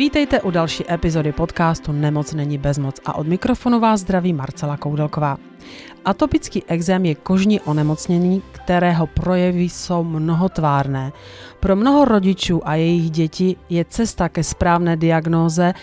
Vítejte 0.00 0.40
u 0.40 0.50
další 0.50 0.92
epizody 0.92 1.32
podcastu 1.32 1.92
Nemoc 1.92 2.34
není 2.34 2.58
bezmoc 2.58 3.00
a 3.04 3.14
od 3.14 3.26
mikrofonu 3.26 3.80
vás 3.80 4.00
zdraví 4.00 4.32
Marcela 4.32 4.76
Koudelková. 4.76 5.36
Atopický 6.04 6.64
exém 6.64 7.04
je 7.04 7.14
kožní 7.14 7.60
onemocnění, 7.60 8.42
kterého 8.52 9.06
projevy 9.06 9.62
jsou 9.62 10.04
mnohotvárné. 10.04 11.12
Pro 11.60 11.76
mnoho 11.76 12.04
rodičů 12.04 12.68
a 12.68 12.74
jejich 12.74 13.10
dětí 13.10 13.56
je 13.68 13.84
cesta 13.84 14.28
ke 14.28 14.44
správné 14.44 14.96
diagnóze 14.96 15.74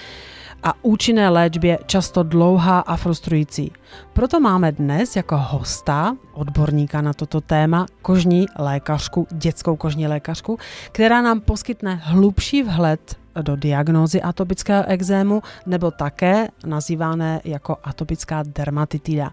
a 0.63 0.73
účinné 0.81 1.29
léčbě 1.29 1.79
často 1.85 2.23
dlouhá 2.23 2.79
a 2.79 2.95
frustrující. 2.95 3.71
Proto 4.13 4.39
máme 4.39 4.71
dnes 4.71 5.15
jako 5.15 5.37
hosta, 5.37 6.15
odborníka 6.33 7.01
na 7.01 7.13
toto 7.13 7.41
téma, 7.41 7.85
kožní 8.01 8.45
lékařku, 8.59 9.27
dětskou 9.31 9.75
kožní 9.75 10.07
lékařku, 10.07 10.57
která 10.91 11.21
nám 11.21 11.41
poskytne 11.41 12.01
hlubší 12.03 12.63
vhled 12.63 13.26
do 13.41 13.55
diagnózy 13.55 14.21
atopického 14.21 14.83
exému 14.87 15.41
nebo 15.65 15.91
také 15.91 16.47
nazývané 16.65 17.41
jako 17.43 17.77
atopická 17.83 18.43
dermatitida. 18.43 19.31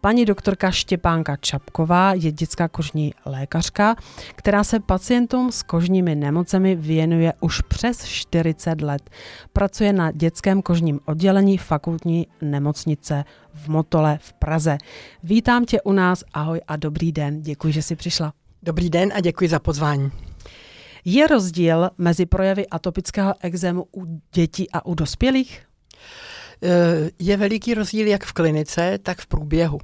Paní 0.00 0.24
doktorka 0.24 0.70
Štěpánka 0.70 1.36
Čapková 1.36 2.12
je 2.12 2.32
dětská 2.32 2.68
kožní 2.68 3.14
lékařka, 3.26 3.96
která 4.34 4.64
se 4.64 4.80
pacientům 4.80 5.52
s 5.52 5.62
kožními 5.62 6.14
nemocemi 6.14 6.74
věnuje 6.74 7.32
už 7.40 7.60
přes 7.60 8.04
40 8.04 8.80
let. 8.80 9.10
Pracuje 9.52 9.92
na 9.92 10.10
dětském 10.10 10.62
kožním 10.62 11.00
oddělení 11.04 11.58
fakultní 11.58 12.26
nemocnice 12.42 13.24
v 13.54 13.68
Motole 13.68 14.18
v 14.22 14.32
Praze. 14.32 14.78
Vítám 15.22 15.64
tě 15.64 15.80
u 15.82 15.92
nás, 15.92 16.24
ahoj 16.34 16.60
a 16.68 16.76
dobrý 16.76 17.12
den, 17.12 17.42
děkuji, 17.42 17.72
že 17.72 17.82
jsi 17.82 17.96
přišla. 17.96 18.32
Dobrý 18.62 18.90
den 18.90 19.12
a 19.14 19.20
děkuji 19.20 19.48
za 19.48 19.58
pozvání. 19.58 20.27
Je 21.10 21.26
rozdíl 21.26 21.90
mezi 21.98 22.26
projevy 22.26 22.66
atopického 22.66 23.34
exému 23.40 23.86
u 23.96 24.20
dětí 24.34 24.70
a 24.70 24.86
u 24.86 24.94
dospělých? 24.94 25.62
Eh, 26.62 27.10
je 27.18 27.36
veliký 27.36 27.74
rozdíl 27.74 28.06
jak 28.06 28.24
v 28.24 28.32
klinice, 28.32 28.98
tak 29.02 29.20
v 29.20 29.26
průběhu. 29.26 29.78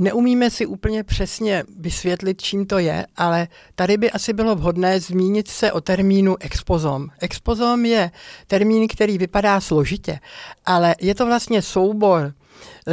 Neumíme 0.00 0.50
si 0.50 0.66
úplně 0.66 1.04
přesně 1.04 1.64
vysvětlit, 1.78 2.42
čím 2.42 2.66
to 2.66 2.78
je, 2.78 3.06
ale 3.16 3.48
tady 3.74 3.96
by 3.96 4.10
asi 4.10 4.32
bylo 4.32 4.56
vhodné 4.56 5.00
zmínit 5.00 5.48
se 5.48 5.72
o 5.72 5.80
termínu 5.80 6.36
expozom. 6.40 7.06
Expozom 7.20 7.84
je 7.84 8.10
termín, 8.46 8.88
který 8.88 9.18
vypadá 9.18 9.60
složitě, 9.60 10.18
ale 10.66 10.94
je 11.00 11.14
to 11.14 11.26
vlastně 11.26 11.62
soubor 11.62 12.34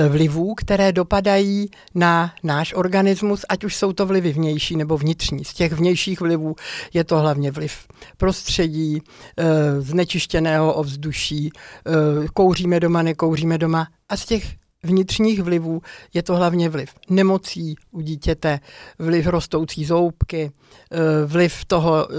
vlivů, 0.10 0.56
které 0.56 0.92
dopadají 0.92 1.70
na 1.96 2.34
náš 2.44 2.74
organismus, 2.74 3.46
ať 3.50 3.64
už 3.64 3.76
jsou 3.76 3.94
to 3.94 4.06
vlivy 4.06 4.32
vnější 4.32 4.76
nebo 4.76 4.98
vnitřní. 4.98 5.46
Z 5.46 5.54
těch 5.54 5.74
vnějších 5.74 6.22
vlivů 6.22 6.56
je 6.94 7.04
to 7.04 7.20
hlavně 7.20 7.52
vliv 7.52 7.88
prostředí, 8.18 9.02
eh, 9.38 9.82
znečištěného 9.82 10.74
ovzduší, 10.74 11.52
eh, 11.54 11.92
kouříme 12.34 12.80
doma, 12.80 13.02
nekouříme 13.02 13.58
doma. 13.58 13.88
A 14.10 14.18
z 14.18 14.26
těch 14.26 14.44
vnitřních 14.84 15.44
vlivů 15.44 15.82
je 16.14 16.24
to 16.24 16.36
hlavně 16.36 16.70
vliv 16.70 16.90
nemocí 17.10 17.76
u 17.92 18.02
dítěte, 18.02 18.60
vliv 19.00 19.28
rostoucí 19.28 19.86
zoubky, 19.86 20.52
eh, 20.92 21.26
vliv 21.26 21.66
toho, 21.66 22.08
eh, 22.10 22.16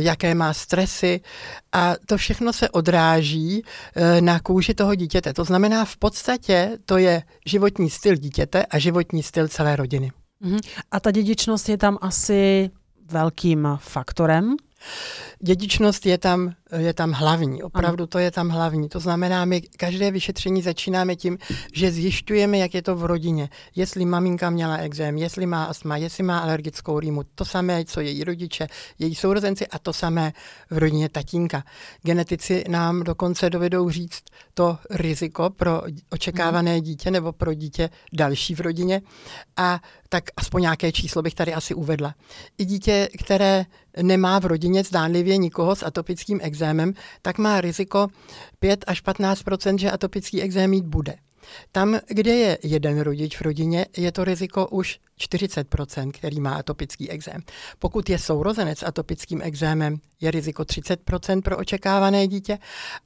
jaké 0.00 0.34
má 0.34 0.54
stresy 0.54 1.20
a 1.72 1.94
to 2.06 2.16
všechno 2.16 2.52
se 2.52 2.68
odráží 2.68 3.62
eh, 3.96 4.20
na 4.20 4.40
kůži 4.40 4.74
toho 4.74 4.94
dítěte. 4.94 5.32
To 5.32 5.44
znamená, 5.44 5.84
v 5.84 5.96
podstatě 5.96 6.78
to 6.84 6.98
je 6.98 7.22
životní 7.46 7.90
styl 7.90 8.16
dítěte 8.16 8.66
a 8.66 8.78
životní 8.78 9.22
styl 9.22 9.48
celé 9.48 9.76
rodiny. 9.76 10.12
Mhm. 10.40 10.58
A 10.90 11.00
ta 11.00 11.10
dědičnost 11.10 11.68
je 11.68 11.78
tam 11.78 11.98
asi 12.00 12.70
velkým 13.10 13.68
faktorem? 13.80 14.56
Dědičnost 15.42 16.06
je 16.06 16.18
tam, 16.18 16.52
je 16.76 16.94
tam 16.94 17.12
hlavní, 17.12 17.62
opravdu 17.62 18.06
to 18.06 18.18
je 18.18 18.30
tam 18.30 18.48
hlavní. 18.48 18.88
To 18.88 19.00
znamená, 19.00 19.44
my 19.44 19.60
každé 19.60 20.10
vyšetření 20.10 20.62
začínáme 20.62 21.16
tím, 21.16 21.38
že 21.72 21.92
zjišťujeme, 21.92 22.58
jak 22.58 22.74
je 22.74 22.82
to 22.82 22.96
v 22.96 23.04
rodině. 23.04 23.48
Jestli 23.76 24.04
maminka 24.04 24.50
měla 24.50 24.76
exém, 24.76 25.16
jestli 25.16 25.46
má 25.46 25.64
astma, 25.64 25.96
jestli 25.96 26.24
má 26.24 26.38
alergickou 26.38 27.00
rýmu, 27.00 27.22
to 27.34 27.44
samé, 27.44 27.84
co 27.84 28.00
její 28.00 28.24
rodiče, 28.24 28.66
její 28.98 29.14
sourozenci 29.14 29.66
a 29.66 29.78
to 29.78 29.92
samé 29.92 30.32
v 30.70 30.78
rodině 30.78 31.08
tatínka. 31.08 31.64
Genetici 32.02 32.64
nám 32.68 33.02
dokonce 33.02 33.50
dovedou 33.50 33.90
říct 33.90 34.22
to 34.54 34.78
riziko 34.90 35.50
pro 35.50 35.82
očekávané 36.10 36.72
hmm. 36.72 36.82
dítě 36.82 37.10
nebo 37.10 37.32
pro 37.32 37.54
dítě 37.54 37.90
další 38.12 38.54
v 38.54 38.60
rodině 38.60 39.02
a 39.56 39.80
tak 40.08 40.24
aspoň 40.36 40.62
nějaké 40.62 40.92
číslo 40.92 41.22
bych 41.22 41.34
tady 41.34 41.54
asi 41.54 41.74
uvedla. 41.74 42.14
I 42.58 42.64
dítě, 42.64 43.08
které 43.24 43.64
nemá 44.02 44.38
v 44.38 44.46
rodině 44.46 44.84
zdánlivě 44.84 45.36
nikoho 45.36 45.76
s 45.76 45.82
atopickým 45.82 46.40
exémem, 46.42 46.59
tak 47.22 47.38
má 47.38 47.60
riziko 47.60 48.08
5 48.58 48.84
až 48.86 49.04
15% 49.04 49.78
že 49.78 49.90
atopický 49.90 50.42
exém 50.42 50.70
mít 50.70 50.84
bude. 50.84 51.14
Tam, 51.72 51.98
kde 52.08 52.34
je 52.34 52.58
jeden 52.62 53.00
rodič 53.00 53.36
v 53.36 53.42
rodině, 53.42 53.86
je 53.96 54.12
to 54.12 54.24
riziko 54.24 54.66
už 54.66 54.98
40%, 55.20 56.10
který 56.12 56.40
má 56.40 56.54
atopický 56.54 57.10
exém. 57.10 57.40
Pokud 57.78 58.10
je 58.10 58.18
sourozenec 58.18 58.82
atopickým 58.82 59.40
exémem, 59.42 60.00
je 60.20 60.30
riziko 60.30 60.62
30% 60.62 61.42
pro 61.42 61.56
očekávané 61.56 62.26
dítě 62.26 62.58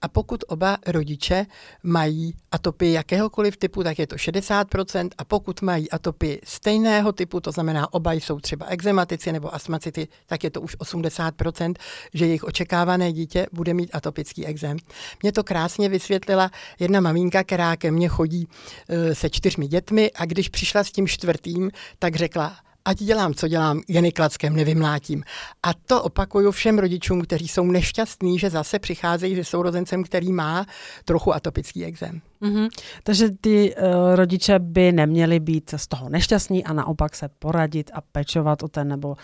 a 0.03 0.09
pokud 0.09 0.45
oba 0.49 0.79
rodiče 0.87 1.47
mají 1.83 2.35
atopii 2.53 2.93
jakéhokoliv 2.93 3.57
typu, 3.57 3.83
tak 3.83 3.99
je 3.99 4.07
to 4.07 4.17
60% 4.17 5.09
a 5.19 5.25
pokud 5.25 5.63
mají 5.63 5.91
atopii 5.91 6.41
stejného 6.45 7.13
typu, 7.13 7.41
to 7.41 7.53
znamená 7.53 7.93
oba 7.95 8.13
jsou 8.13 8.41
třeba 8.41 8.67
exematici 8.67 9.33
nebo 9.33 9.55
astmacity, 9.55 10.09
tak 10.27 10.45
je 10.45 10.51
to 10.51 10.61
už 10.61 10.77
80%, 10.77 11.75
že 12.15 12.27
jejich 12.27 12.45
očekávané 12.45 13.13
dítě 13.13 13.47
bude 13.53 13.75
mít 13.75 13.91
atopický 13.93 14.47
exém. 14.47 14.77
Mě 15.23 15.33
to 15.33 15.45
krásně 15.45 15.89
vysvětlila 15.89 16.51
jedna 16.79 17.01
maminka, 17.01 17.45
která 17.45 17.77
ke 17.77 17.91
mně 17.91 18.09
chodí 18.09 18.49
e, 18.89 19.15
se 19.15 19.31
čtyřmi 19.31 19.67
dětmi 19.67 20.11
a 20.15 20.25
když 20.25 20.49
přišla 20.49 20.85
s 20.85 20.93
tím 20.93 21.09
čtvrtým, 21.09 21.71
tak 22.05 22.17
řekla, 22.17 22.57
ať 22.85 22.99
dělám, 22.99 23.35
co 23.35 23.49
dělám, 23.49 23.81
Jeny 23.89 24.13
Klackem 24.13 24.57
nevymlátím. 24.57 25.25
A 25.63 25.75
to 25.75 26.03
opakuju 26.03 26.51
všem 26.51 26.79
rodičům, 26.79 27.23
kteří 27.23 27.49
jsou 27.49 27.65
nešťastní, 27.65 28.39
že 28.39 28.51
zase 28.51 28.79
přicházejí 28.79 29.37
se 29.37 29.45
sourozencem, 29.45 30.05
který 30.05 30.33
má 30.33 30.67
trochu 31.05 31.35
atopický 31.35 31.85
exém. 31.85 32.21
Mm-hmm. 32.43 32.69
Takže 33.03 33.29
ty 33.41 33.75
uh, 33.75 34.15
rodiče 34.15 34.59
by 34.59 34.93
neměli 34.93 35.41
být 35.41 35.75
z 35.77 35.87
toho 35.87 36.09
nešťastní 36.09 36.65
a 36.65 36.73
naopak 36.73 37.17
se 37.17 37.29
poradit 37.39 37.91
a 37.95 38.01
pečovat 38.01 38.63
o 38.63 38.69
ten, 38.69 38.89
nebo 38.89 39.09
uh, 39.09 39.17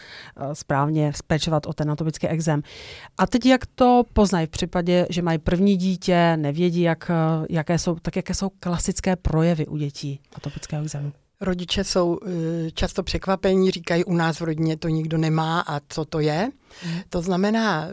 správně 0.53 1.13
pečovat 1.27 1.67
o 1.67 1.73
ten 1.73 1.91
atopický 1.91 2.29
exém. 2.29 2.63
A 3.19 3.27
teď 3.27 3.47
jak 3.47 3.67
to 3.67 4.03
poznají 4.13 4.47
v 4.47 4.51
případě, 4.51 5.07
že 5.11 5.23
mají 5.23 5.39
první 5.39 5.77
dítě, 5.77 6.37
nevědí, 6.37 6.81
jak, 6.81 7.11
uh, 7.11 7.47
jaké 7.51 7.79
jsou, 7.79 7.95
tak 8.03 8.17
jaké 8.17 8.35
jsou 8.35 8.49
klasické 8.61 9.17
projevy 9.17 9.67
u 9.67 9.77
dětí 9.77 10.21
atopického 10.35 10.83
exému? 10.83 11.13
Rodiče 11.41 11.85
jsou 11.85 12.19
eh, 12.27 12.71
často 12.71 13.03
překvapení, 13.03 13.71
říkají, 13.71 14.05
u 14.05 14.15
nás 14.15 14.41
v 14.41 14.45
rodině 14.45 14.77
to 14.77 14.89
nikdo 14.89 15.19
nemá 15.19 15.61
a 15.61 15.81
co 15.89 16.05
to 16.05 16.21
je. 16.21 16.51
To 17.09 17.23
znamená, 17.23 17.89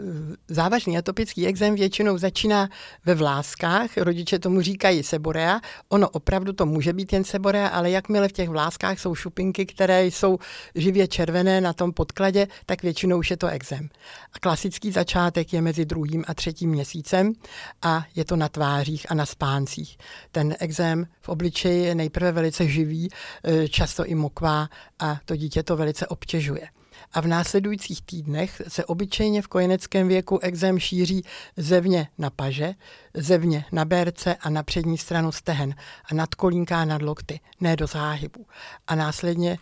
závažný 0.47 0.97
atopický 0.97 1.47
exém 1.47 1.75
většinou 1.75 2.17
začíná 2.17 2.69
ve 3.05 3.15
vláskách, 3.15 3.97
rodiče 3.97 4.39
tomu 4.39 4.61
říkají 4.61 5.03
seborea, 5.03 5.61
ono 5.89 6.09
opravdu 6.09 6.53
to 6.53 6.65
může 6.65 6.93
být 6.93 7.13
jen 7.13 7.23
seborea, 7.23 7.67
ale 7.67 7.91
jakmile 7.91 8.27
v 8.27 8.31
těch 8.31 8.49
vláskách 8.49 8.99
jsou 8.99 9.15
šupinky, 9.15 9.65
které 9.65 10.05
jsou 10.05 10.37
živě 10.75 11.07
červené 11.07 11.61
na 11.61 11.73
tom 11.73 11.93
podkladě, 11.93 12.47
tak 12.65 12.83
většinou 12.83 13.17
už 13.17 13.31
je 13.31 13.37
to 13.37 13.47
exém. 13.47 13.89
A 14.33 14.39
klasický 14.39 14.91
začátek 14.91 15.53
je 15.53 15.61
mezi 15.61 15.85
druhým 15.85 16.23
a 16.27 16.33
třetím 16.33 16.69
měsícem 16.69 17.33
a 17.81 18.05
je 18.15 18.25
to 18.25 18.35
na 18.35 18.49
tvářích 18.49 19.11
a 19.11 19.13
na 19.13 19.25
spáncích. 19.25 19.97
Ten 20.31 20.55
exém 20.59 21.07
v 21.21 21.29
obličeji 21.29 21.83
je 21.83 21.95
nejprve 21.95 22.31
velice 22.31 22.67
živý, 22.67 23.09
e, 23.43 23.67
často 23.67 24.05
i 24.05 24.15
mokvá 24.15 24.69
a 24.99 25.19
to 25.25 25.35
dítě 25.35 25.63
to 25.63 25.77
velice 25.77 26.07
obtěžuje 26.07 26.76
a 27.11 27.21
v 27.21 27.27
následujících 27.27 28.01
týdnech 28.01 28.61
se 28.67 28.85
obyčejně 28.85 29.41
v 29.41 29.47
kojeneckém 29.47 30.07
věku 30.07 30.39
exém 30.39 30.79
šíří 30.79 31.23
zevně 31.57 32.07
na 32.17 32.29
paže, 32.29 32.73
zevně 33.13 33.65
na 33.71 33.85
berce 33.85 34.35
a 34.35 34.49
na 34.49 34.63
přední 34.63 34.97
stranu 34.97 35.31
stehen 35.31 35.75
a 36.11 36.13
nad 36.13 36.35
kolínka 36.35 36.81
a 36.81 36.85
nad 36.85 37.01
lokty, 37.01 37.39
ne 37.61 37.75
do 37.75 37.87
záhybu. 37.87 38.45
A 38.87 38.95
následně 38.95 39.57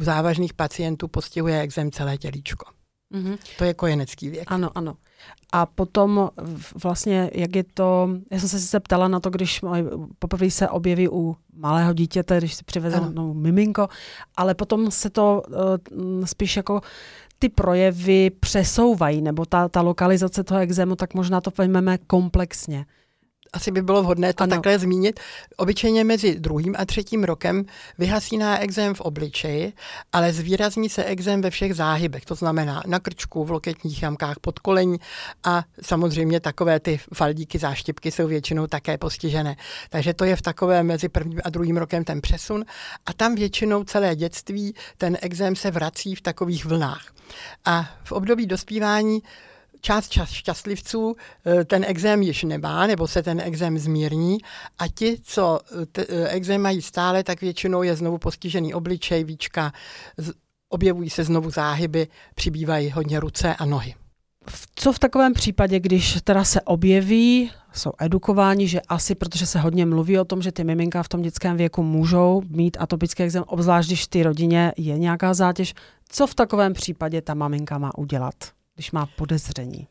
u 0.00 0.04
závažných 0.04 0.54
pacientů 0.54 1.08
postihuje 1.08 1.60
exém 1.60 1.90
celé 1.90 2.18
tělíčko. 2.18 2.66
Mm-hmm. 3.14 3.38
To 3.58 3.64
je 3.64 3.74
kojenecký 3.74 4.28
věk. 4.28 4.52
Ano, 4.52 4.70
ano. 4.74 4.96
A 5.52 5.66
potom 5.66 6.30
vlastně, 6.82 7.30
jak 7.34 7.56
je 7.56 7.64
to, 7.74 8.08
já 8.30 8.38
jsem 8.40 8.48
se 8.48 8.60
sice 8.60 8.80
ptala 8.80 9.08
na 9.08 9.20
to, 9.20 9.30
když 9.30 9.60
poprvé 10.18 10.50
se 10.50 10.68
objeví 10.68 11.08
u 11.08 11.36
malého 11.56 11.92
dítěte, 11.92 12.38
když 12.38 12.54
si 12.54 12.64
přiveze 12.64 13.00
no, 13.12 13.34
miminko, 13.34 13.88
ale 14.36 14.54
potom 14.54 14.90
se 14.90 15.10
to 15.10 15.42
uh, 15.48 16.24
spíš 16.24 16.56
jako 16.56 16.80
ty 17.38 17.48
projevy 17.48 18.30
přesouvají, 18.30 19.22
nebo 19.22 19.46
ta, 19.46 19.68
ta 19.68 19.80
lokalizace 19.80 20.44
toho 20.44 20.60
exému, 20.60 20.96
tak 20.96 21.14
možná 21.14 21.40
to 21.40 21.50
pojmeme 21.50 21.98
komplexně. 21.98 22.86
Asi 23.54 23.70
by 23.70 23.82
bylo 23.82 24.02
vhodné 24.02 24.32
to 24.32 24.42
ano. 24.42 24.50
takhle 24.50 24.78
zmínit. 24.78 25.20
Obyčejně 25.56 26.04
mezi 26.04 26.40
druhým 26.40 26.74
a 26.78 26.84
třetím 26.84 27.24
rokem 27.24 27.64
vyhasíná 27.98 28.58
exém 28.58 28.94
v 28.94 29.00
obličeji, 29.00 29.72
ale 30.12 30.32
zvýrazní 30.32 30.88
se 30.88 31.04
exém 31.04 31.42
ve 31.42 31.50
všech 31.50 31.74
záhybech, 31.74 32.24
to 32.24 32.34
znamená 32.34 32.82
na 32.86 32.98
krčku, 32.98 33.44
v 33.44 33.50
loketních 33.50 34.02
jamkách, 34.02 34.38
pod 34.40 34.58
kolení 34.58 34.96
a 35.44 35.64
samozřejmě 35.82 36.40
takové 36.40 36.80
ty 36.80 37.00
faldíky, 37.14 37.58
záštěpky 37.58 38.10
jsou 38.10 38.26
většinou 38.26 38.66
také 38.66 38.98
postižené. 38.98 39.56
Takže 39.90 40.14
to 40.14 40.24
je 40.24 40.36
v 40.36 40.42
takové 40.42 40.82
mezi 40.82 41.08
prvním 41.08 41.40
a 41.44 41.50
druhým 41.50 41.76
rokem 41.76 42.04
ten 42.04 42.20
přesun 42.20 42.64
a 43.06 43.12
tam 43.12 43.34
většinou 43.34 43.84
celé 43.84 44.16
dětství 44.16 44.74
ten 44.98 45.18
exém 45.22 45.56
se 45.56 45.70
vrací 45.70 46.14
v 46.14 46.20
takových 46.20 46.64
vlnách. 46.64 47.14
A 47.64 47.90
v 48.04 48.12
období 48.12 48.46
dospívání 48.46 49.22
část 49.84 50.08
čas 50.08 50.30
šťastlivců 50.30 51.16
eh, 51.46 51.64
ten 51.64 51.84
exém 51.88 52.22
již 52.22 52.42
nemá, 52.42 52.86
nebo 52.86 53.08
se 53.08 53.22
ten 53.22 53.40
exém 53.40 53.78
zmírní 53.78 54.38
a 54.78 54.88
ti, 54.88 55.16
co 55.22 55.60
eh, 55.98 56.04
eh, 56.08 56.28
exém 56.28 56.62
mají 56.62 56.82
stále, 56.82 57.24
tak 57.24 57.40
většinou 57.40 57.82
je 57.82 57.96
znovu 57.96 58.18
postižený 58.18 58.74
obličej, 58.74 59.24
víčka, 59.24 59.72
objevují 60.68 61.10
se 61.10 61.24
znovu 61.24 61.50
záhyby, 61.50 62.08
přibývají 62.34 62.90
hodně 62.90 63.20
ruce 63.20 63.54
a 63.54 63.64
nohy. 63.64 63.94
Co 64.74 64.92
v 64.92 64.98
takovém 64.98 65.32
případě, 65.32 65.80
když 65.80 66.18
teda 66.24 66.44
se 66.44 66.60
objeví, 66.60 67.50
jsou 67.72 67.92
edukováni, 67.98 68.68
že 68.68 68.80
asi, 68.88 69.14
protože 69.14 69.46
se 69.46 69.58
hodně 69.58 69.86
mluví 69.86 70.18
o 70.18 70.24
tom, 70.24 70.42
že 70.42 70.52
ty 70.52 70.64
miminka 70.64 71.02
v 71.02 71.08
tom 71.08 71.22
dětském 71.22 71.56
věku 71.56 71.82
můžou 71.82 72.42
mít 72.48 72.76
atopický 72.80 73.22
exém, 73.22 73.44
obzvlášť 73.46 73.88
když 73.88 74.04
v 74.04 74.08
té 74.08 74.22
rodině 74.22 74.72
je 74.76 74.98
nějaká 74.98 75.34
zátěž, 75.34 75.74
co 76.08 76.26
v 76.26 76.34
takovém 76.34 76.72
případě 76.72 77.22
ta 77.22 77.34
maminka 77.34 77.78
má 77.78 77.98
udělat? 77.98 78.34
Když 78.74 78.92
má 78.92 79.06
podezření? 79.06 79.88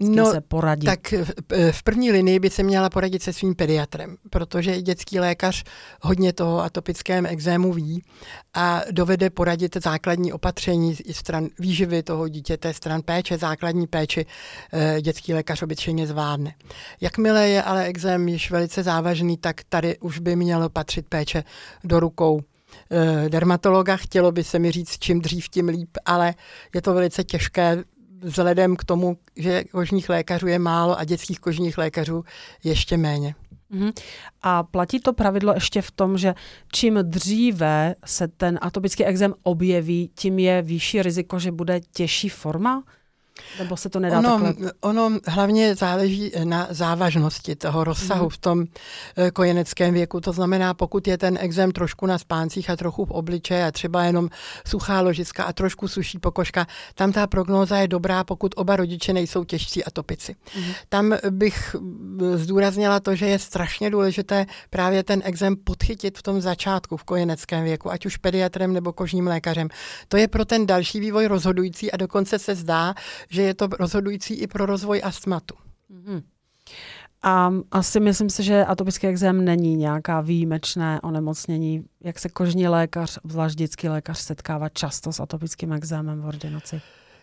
no, 0.00 0.32
se 0.32 0.40
poradit? 0.40 0.86
Tak 0.86 1.14
v 1.70 1.82
první 1.82 2.12
linii 2.12 2.38
by 2.38 2.50
se 2.50 2.62
měla 2.62 2.90
poradit 2.90 3.22
se 3.22 3.32
svým 3.32 3.54
pediatrem, 3.54 4.16
protože 4.30 4.82
dětský 4.82 5.20
lékař 5.20 5.64
hodně 6.02 6.32
toho 6.32 6.62
atopickém 6.62 7.26
exému 7.26 7.72
ví 7.72 8.02
a 8.54 8.82
dovede 8.90 9.30
poradit 9.30 9.76
základní 9.82 10.32
opatření 10.32 10.96
i 11.04 11.14
stran 11.14 11.48
výživy 11.58 12.02
toho 12.02 12.28
dítěte, 12.28 12.74
stran 12.74 13.02
péče, 13.02 13.38
základní 13.38 13.86
péči 13.86 14.26
eh, 14.72 15.02
dětský 15.02 15.34
lékař 15.34 15.62
obyčejně 15.62 16.06
zvládne. 16.06 16.54
Jakmile 17.00 17.48
je 17.48 17.62
ale 17.62 17.84
exém 17.84 18.28
již 18.28 18.50
velice 18.50 18.82
závažný, 18.82 19.36
tak 19.36 19.56
tady 19.68 19.98
už 19.98 20.18
by 20.18 20.36
mělo 20.36 20.68
patřit 20.68 21.08
péče 21.08 21.44
do 21.84 22.00
rukou 22.00 22.40
eh, 22.90 23.28
dermatologa. 23.28 23.96
Chtělo 23.96 24.32
by 24.32 24.44
se 24.44 24.58
mi 24.58 24.70
říct, 24.70 24.98
čím 24.98 25.20
dřív, 25.20 25.48
tím 25.48 25.68
líp, 25.68 25.90
ale 26.04 26.34
je 26.74 26.82
to 26.82 26.94
velice 26.94 27.24
těžké 27.24 27.84
vzhledem 28.26 28.76
k 28.76 28.84
tomu, 28.84 29.16
že 29.36 29.64
kožních 29.64 30.08
lékařů 30.08 30.46
je 30.46 30.58
málo 30.58 30.98
a 30.98 31.04
dětských 31.04 31.40
kožních 31.40 31.78
lékařů 31.78 32.24
ještě 32.64 32.96
méně. 32.96 33.34
Mm-hmm. 33.72 33.92
A 34.42 34.62
platí 34.62 35.00
to 35.00 35.12
pravidlo 35.12 35.54
ještě 35.54 35.82
v 35.82 35.90
tom, 35.90 36.18
že 36.18 36.34
čím 36.72 36.98
dříve 37.02 37.94
se 38.04 38.28
ten 38.28 38.58
atopický 38.62 39.04
exém 39.04 39.34
objeví, 39.42 40.10
tím 40.14 40.38
je 40.38 40.62
vyšší 40.62 41.02
riziko, 41.02 41.38
že 41.38 41.52
bude 41.52 41.80
těžší 41.80 42.28
forma? 42.28 42.82
Nebo 43.58 43.76
se 43.76 43.88
to 43.88 44.00
nedá 44.00 44.18
ono, 44.18 44.40
takhle? 44.40 44.72
ono 44.80 45.10
hlavně 45.26 45.74
záleží 45.74 46.32
na 46.44 46.66
závažnosti 46.70 47.56
toho 47.56 47.84
rozsahu 47.84 48.24
mm. 48.24 48.30
v 48.30 48.38
tom 48.38 48.64
eh, 49.16 49.30
kojeneckém 49.30 49.94
věku. 49.94 50.20
To 50.20 50.32
znamená, 50.32 50.74
pokud 50.74 51.08
je 51.08 51.18
ten 51.18 51.38
exém 51.40 51.72
trošku 51.72 52.06
na 52.06 52.18
spáncích 52.18 52.70
a 52.70 52.76
trochu 52.76 53.04
v 53.04 53.10
obličeji 53.10 53.62
a 53.62 53.72
třeba 53.72 54.04
jenom 54.04 54.28
suchá 54.66 55.00
ložiska 55.00 55.44
a 55.44 55.52
trošku 55.52 55.88
suší 55.88 56.18
pokožka, 56.18 56.66
tam 56.94 57.12
ta 57.12 57.26
prognóza 57.26 57.78
je 57.78 57.88
dobrá, 57.88 58.24
pokud 58.24 58.52
oba 58.56 58.76
rodiče 58.76 59.12
nejsou 59.12 59.44
těžcí 59.44 59.84
atopici. 59.84 60.36
Mm. 60.56 60.64
Tam 60.88 61.14
bych 61.30 61.76
eh, 61.76 62.38
zdůraznila 62.38 63.00
to, 63.00 63.14
že 63.14 63.26
je 63.26 63.38
strašně 63.38 63.90
důležité 63.90 64.46
právě 64.70 65.02
ten 65.02 65.22
exém 65.24 65.56
podchytit 65.56 66.18
v 66.18 66.22
tom 66.22 66.40
začátku 66.40 66.96
v 66.96 67.04
kojeneckém 67.04 67.64
věku, 67.64 67.92
ať 67.92 68.06
už 68.06 68.16
pediatrem 68.16 68.72
nebo 68.72 68.92
kožním 68.92 69.26
lékařem. 69.26 69.68
To 70.08 70.16
je 70.16 70.28
pro 70.28 70.44
ten 70.44 70.66
další 70.66 71.00
vývoj 71.00 71.26
rozhodující 71.26 71.92
a 71.92 71.96
dokonce 71.96 72.38
se 72.38 72.54
zdá, 72.54 72.94
že 73.28 73.42
je 73.42 73.54
to 73.54 73.66
rozhodující 73.66 74.34
i 74.34 74.46
pro 74.46 74.66
rozvoj 74.66 75.00
astmatu. 75.04 75.54
Mm-hmm. 75.90 76.22
A 77.22 77.52
asi 77.70 78.00
myslím 78.00 78.30
si, 78.30 78.42
že 78.42 78.64
atopický 78.64 79.06
exém 79.06 79.44
není 79.44 79.76
nějaká 79.76 80.20
výjimečné 80.20 81.00
onemocnění. 81.00 81.84
Jak 82.04 82.18
se 82.18 82.28
kožní 82.28 82.68
lékař, 82.68 83.18
obzvlášť 83.22 83.58
dětský 83.58 83.88
lékař, 83.88 84.18
setkává 84.18 84.68
často 84.68 85.12
s 85.12 85.20
atopickým 85.20 85.72
exémem 85.72 86.20
v 86.20 86.26
ordinaci? 86.26 86.80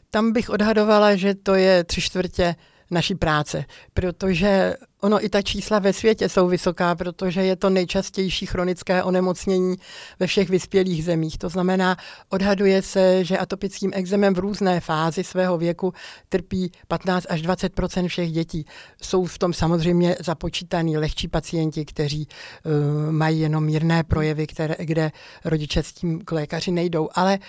Tam 0.10 0.32
bych 0.32 0.50
odhadovala, 0.50 1.16
že 1.16 1.36
to 1.36 1.56
je 1.56 1.84
tři 1.84 2.02
čtvrtě 2.02 2.56
naší 2.92 3.16
práce, 3.16 3.66
protože 3.94 4.76
ono 5.04 5.26
i 5.26 5.30
ta 5.30 5.42
čísla 5.42 5.80
ve 5.80 5.94
světě 5.94 6.30
jsou 6.30 6.48
vysoká, 6.48 6.96
protože 6.96 7.42
je 7.44 7.56
to 7.56 7.70
nejčastější 7.70 8.46
chronické 8.46 9.04
onemocnění 9.04 9.76
ve 10.20 10.28
všech 10.28 10.50
vyspělých 10.50 11.06
zemích. 11.06 11.38
To 11.38 11.50
znamená, 11.50 11.98
odhaduje 12.30 12.82
se, 12.82 13.26
že 13.26 13.38
atopickým 13.38 13.92
exemem 13.94 14.34
v 14.34 14.40
různé 14.40 14.80
fázi 14.80 15.24
svého 15.24 15.58
věku 15.58 15.94
trpí 16.30 16.72
15 16.88 17.26
až 17.30 17.42
20 17.42 17.74
všech 18.08 18.32
dětí. 18.32 18.66
Jsou 19.02 19.26
v 19.26 19.38
tom 19.38 19.54
samozřejmě 19.54 20.16
započítaní 20.20 20.98
lehčí 20.98 21.28
pacienti, 21.28 21.86
kteří 21.86 22.28
uh, 22.28 23.12
mají 23.12 23.40
jenom 23.40 23.66
mírné 23.66 24.04
projevy, 24.04 24.48
které, 24.48 24.76
kde 24.80 25.12
rodiče 25.46 25.84
s 25.84 25.94
tím 25.94 26.22
k 26.26 26.32
lékaři 26.32 26.72
nejdou, 26.72 27.10
ale 27.14 27.40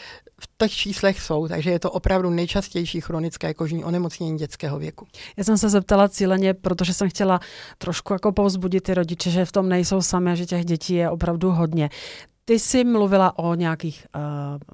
v 0.40 0.48
těch 0.58 0.72
číslech 0.72 1.20
jsou, 1.20 1.48
takže 1.48 1.70
je 1.70 1.78
to 1.78 1.90
opravdu 1.90 2.30
nejčastější 2.30 3.00
chronické 3.00 3.54
kožní 3.54 3.84
onemocnění 3.84 4.38
dětského 4.38 4.78
věku. 4.78 5.06
Já 5.36 5.44
jsem 5.44 5.58
se 5.58 5.68
zeptala 5.68 6.08
cíleně, 6.08 6.54
protože 6.54 6.94
jsem 6.94 7.10
chtěla 7.10 7.40
trošku 7.78 8.12
jako 8.12 8.32
povzbudit 8.32 8.82
ty 8.82 8.94
rodiče, 8.94 9.30
že 9.30 9.44
v 9.44 9.52
tom 9.52 9.68
nejsou 9.68 10.02
sami, 10.02 10.36
že 10.36 10.46
těch 10.46 10.64
dětí 10.64 10.94
je 10.94 11.10
opravdu 11.10 11.50
hodně. 11.50 11.90
Ty 12.46 12.58
jsi 12.58 12.84
mluvila 12.84 13.38
o 13.38 13.54
nějakých 13.54 14.06
uh, 14.16 14.22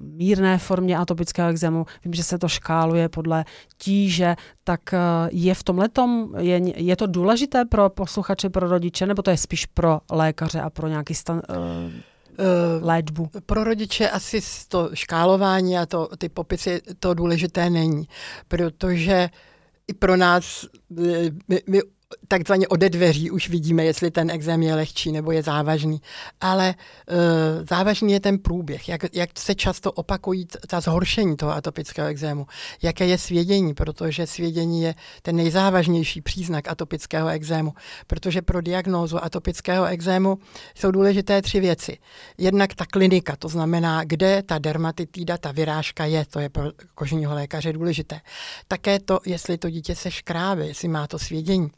mírné 0.01 0.57
formě 0.57 0.97
atopického 0.97 1.49
exému. 1.49 1.85
Vím, 2.05 2.13
že 2.13 2.23
se 2.23 2.37
to 2.37 2.47
škáluje 2.47 3.09
podle 3.09 3.45
tíže. 3.77 4.35
Tak 4.63 4.79
uh, 4.93 4.99
je 5.31 5.55
v 5.55 5.63
tom 5.63 5.77
letom, 5.77 6.33
je, 6.37 6.61
je 6.83 6.95
to 6.95 7.07
důležité 7.07 7.65
pro 7.65 7.89
posluchače, 7.89 8.49
pro 8.49 8.67
rodiče, 8.67 9.05
nebo 9.05 9.21
to 9.21 9.29
je 9.31 9.37
spíš 9.37 9.65
pro 9.65 9.99
lékaře 10.11 10.61
a 10.61 10.69
pro 10.69 10.87
nějaký 10.87 11.15
stan, 11.15 11.41
uh, 11.49 11.91
léčbu? 12.81 13.29
Pro 13.45 13.63
rodiče 13.63 14.09
asi 14.09 14.41
to 14.67 14.89
škálování 14.93 15.77
a 15.77 15.85
to, 15.85 16.09
ty 16.17 16.29
popisy 16.29 16.81
to 16.99 17.13
důležité 17.13 17.69
není, 17.69 18.07
protože 18.47 19.29
i 19.87 19.93
pro 19.93 20.17
nás, 20.17 20.65
my, 21.47 21.61
my 21.67 21.81
takzvaně 22.31 22.67
ode 22.67 22.89
dveří 22.89 23.31
už 23.31 23.49
vidíme, 23.49 23.85
jestli 23.85 24.11
ten 24.11 24.31
exém 24.31 24.63
je 24.63 24.75
lehčí 24.75 25.11
nebo 25.11 25.31
je 25.31 25.43
závažný. 25.43 26.01
Ale 26.41 26.75
uh, 26.75 27.65
závažný 27.69 28.13
je 28.13 28.19
ten 28.19 28.39
průběh, 28.39 28.89
jak, 28.89 29.01
jak 29.13 29.29
se 29.39 29.55
často 29.55 29.91
opakují 29.91 30.47
ta 30.67 30.79
zhoršení 30.79 31.37
toho 31.37 31.51
atopického 31.51 32.07
exému, 32.07 32.47
jaké 32.81 33.05
je 33.05 33.17
svědění, 33.17 33.73
protože 33.73 34.27
svědění 34.27 34.81
je 34.81 34.95
ten 35.21 35.35
nejzávažnější 35.35 36.21
příznak 36.21 36.67
atopického 36.67 37.29
exému, 37.29 37.73
protože 38.07 38.41
pro 38.41 38.61
diagnózu 38.61 39.23
atopického 39.23 39.85
exému 39.85 40.39
jsou 40.75 40.91
důležité 40.91 41.41
tři 41.41 41.59
věci. 41.59 41.97
Jednak 42.37 42.73
ta 42.73 42.85
klinika, 42.85 43.35
to 43.35 43.47
znamená, 43.47 44.03
kde 44.03 44.43
ta 44.43 44.57
dermatitída, 44.57 45.37
ta 45.37 45.51
vyrážka 45.51 46.05
je, 46.05 46.25
to 46.25 46.39
je 46.39 46.49
pro 46.49 46.63
kožního 46.95 47.35
lékaře 47.35 47.73
důležité. 47.73 48.21
Také 48.67 48.99
to, 48.99 49.19
jestli 49.25 49.57
to 49.57 49.69
dítě 49.69 49.95
se 49.95 50.11
škrábe, 50.11 50.67
jestli 50.67 50.87
má 50.87 51.07
to 51.07 51.19
svědění. 51.19 51.71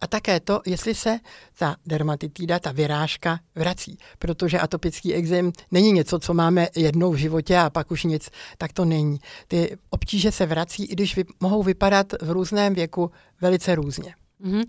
A 0.00 0.06
také 0.06 0.40
to, 0.40 0.60
jestli 0.66 0.94
se 0.94 1.18
ta 1.58 1.76
dermatitída, 1.86 2.58
ta 2.58 2.72
vyrážka 2.72 3.40
vrací, 3.54 3.98
protože 4.18 4.58
atopický 4.58 5.14
exém 5.14 5.52
není 5.70 5.92
něco, 5.92 6.18
co 6.18 6.34
máme 6.34 6.68
jednou 6.76 7.12
v 7.12 7.16
životě 7.16 7.58
a 7.58 7.70
pak 7.70 7.90
už 7.90 8.04
nic, 8.04 8.30
tak 8.58 8.72
to 8.72 8.84
není. 8.84 9.18
Ty 9.48 9.76
obtíže 9.90 10.32
se 10.32 10.46
vrací, 10.46 10.84
i 10.84 10.92
když 10.92 11.16
vy, 11.16 11.24
mohou 11.40 11.62
vypadat 11.62 12.06
v 12.22 12.30
různém 12.30 12.74
věku 12.74 13.10
velice 13.40 13.74
různě. 13.74 14.14
Mm-hmm. 14.44 14.64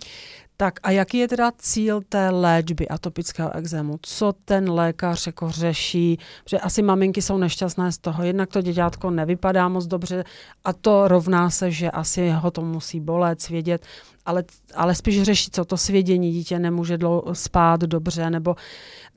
Tak 0.58 0.80
a 0.84 0.92
jaký 0.92 1.18
je 1.18 1.28
teda 1.28 1.52
cíl 1.58 2.02
té 2.10 2.30
léčby 2.30 2.88
atopického 2.88 3.56
exému? 3.56 4.00
Co 4.02 4.34
ten 4.46 4.72
lékař 4.72 5.28
jako 5.28 5.50
řeší? 5.50 6.20
Že 6.50 6.60
asi 6.60 6.82
maminky 6.82 7.22
jsou 7.22 7.38
nešťastné 7.38 7.92
z 7.92 7.98
toho, 7.98 8.24
jednak 8.24 8.50
to 8.50 8.62
děťátko 8.62 9.12
nevypadá 9.12 9.70
moc 9.70 9.88
dobře 9.88 10.24
a 10.64 10.74
to 10.74 11.08
rovná 11.08 11.50
se, 11.50 11.72
že 11.72 11.92
asi 11.92 12.30
ho 12.30 12.52
to 12.52 12.62
musí 12.62 13.00
bolet, 13.00 13.42
svědět, 13.42 13.86
ale, 14.26 14.44
ale 14.76 14.96
spíš 14.96 15.24
řeší, 15.24 15.52
co 15.52 15.66
to 15.66 15.78
svědění, 15.78 16.32
dítě 16.32 16.60
nemůže 16.60 16.98
dlouho 16.98 17.36
spát 17.36 17.82
dobře, 17.82 18.30
nebo 18.30 18.56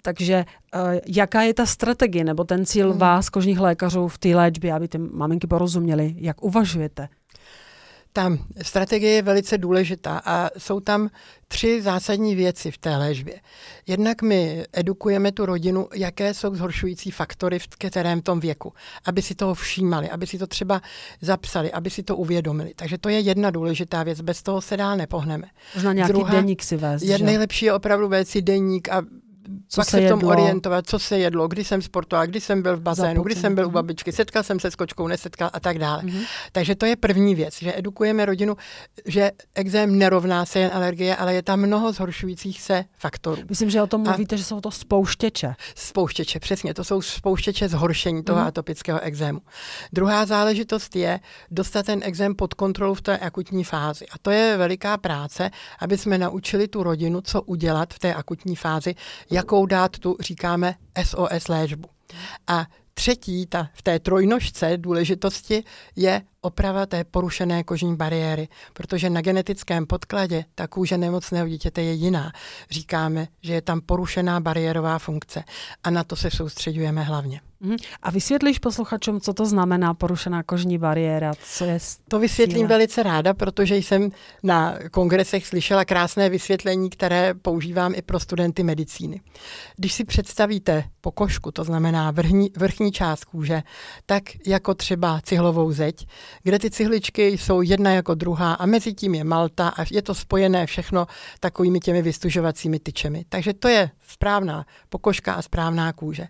takže 0.03 0.45
uh, 0.75 0.81
jaká 1.07 1.43
je 1.43 1.55
ta 1.55 1.67
strategie 1.67 2.25
nebo 2.25 2.45
ten 2.45 2.67
cíl 2.67 2.91
hmm. 2.91 2.99
vás, 2.99 3.29
kožních 3.29 3.61
lékařů 3.61 4.09
v 4.09 4.19
té 4.19 4.29
léčbě, 4.29 4.73
aby 4.73 4.89
ty 4.89 4.99
maminky 4.99 5.47
porozuměly, 5.47 6.15
jak 6.19 6.43
uvažujete? 6.45 7.09
Ta 8.13 8.39
strategie 8.63 9.13
je 9.13 9.23
velice 9.23 9.59
důležitá 9.59 10.23
a 10.25 10.51
jsou 10.59 10.81
tam 10.81 11.11
tři 11.49 11.83
zásadní 11.83 12.35
věci 12.35 12.71
v 12.71 12.79
té 12.79 12.97
léčbě. 12.97 13.41
Jednak 13.87 14.23
my 14.23 14.65
edukujeme 14.73 15.33
tu 15.33 15.47
rodinu, 15.47 15.89
jaké 15.95 16.35
jsou 16.35 16.55
zhoršující 16.55 17.11
faktory 17.11 17.59
v 17.59 17.67
kterém 17.67 18.23
tom 18.23 18.41
věku, 18.41 18.73
aby 19.05 19.23
si 19.23 19.35
toho 19.35 19.55
všímali, 19.55 20.11
aby 20.11 20.27
si 20.27 20.39
to 20.39 20.47
třeba 20.47 20.83
zapsali, 21.21 21.73
aby 21.73 21.91
si 21.91 22.03
to 22.03 22.17
uvědomili. 22.17 22.73
Takže 22.77 22.99
to 22.99 23.09
je 23.09 23.21
jedna 23.21 23.51
důležitá 23.51 24.03
věc, 24.03 24.21
bez 24.21 24.43
toho 24.43 24.61
se 24.61 24.77
dál 24.77 24.97
nepohneme. 24.97 25.49
Možná 25.75 25.93
nějaký 25.93 26.13
Druhá, 26.13 26.35
deník 26.35 26.63
si 26.63 26.77
vést. 26.77 27.03
Je, 27.03 27.19
nejlepší 27.19 27.65
je 27.65 27.73
opravdu 27.73 28.09
vést 28.09 28.29
si 28.29 28.43
deník 28.43 28.89
a 28.89 29.03
co 29.69 29.81
pak 29.81 29.85
se, 29.85 29.91
se 29.91 30.07
v 30.07 30.09
tom 30.09 30.19
jedlo. 30.19 30.31
orientovat, 30.31 30.87
co 30.87 30.99
se 30.99 31.19
jedlo, 31.19 31.49
kdy 31.49 31.65
jsem 31.65 31.83
sportoval, 31.83 32.27
kdy 32.27 32.41
jsem 32.41 32.63
byl 32.63 32.77
v 32.77 32.81
bazénu, 32.81 33.23
kdy 33.23 33.35
jsem 33.35 33.55
byl 33.55 33.65
u 33.65 33.69
mhm. 33.69 33.75
babičky, 33.75 34.13
setkal 34.13 34.43
jsem 34.43 34.61
se 34.61 34.71
s 34.71 34.75
kočkou, 34.75 35.09
nesetkal 35.09 35.51
a 35.53 35.61
tak 35.61 35.79
dále. 35.79 36.03
Mm-hmm. 36.03 36.25
Takže 36.53 36.75
to 36.75 36.87
je 36.87 36.97
první 36.97 37.35
věc, 37.35 37.59
že 37.59 37.73
edukujeme 37.77 38.27
rodinu, 38.27 38.57
že 39.07 39.31
exém 39.55 39.99
nerovná 39.99 40.45
se 40.45 40.59
jen 40.59 40.71
alergie, 40.75 41.17
ale 41.17 41.35
je 41.35 41.43
tam 41.43 41.61
mnoho 41.61 41.93
zhoršujících 41.93 42.61
se 42.61 42.85
faktorů. 42.99 43.43
Myslím, 43.49 43.71
že 43.71 43.83
o 43.83 43.87
tom 43.87 44.03
mluvíte, 44.03 44.35
a 44.35 44.39
že 44.39 44.45
jsou 44.45 44.61
to 44.61 44.71
spouštěče. 44.71 45.55
Spouštěče, 45.75 46.41
přesně, 46.41 46.75
to 46.75 46.85
jsou 46.85 47.03
spouštěče 47.03 47.69
zhoršení 47.69 48.23
toho 48.23 48.41
mm-hmm. 48.41 48.47
atopického 48.47 49.01
exému. 49.01 49.41
Druhá 49.93 50.27
záležitost 50.27 50.97
je 50.97 51.21
dostat 51.51 51.87
ten 51.87 52.01
exém 52.03 52.35
pod 52.35 52.55
kontrolu 52.55 52.95
v 52.95 53.03
té 53.03 53.19
akutní 53.19 53.65
fázi. 53.65 54.07
A 54.09 54.19
to 54.23 54.31
je 54.31 54.57
veliká 54.57 54.97
práce, 54.97 55.51
aby 55.79 55.99
jsme 55.99 56.19
naučili 56.19 56.69
tu 56.69 56.83
rodinu, 56.83 57.21
co 57.21 57.43
udělat 57.43 57.95
v 57.95 57.99
té 57.99 58.15
akutní 58.15 58.57
fázi, 58.57 58.95
jakou 59.41 59.67
dát 59.67 59.99
tu, 59.99 60.17
říkáme, 60.21 60.75
SOS 61.05 61.49
léčbu. 61.49 61.89
A 62.47 62.67
třetí, 62.95 63.47
ta, 63.47 63.69
v 63.75 63.83
té 63.83 63.99
trojnožce 63.99 64.77
důležitosti, 64.77 65.65
je 65.97 66.23
oprava 66.41 66.87
té 66.87 67.05
porušené 67.05 67.65
kožní 67.65 67.97
bariéry, 67.97 68.49
protože 68.73 69.11
na 69.11 69.21
genetickém 69.21 69.87
podkladě 69.87 70.45
ta 70.55 70.67
kůže 70.67 70.99
nemocného 70.99 71.49
dítěte 71.49 71.83
je 71.83 71.93
jiná. 71.93 72.33
Říkáme, 72.71 73.29
že 73.43 73.53
je 73.53 73.63
tam 73.63 73.81
porušená 73.81 74.41
bariérová 74.41 74.99
funkce 74.99 75.45
a 75.85 75.91
na 75.91 76.05
to 76.05 76.17
se 76.17 76.31
soustředujeme 76.31 77.03
hlavně. 77.03 77.41
Mhm. 77.61 77.77
A 78.03 78.11
vysvětlíš 78.11 78.59
posluchačům, 78.59 79.21
co 79.21 79.33
to 79.33 79.47
znamená 79.47 79.95
porušená 79.95 80.43
kožní 80.43 80.79
bariéra? 80.79 81.33
Co 81.45 81.65
je 81.65 81.79
to 82.09 82.19
vysvětlím 82.19 82.57
cíle? 82.57 82.69
velice 82.69 83.03
ráda, 83.03 83.35
protože 83.35 83.77
jsem 83.77 84.11
na 84.43 84.79
kongresech 84.91 85.47
slyšela 85.47 85.85
krásné 85.85 86.29
vysvětlení, 86.29 86.91
které 86.91 87.35
používám 87.35 87.95
i 87.95 88.03
pro 88.03 88.21
studenty 88.21 88.63
medicíny. 88.63 89.21
Když 89.77 89.93
si 89.93 90.05
představíte 90.05 90.85
pokožku, 91.01 91.53
to 91.53 91.65
znamená 91.65 92.11
vrchní, 92.11 92.51
vrchní 92.57 92.93
část 92.93 93.25
kůže, 93.25 93.63
tak 94.07 94.23
jako 94.47 94.75
třeba 94.75 95.21
cihlovou 95.25 95.73
zeď, 95.73 96.07
kde 96.43 96.59
ty 96.59 96.71
cihličky 96.71 97.27
jsou 97.27 97.63
jedna 97.63 97.93
jako 97.93 98.15
druhá 98.15 98.53
a 98.55 98.67
mezi 98.67 98.95
tím 98.95 99.15
je 99.15 99.25
malta 99.25 99.69
a 99.69 99.85
je 99.91 100.03
to 100.03 100.15
spojené 100.15 100.67
všechno 100.67 101.07
takovými 101.41 101.81
těmi 101.81 102.03
vystužovacími 102.03 102.79
tyčemi. 102.79 103.25
Takže 103.29 103.53
to 103.53 103.69
je 103.69 103.91
správná 104.11 104.67
pokožka 104.89 105.35
a 105.35 105.43
správná 105.43 105.93
kůže. 105.93 106.27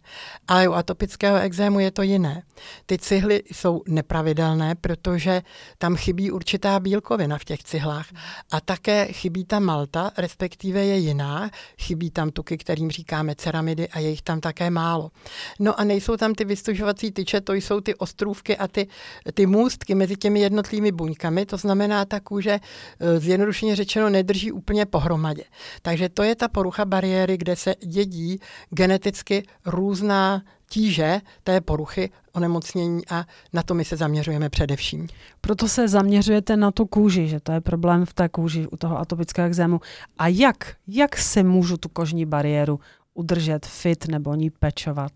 Ale 0.49 0.69
u 0.69 0.73
atopického 0.73 1.39
exému 1.39 1.81
je 1.81 1.91
to 1.91 2.03
jiné. 2.03 2.43
Ty 2.87 2.99
cihly 2.99 3.43
jsou 3.53 3.83
nepravidelné, 3.89 4.75
protože 4.75 5.43
tam 5.79 5.97
chybí 5.97 6.31
určitá 6.31 6.81
bílkovina 6.81 7.39
v 7.39 7.45
těch 7.45 7.65
cihlách. 7.65 8.07
A 8.51 8.61
také 8.61 9.07
chybí 9.07 9.45
ta 9.45 9.61
malta, 9.61 10.11
respektive 10.17 10.85
je 10.85 10.97
jiná. 10.97 11.51
Chybí 11.79 12.11
tam 12.11 12.31
tuky, 12.31 12.59
kterým 12.59 12.91
říkáme 12.91 13.35
ceramidy 13.35 13.89
a 13.89 13.99
je 13.99 14.11
jich 14.11 14.23
tam 14.23 14.41
také 14.41 14.71
málo. 14.71 15.11
No 15.59 15.81
a 15.81 15.85
nejsou 15.85 16.17
tam 16.17 16.35
ty 16.35 16.45
vystužovací 16.45 17.13
tyče, 17.13 17.41
to 17.41 17.53
jsou 17.53 17.81
ty 17.81 17.95
ostrůvky 17.95 18.57
a 18.57 18.69
ty, 18.69 18.89
ty 19.35 19.47
můstky 19.47 19.95
mezi 19.95 20.17
těmi 20.17 20.41
jednotlivými 20.41 20.93
buňkami. 20.93 21.47
To 21.47 21.57
znamená, 21.57 22.05
ta 22.05 22.21
kůže 22.21 22.61
eh, 22.61 23.21
zjednodušeně 23.21 23.77
řečeno 23.77 24.11
nedrží 24.11 24.53
úplně 24.53 24.87
pohromadě. 24.87 25.45
Takže 25.83 26.09
to 26.09 26.23
je 26.23 26.37
ta 26.37 26.49
porucha 26.49 26.85
bariéry, 26.85 27.37
kde 27.37 27.57
se 27.57 27.70
se 27.71 27.87
dědí 27.87 28.41
geneticky 28.71 29.43
různá 29.67 30.43
tíže 30.69 31.21
té 31.45 31.61
poruchy 31.61 32.11
onemocnění 32.33 33.09
a 33.09 33.25
na 33.53 33.63
to 33.63 33.75
my 33.75 33.85
se 33.85 33.97
zaměřujeme 33.97 34.51
především. 34.51 35.09
Proto 35.41 35.69
se 35.69 35.89
zaměřujete 35.89 36.57
na 36.57 36.71
tu 36.71 36.87
kůži, 36.87 37.29
že 37.29 37.41
to 37.41 37.53
je 37.53 37.61
problém 37.61 38.07
v 38.07 38.15
té 38.15 38.29
kůži 38.29 38.67
u 38.67 38.77
toho 38.77 38.99
atopického 38.99 39.47
exému. 39.47 39.81
A 40.19 40.29
jak, 40.29 40.75
jak 40.87 41.17
se 41.17 41.43
můžu 41.43 41.77
tu 41.77 41.89
kožní 41.89 42.27
bariéru 42.27 42.81
udržet 43.15 43.67
fit 43.67 44.09
nebo 44.09 44.35
ní 44.35 44.51
pečovat? 44.51 45.13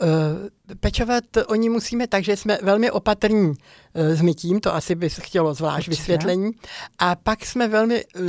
Uh, 0.00 0.76
pečovat 0.80 1.24
o 1.46 1.54
ní 1.54 1.68
musíme 1.68 2.06
tak, 2.06 2.24
že 2.24 2.36
jsme 2.36 2.58
velmi 2.62 2.90
opatrní 2.90 3.48
uh, 3.48 3.54
s 3.94 4.20
mytím, 4.20 4.60
to 4.60 4.74
asi 4.74 4.94
by 4.94 5.08
chtělo 5.08 5.54
zvlášť 5.54 5.88
Určitě. 5.88 6.02
vysvětlení. 6.02 6.50
A 6.98 7.16
pak 7.16 7.46
jsme 7.46 7.68
velmi, 7.68 8.04
uh, 8.04 8.22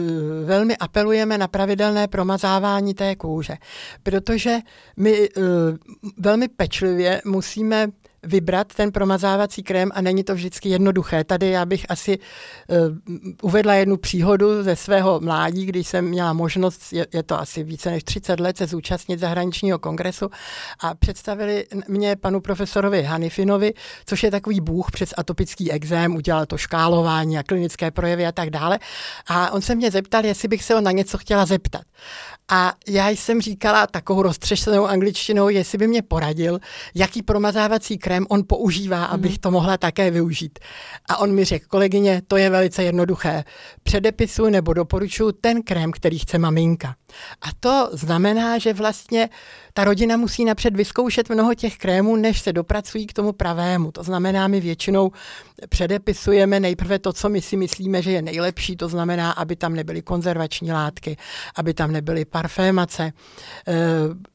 velmi 0.45 0.77
apelujeme 0.77 1.37
na 1.37 1.47
pravidelné 1.47 2.07
promazávání 2.07 2.93
té 2.93 3.15
kůže, 3.15 3.55
protože 4.03 4.57
my 4.97 5.29
velmi 6.17 6.47
pečlivě 6.47 7.21
musíme 7.25 7.87
vybrat 8.23 8.73
ten 8.73 8.91
promazávací 8.91 9.63
krém 9.63 9.91
a 9.93 10.01
není 10.01 10.23
to 10.23 10.35
vždycky 10.35 10.69
jednoduché. 10.69 11.23
Tady 11.23 11.49
já 11.49 11.65
bych 11.65 11.85
asi 11.89 12.19
uh, 12.19 12.77
uvedla 13.41 13.73
jednu 13.73 13.97
příhodu 13.97 14.63
ze 14.63 14.75
svého 14.75 15.19
mládí, 15.19 15.65
když 15.65 15.87
jsem 15.87 16.05
měla 16.05 16.33
možnost, 16.33 16.93
je, 16.93 17.07
je 17.13 17.23
to 17.23 17.39
asi 17.39 17.63
více 17.63 17.91
než 17.91 18.03
30 18.03 18.39
let, 18.39 18.57
se 18.57 18.67
zúčastnit 18.67 19.19
zahraničního 19.19 19.79
kongresu 19.79 20.29
a 20.79 20.95
představili 20.95 21.65
mě 21.87 22.15
panu 22.15 22.41
profesorovi 22.41 23.03
Hanifinovi, 23.03 23.73
což 24.05 24.23
je 24.23 24.31
takový 24.31 24.61
bůh 24.61 24.91
přes 24.91 25.13
atopický 25.17 25.71
exém, 25.71 26.15
udělal 26.15 26.45
to 26.45 26.57
škálování 26.57 27.37
a 27.37 27.43
klinické 27.43 27.91
projevy 27.91 28.25
a 28.25 28.31
tak 28.31 28.49
dále. 28.49 28.79
A 29.27 29.51
on 29.51 29.61
se 29.61 29.75
mě 29.75 29.91
zeptal, 29.91 30.25
jestli 30.25 30.47
bych 30.47 30.63
se 30.63 30.73
ho 30.73 30.81
na 30.81 30.91
něco 30.91 31.17
chtěla 31.17 31.45
zeptat. 31.45 31.81
A 32.49 32.73
já 32.87 33.09
jsem 33.09 33.41
říkala 33.41 33.87
takovou 33.87 34.21
roztřešenou 34.21 34.85
angličtinou, 34.85 35.49
jestli 35.49 35.77
by 35.77 35.87
mě 35.87 36.01
poradil, 36.01 36.59
jaký 36.95 37.21
promazávací 37.21 37.97
krém 37.97 38.25
on 38.29 38.43
používá, 38.47 39.05
abych 39.05 39.39
to 39.39 39.51
mohla 39.51 39.77
také 39.77 40.11
využít. 40.11 40.59
A 41.09 41.17
on 41.17 41.31
mi 41.31 41.45
řekl, 41.45 41.65
kolegyně, 41.69 42.21
to 42.27 42.37
je 42.37 42.49
velice 42.49 42.83
jednoduché. 42.83 43.43
Předepisuji 43.83 44.51
nebo 44.51 44.73
doporučuji 44.73 45.31
ten 45.31 45.63
krém, 45.63 45.91
který 45.91 46.19
chce 46.19 46.37
maminka. 46.37 46.95
A 47.41 47.47
to 47.59 47.89
znamená, 47.93 48.57
že 48.57 48.73
vlastně 48.73 49.29
ta 49.79 49.83
rodina 49.85 50.17
musí 50.17 50.45
napřed 50.45 50.75
vyzkoušet 50.75 51.29
mnoho 51.29 51.55
těch 51.55 51.77
krémů, 51.77 52.15
než 52.15 52.41
se 52.41 52.53
dopracují 52.53 53.07
k 53.07 53.13
tomu 53.13 53.33
pravému. 53.33 53.91
To 53.91 54.03
znamená, 54.03 54.47
my 54.47 54.59
většinou 54.59 55.11
předepisujeme 55.69 56.59
nejprve 56.59 56.99
to, 56.99 57.13
co 57.13 57.29
my 57.29 57.41
si 57.41 57.57
myslíme, 57.57 58.01
že 58.01 58.11
je 58.11 58.21
nejlepší, 58.21 58.75
to 58.75 58.89
znamená, 58.89 59.31
aby 59.31 59.55
tam 59.55 59.75
nebyly 59.75 60.01
konzervační 60.01 60.71
látky, 60.71 61.17
aby 61.55 61.73
tam 61.73 61.91
nebyly 61.91 62.25
parfémace. 62.25 63.03
E, 63.03 63.13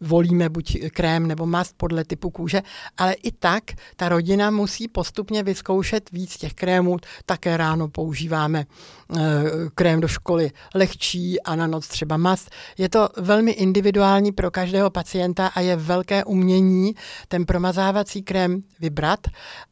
volíme 0.01 0.49
buď 0.49 0.79
krém 0.89 1.27
nebo 1.27 1.47
mast 1.47 1.75
podle 1.77 2.05
typu 2.05 2.31
kůže, 2.31 2.63
ale 2.97 3.13
i 3.13 3.33
tak 3.33 3.65
ta 3.97 4.09
rodina 4.09 4.51
musí 4.51 4.89
postupně 4.89 5.43
vyzkoušet 5.43 6.11
víc 6.11 6.37
těch 6.37 6.55
krémů. 6.55 6.97
Také 7.27 7.57
ráno 7.57 7.89
používáme 7.89 8.61
e, 8.61 8.67
krém 9.75 10.01
do 10.01 10.09
školy 10.09 10.51
lehčí 10.75 11.43
a 11.43 11.57
na 11.57 11.67
noc 11.67 11.89
třeba 11.89 12.17
mast. 12.17 12.51
Je 12.79 12.89
to 12.89 13.09
velmi 13.17 13.51
individuální 13.51 14.33
pro 14.33 14.51
každého 14.51 14.91
pacienta 14.91 15.34
a 15.41 15.61
je 15.61 15.77
velké 15.77 16.25
umění 16.25 16.95
ten 17.29 17.47
promazávací 17.47 18.23
krém 18.23 18.61
vybrat 18.81 19.21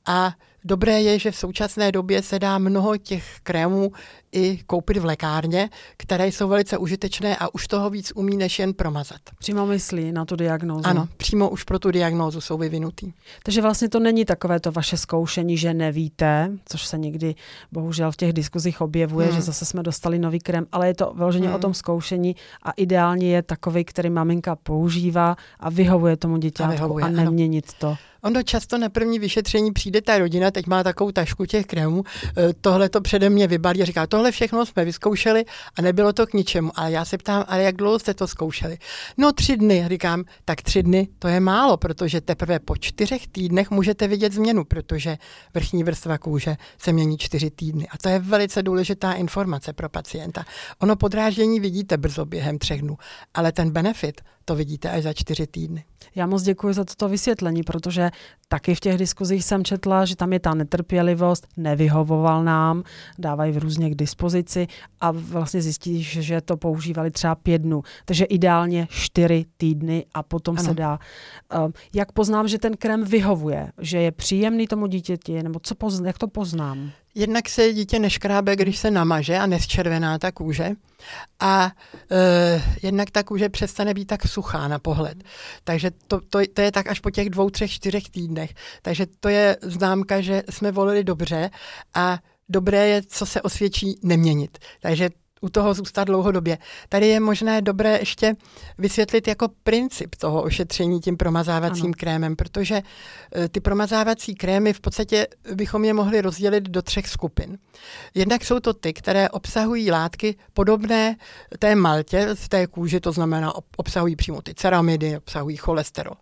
a 0.06 0.34
Dobré 0.64 1.02
je, 1.02 1.18
že 1.18 1.30
v 1.30 1.36
současné 1.36 1.92
době 1.92 2.22
se 2.22 2.38
dá 2.38 2.58
mnoho 2.58 2.96
těch 2.96 3.36
krémů 3.42 3.92
i 4.32 4.58
koupit 4.66 4.98
v 4.98 5.04
lékárně, 5.04 5.70
které 5.96 6.28
jsou 6.28 6.48
velice 6.48 6.78
užitečné 6.78 7.36
a 7.36 7.54
už 7.54 7.68
toho 7.68 7.90
víc 7.90 8.12
umí, 8.14 8.36
než 8.36 8.58
jen 8.58 8.74
promazat. 8.74 9.20
Přímo 9.38 9.66
myslí 9.66 10.12
na 10.12 10.24
tu 10.24 10.36
diagnózu. 10.36 10.86
Ano, 10.86 11.08
přímo 11.16 11.48
už 11.48 11.64
pro 11.64 11.78
tu 11.78 11.90
diagnózu 11.90 12.40
jsou 12.40 12.58
vyvinutý. 12.58 13.12
Takže 13.42 13.62
vlastně 13.62 13.88
to 13.88 14.00
není 14.00 14.24
takové 14.24 14.60
to 14.60 14.72
vaše 14.72 14.96
zkoušení, 14.96 15.56
že 15.56 15.74
nevíte, 15.74 16.50
což 16.66 16.86
se 16.86 16.98
někdy 16.98 17.34
bohužel 17.72 18.12
v 18.12 18.16
těch 18.16 18.32
diskuzích 18.32 18.80
objevuje, 18.80 19.26
hmm. 19.26 19.36
že 19.36 19.42
zase 19.42 19.64
jsme 19.64 19.82
dostali 19.82 20.18
nový 20.18 20.38
krém, 20.38 20.66
ale 20.72 20.86
je 20.86 20.94
to 20.94 21.12
vyloženě 21.16 21.46
hmm. 21.46 21.56
o 21.56 21.58
tom 21.58 21.74
zkoušení 21.74 22.36
a 22.62 22.70
ideálně 22.70 23.34
je 23.34 23.42
takový, 23.42 23.84
který 23.84 24.10
maminka 24.10 24.56
používá 24.56 25.36
a 25.60 25.70
vyhovuje 25.70 26.16
tomu 26.16 26.36
děťátku 26.36 26.72
a, 26.72 26.74
vyhovuje, 26.74 27.04
a 27.04 27.08
neměnit 27.08 27.64
ano. 27.82 27.96
to. 27.96 28.11
Ono 28.24 28.42
často 28.42 28.78
na 28.78 28.88
první 28.88 29.18
vyšetření 29.18 29.72
přijde 29.72 30.02
ta 30.02 30.18
rodina, 30.18 30.50
teď 30.50 30.66
má 30.66 30.82
takovou 30.82 31.10
tašku 31.10 31.46
těch 31.46 31.66
krémů, 31.66 32.04
eh, 32.36 32.52
tohle 32.60 32.88
to 32.88 33.00
přede 33.00 33.30
mě 33.30 33.46
vybalí 33.46 33.82
a 33.82 33.84
říká, 33.84 34.06
tohle 34.06 34.32
všechno 34.32 34.66
jsme 34.66 34.84
vyzkoušeli 34.84 35.44
a 35.78 35.82
nebylo 35.82 36.12
to 36.12 36.26
k 36.26 36.34
ničemu. 36.34 36.70
Ale 36.74 36.92
já 36.92 37.04
se 37.04 37.18
ptám, 37.18 37.44
ale 37.48 37.62
jak 37.62 37.76
dlouho 37.76 37.98
jste 37.98 38.14
to 38.14 38.26
zkoušeli? 38.26 38.78
No 39.16 39.32
tři 39.32 39.56
dny. 39.56 39.84
Říkám, 39.88 40.24
tak 40.44 40.62
tři 40.62 40.82
dny 40.82 41.08
to 41.18 41.28
je 41.28 41.40
málo, 41.40 41.76
protože 41.76 42.20
teprve 42.20 42.58
po 42.58 42.76
čtyřech 42.76 43.28
týdnech 43.28 43.70
můžete 43.70 44.08
vidět 44.08 44.32
změnu, 44.32 44.64
protože 44.64 45.16
vrchní 45.54 45.84
vrstva 45.84 46.18
kůže 46.18 46.56
se 46.78 46.92
mění 46.92 47.18
čtyři 47.18 47.50
týdny. 47.50 47.88
A 47.88 47.98
to 47.98 48.08
je 48.08 48.18
velice 48.18 48.62
důležitá 48.62 49.12
informace 49.12 49.72
pro 49.72 49.88
pacienta. 49.88 50.44
Ono 50.78 50.96
podráždění 50.96 51.60
vidíte 51.60 51.96
brzo 51.96 52.24
během 52.24 52.58
třech 52.58 52.82
dnů, 52.82 52.96
ale 53.34 53.52
ten 53.52 53.70
benefit 53.70 54.20
to 54.44 54.54
vidíte 54.54 54.90
až 54.90 55.02
za 55.02 55.12
čtyři 55.12 55.46
týdny. 55.46 55.84
Já 56.14 56.26
moc 56.26 56.42
děkuji 56.42 56.74
za 56.74 56.84
toto 56.84 57.08
vysvětlení, 57.08 57.62
protože 57.62 58.10
taky 58.48 58.74
v 58.74 58.80
těch 58.80 58.98
diskuzích 58.98 59.44
jsem 59.44 59.64
četla, 59.64 60.04
že 60.04 60.16
tam 60.16 60.32
je 60.32 60.40
ta 60.40 60.54
netrpělivost, 60.54 61.46
nevyhovoval 61.56 62.44
nám, 62.44 62.82
dávají 63.18 63.52
v 63.52 63.58
různě 63.58 63.90
k 63.90 63.94
dispozici 63.94 64.66
a 65.00 65.10
vlastně 65.10 65.62
zjistíš, 65.62 66.18
že 66.20 66.40
to 66.40 66.56
používali 66.56 67.10
třeba 67.10 67.34
pět 67.34 67.62
dnů. 67.62 67.82
Takže 68.04 68.24
ideálně 68.24 68.88
čtyři 68.90 69.44
týdny 69.56 70.06
a 70.14 70.22
potom 70.22 70.58
ano. 70.58 70.68
se 70.68 70.74
dá. 70.74 70.98
Uh, 71.54 71.70
jak 71.94 72.12
poznám, 72.12 72.48
že 72.48 72.58
ten 72.58 72.76
krém 72.76 73.04
vyhovuje, 73.04 73.72
že 73.80 73.98
je 73.98 74.12
příjemný 74.12 74.66
tomu 74.66 74.86
dítěti, 74.86 75.42
nebo 75.42 75.60
co 75.62 75.74
pozn- 75.74 76.06
jak 76.06 76.18
to 76.18 76.28
poznám? 76.28 76.90
Jednak 77.14 77.48
se 77.48 77.72
dítě 77.72 77.98
neškrábe, 77.98 78.56
když 78.56 78.78
se 78.78 78.90
namaže 78.90 79.38
a 79.38 79.46
neschčervená 79.46 80.18
ta 80.18 80.32
kůže. 80.32 80.70
A 81.40 81.72
e, 82.10 82.62
jednak 82.82 83.10
ta 83.10 83.22
kůže 83.22 83.48
přestane 83.48 83.94
být 83.94 84.04
tak 84.04 84.28
suchá 84.28 84.68
na 84.68 84.78
pohled. 84.78 85.24
Takže 85.64 85.90
to, 86.06 86.20
to, 86.20 86.38
to 86.54 86.60
je 86.60 86.72
tak 86.72 86.86
až 86.86 87.00
po 87.00 87.10
těch 87.10 87.30
dvou, 87.30 87.50
třech, 87.50 87.70
čtyřech 87.70 88.10
týdnech. 88.10 88.54
Takže 88.82 89.06
to 89.20 89.28
je 89.28 89.56
známka, 89.62 90.20
že 90.20 90.42
jsme 90.50 90.72
volili 90.72 91.04
dobře 91.04 91.50
a 91.94 92.18
dobré 92.48 92.88
je, 92.88 93.02
co 93.02 93.26
se 93.26 93.42
osvědčí, 93.42 93.98
neměnit. 94.02 94.58
Takže 94.80 95.10
u 95.42 95.48
toho 95.48 95.74
zůstat 95.74 96.04
dlouhodobě. 96.04 96.58
Tady 96.88 97.06
je 97.06 97.20
možné 97.20 97.62
dobré 97.62 97.98
ještě 97.98 98.34
vysvětlit 98.78 99.28
jako 99.28 99.48
princip 99.62 100.14
toho 100.14 100.42
ošetření 100.42 101.00
tím 101.00 101.16
promazávacím 101.16 101.84
ano. 101.84 101.94
krémem, 101.98 102.36
protože 102.36 102.82
e, 103.36 103.48
ty 103.48 103.60
promazávací 103.60 104.34
krémy 104.34 104.72
v 104.72 104.80
podstatě 104.80 105.26
bychom 105.54 105.84
je 105.84 105.94
mohli 105.94 106.20
rozdělit 106.20 106.64
do 106.64 106.82
třech 106.82 107.08
skupin. 107.08 107.58
Jednak 108.14 108.44
jsou 108.44 108.60
to 108.60 108.72
ty, 108.72 108.92
které 108.92 109.30
obsahují 109.30 109.90
látky 109.90 110.36
podobné 110.52 111.16
té 111.58 111.74
maltě 111.74 112.28
v 112.34 112.48
té 112.48 112.66
kůži, 112.66 113.00
to 113.00 113.12
znamená 113.12 113.52
obsahují 113.76 114.16
přímo 114.16 114.42
ty 114.42 114.54
ceramidy, 114.54 115.16
obsahují 115.16 115.56
cholesterol. 115.56 116.14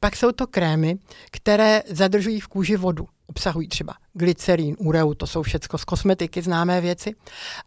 Pak 0.00 0.16
jsou 0.16 0.32
to 0.32 0.46
krémy, 0.46 0.98
které 1.30 1.82
zadržují 1.88 2.40
v 2.40 2.48
kůži 2.48 2.76
vodu 2.76 3.08
obsahují 3.28 3.68
třeba 3.68 3.94
glycerín, 4.12 4.76
ureu, 4.78 5.14
to 5.14 5.26
jsou 5.26 5.42
všechno 5.42 5.78
z 5.78 5.84
kosmetiky 5.84 6.42
známé 6.42 6.80
věci. 6.80 7.14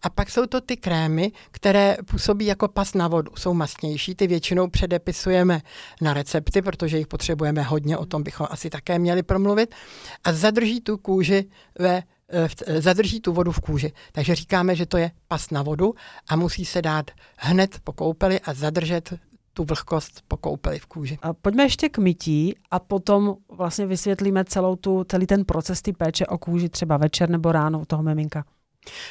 A 0.01 0.10
pak 0.10 0.30
jsou 0.30 0.46
to 0.46 0.62
ty 0.62 0.77
krémy, 0.77 1.32
které 1.51 1.98
působí 2.06 2.46
jako 2.46 2.68
pas 2.68 2.94
na 2.94 3.08
vodu. 3.08 3.32
Jsou 3.38 3.53
mastnější, 3.53 4.15
ty 4.15 4.27
většinou 4.27 4.68
předepisujeme 4.68 5.62
na 6.01 6.13
recepty, 6.13 6.62
protože 6.62 6.98
jich 6.98 7.08
potřebujeme 7.08 7.62
hodně, 7.62 7.98
o 7.98 8.06
tom 8.06 8.24
bychom 8.24 8.48
asi 8.50 8.70
také 8.70 9.00
měli 9.00 9.24
promluvit. 9.24 9.75
A 10.24 10.34
zadrží 10.34 10.82
tu 10.82 10.98
kůži 10.98 11.46
ve 11.80 12.03
eh, 12.30 12.82
zadrží 12.82 13.22
tu 13.22 13.34
vodu 13.34 13.51
v 13.51 13.60
kůži. 13.60 13.94
Takže 14.12 14.36
říkáme, 14.36 14.75
že 14.75 14.86
to 14.86 14.98
je 14.98 15.12
pas 15.27 15.51
na 15.51 15.63
vodu 15.63 15.94
a 16.27 16.36
musí 16.36 16.65
se 16.65 16.82
dát 16.82 17.12
hned 17.38 17.80
po 17.84 17.94
koupeli 17.94 18.39
a 18.39 18.53
zadržet 18.53 19.13
tu 19.53 19.63
vlhkost 19.63 20.22
po 20.27 20.38
koupeli 20.38 20.79
v 20.79 20.86
kůži. 20.86 21.17
A 21.22 21.34
pojďme 21.34 21.63
ještě 21.63 21.89
k 21.89 21.98
mytí 21.98 22.55
a 22.72 22.79
potom 22.79 23.36
vlastně 23.50 23.86
vysvětlíme 23.86 24.46
celou 24.46 24.75
tu, 24.75 25.03
celý 25.03 25.27
ten 25.27 25.46
proces 25.46 25.81
ty 25.81 25.93
péče 25.93 26.25
o 26.25 26.38
kůži 26.38 26.70
třeba 26.70 26.98
večer 26.98 27.29
nebo 27.29 27.51
ráno 27.51 27.79
u 27.79 27.86
toho 27.86 28.03
miminka. 28.03 28.46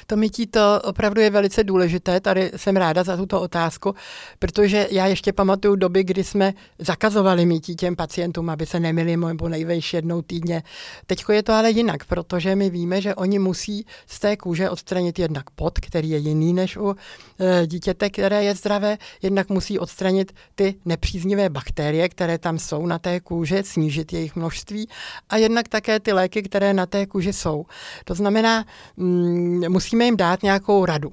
To 0.07 0.17
mytí 0.17 0.47
to 0.47 0.81
opravdu 0.85 1.21
je 1.21 1.31
velice 1.31 1.65
důležité, 1.65 2.21
tady 2.21 2.51
jsem 2.57 2.77
ráda 2.77 3.05
za 3.05 3.17
tuto 3.17 3.41
otázku, 3.41 3.95
protože 4.39 4.89
já 4.91 5.07
ještě 5.07 5.33
pamatuju 5.33 5.77
doby, 5.77 6.05
kdy 6.05 6.25
jsme 6.25 6.53
zakazovali 6.79 7.47
mytí 7.47 7.77
těm 7.77 7.97
pacientům, 7.97 8.51
aby 8.51 8.67
se 8.67 8.81
nemili 8.81 9.17
nebo 9.17 9.49
nejvejš 9.49 9.95
jednou 9.95 10.23
týdně. 10.23 10.63
Teď 11.07 11.25
je 11.33 11.43
to 11.43 11.53
ale 11.53 11.71
jinak, 11.71 12.05
protože 12.05 12.57
my 12.57 12.71
víme, 12.71 13.01
že 13.01 13.15
oni 13.15 13.39
musí 13.39 13.87
z 14.07 14.19
té 14.19 14.37
kůže 14.37 14.71
odstranit 14.71 15.19
jednak 15.19 15.51
pot, 15.51 15.79
který 15.79 16.11
je 16.11 16.19
jiný 16.19 16.53
než 16.53 16.77
u 16.77 16.97
e, 17.41 17.67
dítěte, 17.67 18.11
které 18.11 18.45
je 18.45 18.55
zdravé, 18.55 18.99
jednak 19.23 19.49
musí 19.49 19.79
odstranit 19.79 20.33
ty 20.55 20.75
nepříznivé 20.85 21.49
bakterie, 21.49 22.09
které 22.09 22.39
tam 22.39 22.59
jsou 22.59 22.87
na 22.87 22.99
té 22.99 23.21
kůži, 23.21 23.63
snížit 23.63 24.13
jejich 24.13 24.37
množství 24.37 24.89
a 25.29 25.37
jednak 25.37 25.69
také 25.69 26.01
ty 26.01 26.13
léky, 26.13 26.43
které 26.43 26.75
na 26.75 26.87
té 26.87 27.07
kůži 27.07 27.33
jsou. 27.33 27.67
To 28.05 28.15
znamená, 28.15 28.65
mm, 28.97 29.60
musíme 29.69 30.05
jim 30.05 30.17
dát 30.17 30.43
nějakou 30.43 30.85
radu. 30.85 31.13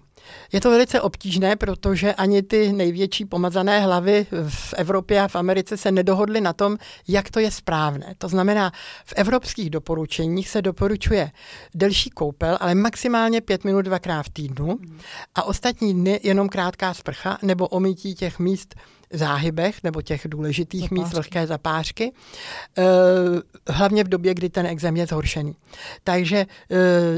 Je 0.51 0.61
to 0.61 0.69
velice 0.69 1.01
obtížné, 1.01 1.55
protože 1.55 2.13
ani 2.13 2.41
ty 2.41 2.73
největší 2.73 3.25
pomazané 3.25 3.79
hlavy 3.79 4.27
v 4.49 4.73
Evropě 4.73 5.21
a 5.21 5.27
v 5.27 5.35
Americe 5.35 5.77
se 5.77 5.91
nedohodly 5.91 6.41
na 6.41 6.53
tom, 6.53 6.77
jak 7.07 7.31
to 7.31 7.39
je 7.39 7.51
správné. 7.51 8.15
To 8.17 8.27
znamená, 8.27 8.71
v 9.05 9.13
evropských 9.15 9.69
doporučeních 9.69 10.49
se 10.49 10.61
doporučuje 10.61 11.31
delší 11.75 12.09
koupel, 12.09 12.57
ale 12.61 12.75
maximálně 12.75 13.41
pět 13.41 13.63
minut 13.63 13.81
dvakrát 13.81 14.23
v 14.23 14.29
týdnu 14.29 14.77
a 15.35 15.43
ostatní 15.43 15.93
dny 15.93 16.19
jenom 16.23 16.49
krátká 16.49 16.93
sprcha 16.93 17.37
nebo 17.41 17.67
omytí 17.67 18.15
těch 18.15 18.39
míst, 18.39 18.75
záhybech 19.13 19.83
nebo 19.83 20.01
těch 20.01 20.21
důležitých 20.27 20.81
zapářky. 20.81 21.01
míst, 21.01 21.13
vlhké 21.13 21.47
zapářky, 21.47 22.11
eh, 22.77 22.83
hlavně 23.67 24.03
v 24.03 24.07
době, 24.07 24.33
kdy 24.33 24.49
ten 24.49 24.65
exém 24.65 24.97
je 24.97 25.05
zhoršený. 25.05 25.55
Takže 26.03 26.37
eh, 26.37 26.75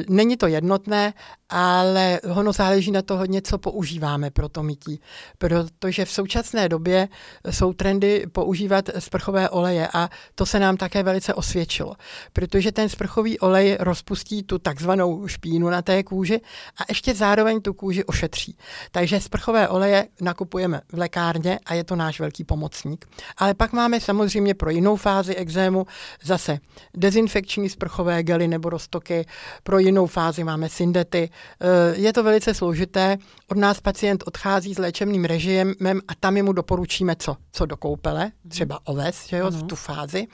není 0.09 0.37
to 0.37 0.47
jednotné, 0.47 1.13
ale 1.49 2.19
ono 2.35 2.53
záleží 2.53 2.91
na 2.91 3.01
to 3.01 3.17
hodně, 3.17 3.41
co 3.41 3.57
používáme 3.57 4.31
pro 4.31 4.49
to 4.49 4.63
mytí. 4.63 5.01
Protože 5.37 6.05
v 6.05 6.11
současné 6.11 6.69
době 6.69 7.07
jsou 7.49 7.73
trendy 7.73 8.25
používat 8.31 8.89
sprchové 8.99 9.49
oleje 9.49 9.87
a 9.93 10.09
to 10.35 10.45
se 10.45 10.59
nám 10.59 10.77
také 10.77 11.03
velice 11.03 11.33
osvědčilo. 11.33 11.95
Protože 12.33 12.71
ten 12.71 12.89
sprchový 12.89 13.39
olej 13.39 13.77
rozpustí 13.79 14.43
tu 14.43 14.59
takzvanou 14.59 15.27
špínu 15.27 15.69
na 15.69 15.81
té 15.81 16.03
kůži 16.03 16.41
a 16.77 16.83
ještě 16.89 17.15
zároveň 17.15 17.61
tu 17.61 17.73
kůži 17.73 18.03
ošetří. 18.03 18.57
Takže 18.91 19.19
sprchové 19.19 19.67
oleje 19.67 20.07
nakupujeme 20.21 20.81
v 20.91 20.97
lékárně 20.97 21.59
a 21.65 21.73
je 21.73 21.83
to 21.83 21.95
náš 21.95 22.19
velký 22.19 22.43
pomocník. 22.43 23.05
Ale 23.37 23.53
pak 23.53 23.73
máme 23.73 23.99
samozřejmě 23.99 24.53
pro 24.53 24.69
jinou 24.69 24.95
fázi 24.95 25.35
exému 25.35 25.85
zase 26.23 26.59
dezinfekční 26.97 27.69
sprchové 27.69 28.23
gely 28.23 28.47
nebo 28.47 28.69
roztoky, 28.69 29.25
pro 29.63 29.79
jinou 29.79 30.07
fázi 30.07 30.43
máme 30.43 30.69
syndety. 30.69 31.29
Eh, 31.61 31.95
je 31.95 32.13
to 32.13 32.23
velice 32.23 32.53
složité. 32.53 33.17
Od 33.47 33.57
nás 33.57 33.79
pacient 33.79 34.23
odchází 34.27 34.73
s 34.73 34.77
léčebným 34.77 35.25
režimem 35.25 36.01
a 36.07 36.15
tam 36.19 36.43
mu 36.43 36.53
doporučíme 36.53 37.15
co? 37.15 37.37
Co 37.51 37.65
do 37.65 37.77
koupele, 37.77 38.23
mhm. 38.23 38.49
třeba 38.49 38.79
oves, 38.83 39.27
že 39.27 39.37
jo, 39.37 39.51
v 39.51 39.63
tu 39.63 39.75
fázi, 39.75 40.27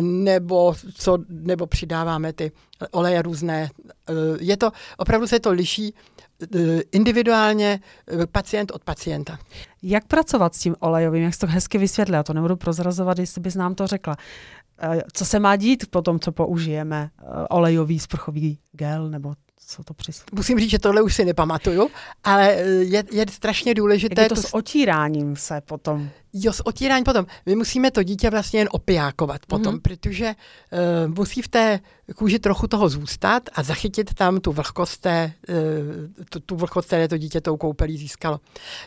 nebo, 0.00 0.74
co, 0.94 1.18
nebo 1.28 1.66
přidáváme 1.66 2.32
ty 2.32 2.52
oleje 2.90 3.22
různé. 3.22 3.70
Eh, 4.08 4.12
je 4.40 4.56
to, 4.56 4.70
opravdu 4.98 5.26
se 5.26 5.40
to 5.40 5.52
liší 5.52 5.94
Eh, 6.56 6.80
individuálně 6.92 7.80
pacient 8.32 8.70
od 8.70 8.84
pacienta. 8.84 9.38
Jak 9.82 10.06
pracovat 10.06 10.54
s 10.54 10.58
tím 10.58 10.76
olejovým? 10.80 11.22
Jak 11.22 11.34
jsi 11.34 11.40
to 11.40 11.46
hezky 11.46 11.78
vysvětlila? 11.78 12.16
Já 12.16 12.22
to 12.22 12.32
nebudu 12.32 12.56
prozrazovat, 12.56 13.18
jestli 13.18 13.40
bys 13.40 13.54
nám 13.54 13.74
to 13.74 13.86
řekla. 13.86 14.16
Co 15.12 15.24
se 15.24 15.38
má 15.38 15.56
dít 15.56 15.90
po 15.90 16.02
tom, 16.02 16.20
co 16.20 16.32
použijeme 16.32 17.10
olejový 17.50 17.98
sprchový 17.98 18.58
gel 18.72 19.10
nebo 19.10 19.34
co 19.70 19.84
to 19.84 19.94
přis... 19.94 20.22
Musím 20.32 20.58
říct, 20.60 20.70
že 20.70 20.78
tohle 20.78 21.02
už 21.02 21.14
si 21.14 21.24
nepamatuju, 21.24 21.90
ale 22.24 22.52
je, 22.80 23.04
je 23.12 23.26
strašně 23.30 23.74
důležité. 23.74 24.22
Jak 24.22 24.30
je 24.30 24.36
to, 24.36 24.42
to 24.42 24.48
s 24.48 24.54
otíráním 24.54 25.36
se 25.36 25.60
potom? 25.60 26.10
Jo, 26.32 26.52
s 26.52 26.66
otíráním 26.66 27.04
potom. 27.04 27.26
My 27.46 27.56
musíme 27.56 27.90
to 27.90 28.02
dítě 28.02 28.30
vlastně 28.30 28.60
jen 28.60 28.68
opiákovat 28.70 29.46
potom, 29.46 29.74
mm-hmm. 29.74 29.80
protože 29.80 30.34
uh, 31.06 31.14
musí 31.14 31.42
v 31.42 31.48
té 31.48 31.80
kůži 32.16 32.38
trochu 32.38 32.66
toho 32.66 32.88
zůstat 32.88 33.42
a 33.54 33.62
zachytit 33.62 34.14
tam 34.14 34.40
tu 34.40 34.52
vlhkost, 34.52 35.00
té, 35.00 35.32
uh, 35.48 35.54
tu, 36.30 36.40
tu 36.40 36.56
vlhkost, 36.56 36.86
které 36.86 37.08
to 37.08 37.16
dítě 37.16 37.40
tou 37.40 37.56
koupelí 37.56 37.96
získalo. 37.96 38.40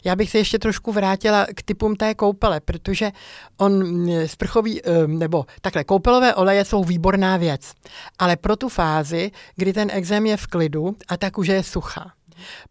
Já 0.03 0.15
bych 0.15 0.29
se 0.29 0.37
ještě 0.37 0.59
trošku 0.59 0.91
vrátila 0.91 1.45
k 1.55 1.61
typům 1.61 1.95
té 1.95 2.15
koupele, 2.15 2.59
protože 2.59 3.11
on 3.57 3.83
sprchový, 4.25 4.81
uh, 4.81 5.07
nebo 5.07 5.45
takhle, 5.61 5.83
koupelové 5.83 6.35
oleje 6.35 6.65
jsou 6.65 6.83
výborná 6.83 7.37
věc, 7.37 7.71
ale 8.19 8.35
pro 8.35 8.55
tu 8.55 8.69
fázi, 8.69 9.31
kdy 9.55 9.73
ten 9.73 9.89
exém 9.91 10.25
je 10.25 10.37
v 10.37 10.47
klidu 10.47 10.95
a 11.07 11.17
ta 11.17 11.31
kůže 11.31 11.53
je 11.53 11.63
suchá. 11.63 12.11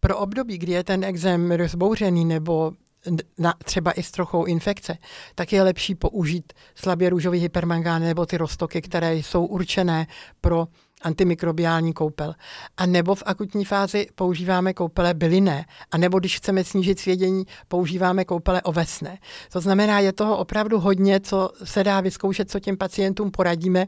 Pro 0.01 0.19
období, 0.19 0.59
kdy 0.59 0.73
je 0.73 0.85
ten 0.85 1.05
exém 1.05 1.51
rozbouřený 1.51 2.25
nebo 2.25 2.73
na, 3.39 3.55
třeba 3.65 3.93
i 3.93 4.03
s 4.03 4.11
trochou 4.11 4.45
infekce, 4.45 4.99
tak 5.35 5.53
je 5.53 5.63
lepší 5.63 5.95
použít 5.95 6.53
slabě 6.75 7.11
růžový 7.11 7.39
hypermangán 7.39 8.03
nebo 8.03 8.27
ty 8.27 8.37
roztoky, 8.37 8.83
které 8.83 9.15
jsou 9.15 9.45
určené 9.47 10.07
pro 10.41 10.67
antimikrobiální 11.03 11.93
koupel. 11.93 12.35
A 12.77 12.87
nebo 12.87 13.15
v 13.15 13.23
akutní 13.27 13.65
fázi 13.65 14.07
používáme 14.15 14.75
koupele 14.75 15.15
bylinné. 15.15 15.65
A 15.91 15.99
nebo 15.99 16.19
když 16.19 16.37
chceme 16.37 16.65
snížit 16.65 16.99
svědění, 16.99 17.45
používáme 17.69 18.25
koupele 18.25 18.63
ovesné. 18.63 19.19
To 19.53 19.61
znamená, 19.61 20.01
je 20.01 20.13
toho 20.13 20.39
opravdu 20.39 20.81
hodně, 20.81 21.21
co 21.21 21.51
se 21.65 21.85
dá 21.85 22.01
vyzkoušet, 22.01 22.51
co 22.51 22.61
těm 22.61 22.77
pacientům 22.77 23.31
poradíme. 23.31 23.87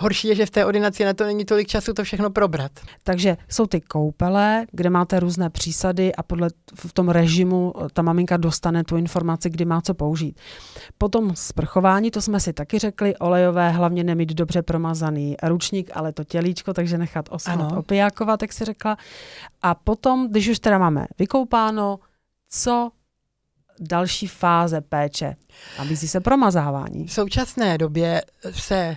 Horší 0.00 0.28
je, 0.28 0.34
že 0.34 0.46
v 0.46 0.50
té 0.50 0.64
ordinaci 0.64 1.04
na 1.04 1.14
to 1.14 1.24
není 1.24 1.44
tolik 1.44 1.68
času 1.68 1.94
to 1.94 2.04
všechno 2.04 2.30
probrat. 2.30 2.72
Takže 3.02 3.36
jsou 3.48 3.66
ty 3.66 3.80
koupele, 3.80 4.66
kde 4.72 4.90
máte 4.90 5.20
různé 5.20 5.50
přísady 5.50 6.14
a 6.14 6.22
podle 6.22 6.48
v 6.74 6.92
tom 6.92 7.08
režimu 7.08 7.72
eh, 7.76 7.88
ta 7.92 8.02
maminka 8.02 8.36
dostane 8.36 8.84
tu 8.84 8.96
informaci, 8.96 9.50
kdy 9.50 9.64
má 9.64 9.80
co 9.80 9.94
použít. 9.94 10.40
Potom 10.98 11.36
sprchování, 11.36 12.10
to 12.10 12.22
jsme 12.22 12.40
si 12.40 12.52
taky 12.52 12.78
řekli, 12.78 13.16
olejové, 13.16 13.70
hlavně 13.70 14.04
nemít 14.04 14.34
dobře 14.34 14.62
promazaný 14.62 15.36
ručník, 15.42 15.90
ale 15.94 16.12
to 16.12 16.24
tělíčko, 16.24 16.74
takže 16.74 16.98
nechat 16.98 17.28
osmat, 17.30 17.72
opijákovat, 17.72 18.42
jak 18.42 18.52
si 18.52 18.64
řekla. 18.64 18.96
A 19.62 19.74
potom, 19.74 20.28
když 20.30 20.48
už 20.48 20.58
teda 20.58 20.78
máme 20.78 21.06
vykoupáno, 21.18 21.98
co 22.50 22.90
další 23.80 24.26
fáze 24.26 24.80
péče? 24.80 25.36
Nabízí 25.78 26.08
se 26.08 26.20
promazávání. 26.20 27.06
V 27.06 27.12
současné 27.12 27.78
době 27.78 28.22
se 28.50 28.96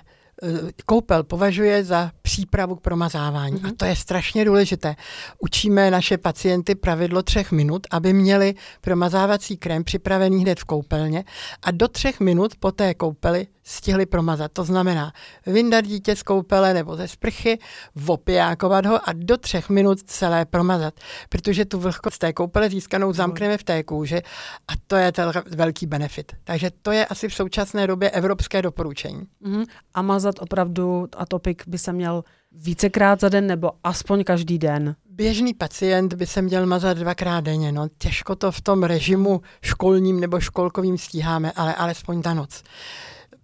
koupel 0.86 1.24
považuje 1.24 1.84
za 1.84 2.12
přípravu 2.22 2.76
k 2.76 2.82
promazávání. 2.82 3.56
Mm-hmm. 3.56 3.70
A 3.70 3.74
to 3.78 3.86
je 3.86 3.96
strašně 3.96 4.46
důležité. 4.46 4.96
Učíme 5.40 5.92
naše 5.92 6.18
pacienty 6.18 6.76
pravidlo 6.76 7.24
třech 7.24 7.52
minut, 7.52 7.88
aby 7.92 8.14
měli 8.14 8.56
promazávací 8.82 9.58
krém 9.58 9.84
připravený 9.84 10.42
hned 10.42 10.60
v 10.60 10.64
koupelně 10.64 11.24
a 11.64 11.72
do 11.72 11.88
třech 11.88 12.20
minut 12.20 12.56
po 12.60 12.72
té 12.72 12.94
koupeli 12.94 13.48
stihli 13.64 14.06
promazat. 14.06 14.52
To 14.52 14.64
znamená 14.64 15.14
vyndat 15.46 15.86
dítě 15.86 16.16
z 16.16 16.24
koupele 16.24 16.74
nebo 16.74 16.96
ze 16.96 17.08
sprchy, 17.08 17.60
vopijákovat 17.96 18.86
ho 18.86 19.10
a 19.10 19.14
do 19.14 19.38
třech 19.38 19.70
minut 19.70 20.04
celé 20.04 20.46
promazat. 20.46 20.94
Protože 21.30 21.66
tu 21.66 21.80
vlhkost 21.80 22.18
té 22.18 22.34
koupele 22.34 22.70
získanou 22.70 23.14
zamkneme 23.14 23.58
v 23.58 23.64
té 23.64 23.84
kůži 23.84 24.22
a 24.68 24.74
to 24.88 24.96
je 24.96 25.12
ten 25.12 25.32
velký 25.56 25.86
benefit. 25.86 26.32
Takže 26.44 26.72
to 26.82 26.92
je 26.92 27.06
asi 27.06 27.30
v 27.30 27.34
současné 27.34 27.88
době 27.88 28.10
evropské 28.10 28.62
doporučení. 28.62 29.24
Mm-hmm. 29.46 29.66
A 29.94 30.02
mazat 30.02 30.36
opravdu 30.40 31.08
atopik 31.18 31.64
by 31.68 31.78
se 31.78 31.94
měl 31.94 32.24
vícekrát 32.52 33.20
za 33.20 33.30
den 33.30 33.48
nebo 33.48 33.72
aspoň 33.84 34.24
každý 34.24 34.60
den? 34.60 34.96
Běžný 35.10 35.54
pacient 35.54 36.14
by 36.14 36.28
se 36.28 36.42
měl 36.42 36.66
mazat 36.66 36.98
dvakrát 36.98 37.44
denně. 37.44 37.72
No, 37.72 37.88
těžko 37.98 38.36
to 38.36 38.52
v 38.52 38.62
tom 38.62 38.84
režimu 38.84 39.42
školním 39.62 40.20
nebo 40.20 40.40
školkovým 40.40 40.98
stíháme, 40.98 41.52
ale 41.56 41.76
alespoň 41.76 42.22
ta 42.22 42.34
noc 42.34 42.64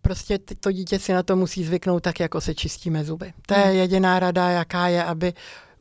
prostě 0.08 0.39
to 0.60 0.72
dítě 0.72 1.00
si 1.00 1.13
na 1.13 1.24
to 1.24 1.36
musí 1.36 1.63
zvyknout 1.63 2.04
tak, 2.04 2.20
jako 2.20 2.41
se 2.41 2.56
čistíme 2.56 3.04
zuby. 3.04 3.34
To 3.46 3.54
je 3.54 3.65
hmm. 3.65 3.76
jediná 3.76 4.20
rada, 4.20 4.50
jaká 4.50 4.88
je, 4.88 5.04
aby 5.04 5.34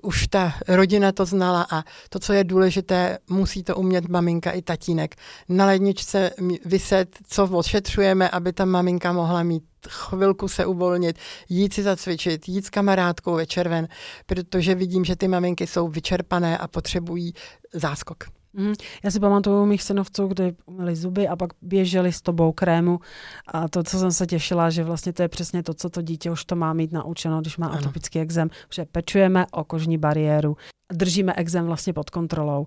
už 0.03 0.27
ta 0.27 0.55
rodina 0.69 1.12
to 1.12 1.25
znala 1.25 1.67
a 1.71 1.83
to, 2.09 2.19
co 2.19 2.33
je 2.33 2.45
důležité, 2.45 3.19
musí 3.31 3.62
to 3.62 3.77
umět 3.77 4.09
maminka 4.09 4.51
i 4.51 4.62
tatínek. 4.62 5.15
Na 5.49 5.67
ledničce 5.67 6.31
vyset, 6.65 7.17
co 7.29 7.45
odšetřujeme, 7.45 8.31
aby 8.31 8.53
ta 8.53 8.65
maminka 8.65 9.12
mohla 9.12 9.43
mít 9.43 9.65
chvilku 9.89 10.49
se 10.49 10.67
uvolnit, 10.67 11.19
jít 11.49 11.75
si 11.75 11.83
zacvičit, 11.83 12.49
jít 12.49 12.67
s 12.67 12.71
kamarádkou 12.71 13.35
večer 13.35 13.69
ven, 13.69 13.89
protože 14.27 14.75
vidím, 14.75 15.05
že 15.05 15.17
ty 15.17 15.29
maminky 15.29 15.67
jsou 15.67 15.89
vyčerpané 15.89 16.59
a 16.59 16.69
potřebují 16.69 17.33
záskok. 17.73 18.36
Mm, 18.57 18.73
já 19.05 19.11
si 19.11 19.21
pamatuju 19.21 19.66
mých 19.66 19.83
synovců, 19.83 20.27
kdy 20.27 20.55
měli 20.66 20.97
zuby 20.97 21.29
a 21.29 21.37
pak 21.37 21.53
běželi 21.62 22.12
s 22.12 22.23
tobou 22.23 22.53
krému 22.53 23.01
a 23.47 23.69
to, 23.69 23.83
co 23.83 23.99
jsem 23.99 24.12
se 24.12 24.27
těšila, 24.27 24.71
že 24.71 24.85
vlastně 24.85 25.12
to 25.12 25.23
je 25.23 25.29
přesně 25.29 25.62
to, 25.62 25.75
co 25.75 25.90
to 25.90 26.03
dítě 26.03 26.31
už 26.31 26.45
to 26.45 26.57
má 26.57 26.73
mít 26.73 26.92
naučeno, 26.92 27.40
když 27.40 27.57
má 27.57 27.66
ano. 27.66 27.79
atopický 27.79 28.21
exém, 28.21 28.51
že 28.73 28.85
pečujeme 28.85 29.47
o 29.53 29.64
kožní 29.64 29.99
bariéru, 29.99 30.57
držíme 30.92 31.33
exém 31.35 31.66
vlastně 31.66 31.92
pod 31.92 32.11
kontrolou. 32.11 32.66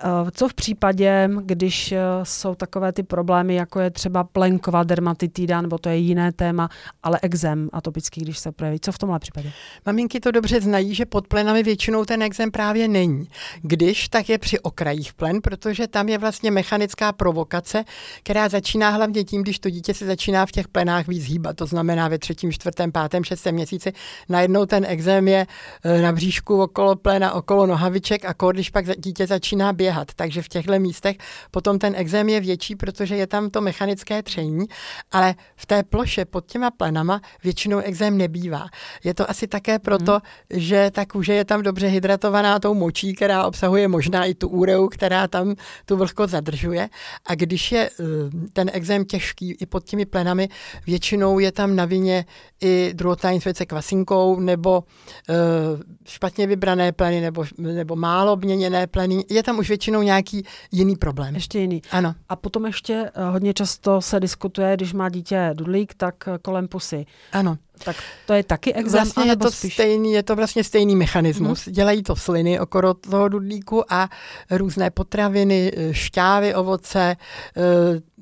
Eh, 0.00 0.30
co 0.30 0.48
v 0.48 0.54
případě, 0.54 1.30
když 1.42 1.92
eh, 1.92 1.98
jsou 2.22 2.54
takové 2.54 2.92
ty 2.92 3.02
problémy, 3.02 3.54
jako 3.54 3.80
je 3.80 3.90
třeba 3.90 4.24
plenková 4.24 4.84
dermatitida, 4.84 5.60
nebo 5.60 5.78
to 5.78 5.88
je 5.88 5.96
jiné 5.96 6.32
téma, 6.32 6.68
ale 7.02 7.18
exém 7.22 7.68
atopický, 7.72 8.20
když 8.20 8.38
se 8.38 8.52
projeví. 8.52 8.80
Co 8.80 8.92
v 8.92 8.98
tomhle 8.98 9.18
případě? 9.18 9.52
Maminky 9.86 10.20
to 10.20 10.30
dobře 10.30 10.60
znají, 10.60 10.94
že 10.94 11.06
pod 11.06 11.28
plenami 11.28 11.62
většinou 11.62 12.04
ten 12.04 12.22
exém 12.22 12.50
právě 12.50 12.88
není. 12.88 13.28
Když, 13.62 14.08
tak 14.08 14.28
je 14.28 14.38
při 14.38 14.58
okrajích 14.58 15.14
plen, 15.14 15.40
protože 15.40 15.86
tam 15.86 16.08
je 16.08 16.18
vlastně 16.18 16.50
mechanická 16.50 17.12
provokace, 17.12 17.84
která 18.22 18.48
začíná 18.48 18.90
hlavně 18.90 19.24
tím, 19.24 19.42
když 19.42 19.58
to 19.58 19.70
dítě 19.70 19.94
se 19.94 20.06
začíná 20.06 20.46
v 20.46 20.52
těch 20.52 20.68
plenách 20.68 21.08
víc 21.08 21.24
hýbat. 21.24 21.56
To 21.56 21.66
znamená 21.66 22.08
ve 22.08 22.18
třetím, 22.18 22.52
čtvrtém, 22.52 22.92
pátém, 22.92 23.24
šestém 23.24 23.54
měsíci. 23.54 23.92
Najednou 24.28 24.66
ten 24.66 24.86
exém 24.88 25.28
je 25.28 25.46
eh, 25.84 26.02
na 26.02 26.12
bříšku 26.12 26.62
okolo 26.62 26.96
plena, 26.96 27.32
okolo 27.32 27.66
nohaviček 27.66 28.24
a 28.24 28.34
když 28.52 28.70
pak 28.70 28.84
dítě 28.98 29.26
začíná 29.26 29.72
běhat 29.72 29.87
běhat. 29.88 30.14
Takže 30.14 30.42
v 30.42 30.48
těchto 30.48 30.78
místech 30.78 31.16
potom 31.50 31.78
ten 31.78 31.94
exém 31.96 32.28
je 32.28 32.40
větší, 32.40 32.76
protože 32.76 33.16
je 33.16 33.26
tam 33.26 33.50
to 33.50 33.60
mechanické 33.60 34.22
tření, 34.22 34.66
ale 35.12 35.34
v 35.56 35.66
té 35.66 35.82
ploše 35.82 36.24
pod 36.24 36.46
těma 36.46 36.70
plenama 36.70 37.20
většinou 37.44 37.78
exém 37.78 38.18
nebývá. 38.18 38.68
Je 39.04 39.14
to 39.14 39.30
asi 39.30 39.46
také 39.48 39.78
proto, 39.78 40.12
hmm. 40.12 40.60
že 40.60 40.90
ta 40.90 41.06
kůže 41.06 41.34
je 41.34 41.44
tam 41.44 41.62
dobře 41.62 41.86
hydratovaná 41.86 42.58
tou 42.58 42.74
močí, 42.74 43.14
která 43.14 43.46
obsahuje 43.46 43.88
možná 43.88 44.24
i 44.24 44.34
tu 44.34 44.48
úreu, 44.48 44.88
která 44.88 45.28
tam 45.28 45.54
tu 45.84 45.96
vlhkost 45.96 46.30
zadržuje. 46.30 46.88
A 47.26 47.34
když 47.34 47.72
je 47.72 47.90
eh, 47.90 48.04
ten 48.52 48.70
exém 48.72 49.04
těžký 49.04 49.56
i 49.60 49.66
pod 49.66 49.84
těmi 49.84 50.06
plenami, 50.06 50.48
většinou 50.86 51.38
je 51.38 51.52
tam 51.52 51.76
na 51.76 51.84
vině 51.84 52.24
i 52.60 52.90
druhotná 52.94 53.30
infekce 53.30 53.66
kvasinkou 53.66 54.40
nebo 54.40 54.78
uh, 54.80 55.80
špatně 56.06 56.46
vybrané 56.46 56.92
pleny 56.92 57.20
nebo, 57.20 57.44
nebo 57.58 57.96
málo 57.96 58.36
měněné 58.36 58.86
pleny. 58.86 59.24
Je 59.30 59.42
tam 59.42 59.58
už 59.58 59.68
většinou 59.68 59.77
nějaký 59.86 60.44
jiný 60.72 60.96
problém. 60.96 61.34
Ještě 61.34 61.58
jiný. 61.58 61.82
Ano. 61.90 62.14
A 62.28 62.36
potom 62.36 62.66
ještě 62.66 63.10
uh, 63.16 63.32
hodně 63.32 63.54
často 63.54 64.00
se 64.00 64.20
diskutuje, 64.20 64.76
když 64.76 64.92
má 64.92 65.08
dítě 65.08 65.50
dudlík, 65.54 65.94
tak 65.94 66.14
uh, 66.26 66.36
kolem 66.42 66.68
pusy. 66.68 67.06
Ano. 67.32 67.58
Tak 67.84 67.96
to 68.26 68.32
je 68.32 68.42
taky 68.42 68.74
exém, 68.74 69.00
vlastně 69.00 69.24
je 69.24 69.36
to 69.36 69.50
spíš? 69.50 69.74
stejný, 69.74 70.12
je 70.12 70.22
to 70.22 70.36
vlastně 70.36 70.64
stejný 70.64 70.96
mechanismus. 70.96 71.66
Hmm. 71.66 71.74
Dělají 71.74 72.02
to 72.02 72.16
sliny 72.16 72.60
okolo 72.60 72.94
toho 72.94 73.28
dudlíku 73.28 73.92
a 73.92 74.08
různé 74.50 74.90
potraviny, 74.90 75.72
šťávy, 75.92 76.54
ovoce, 76.54 77.16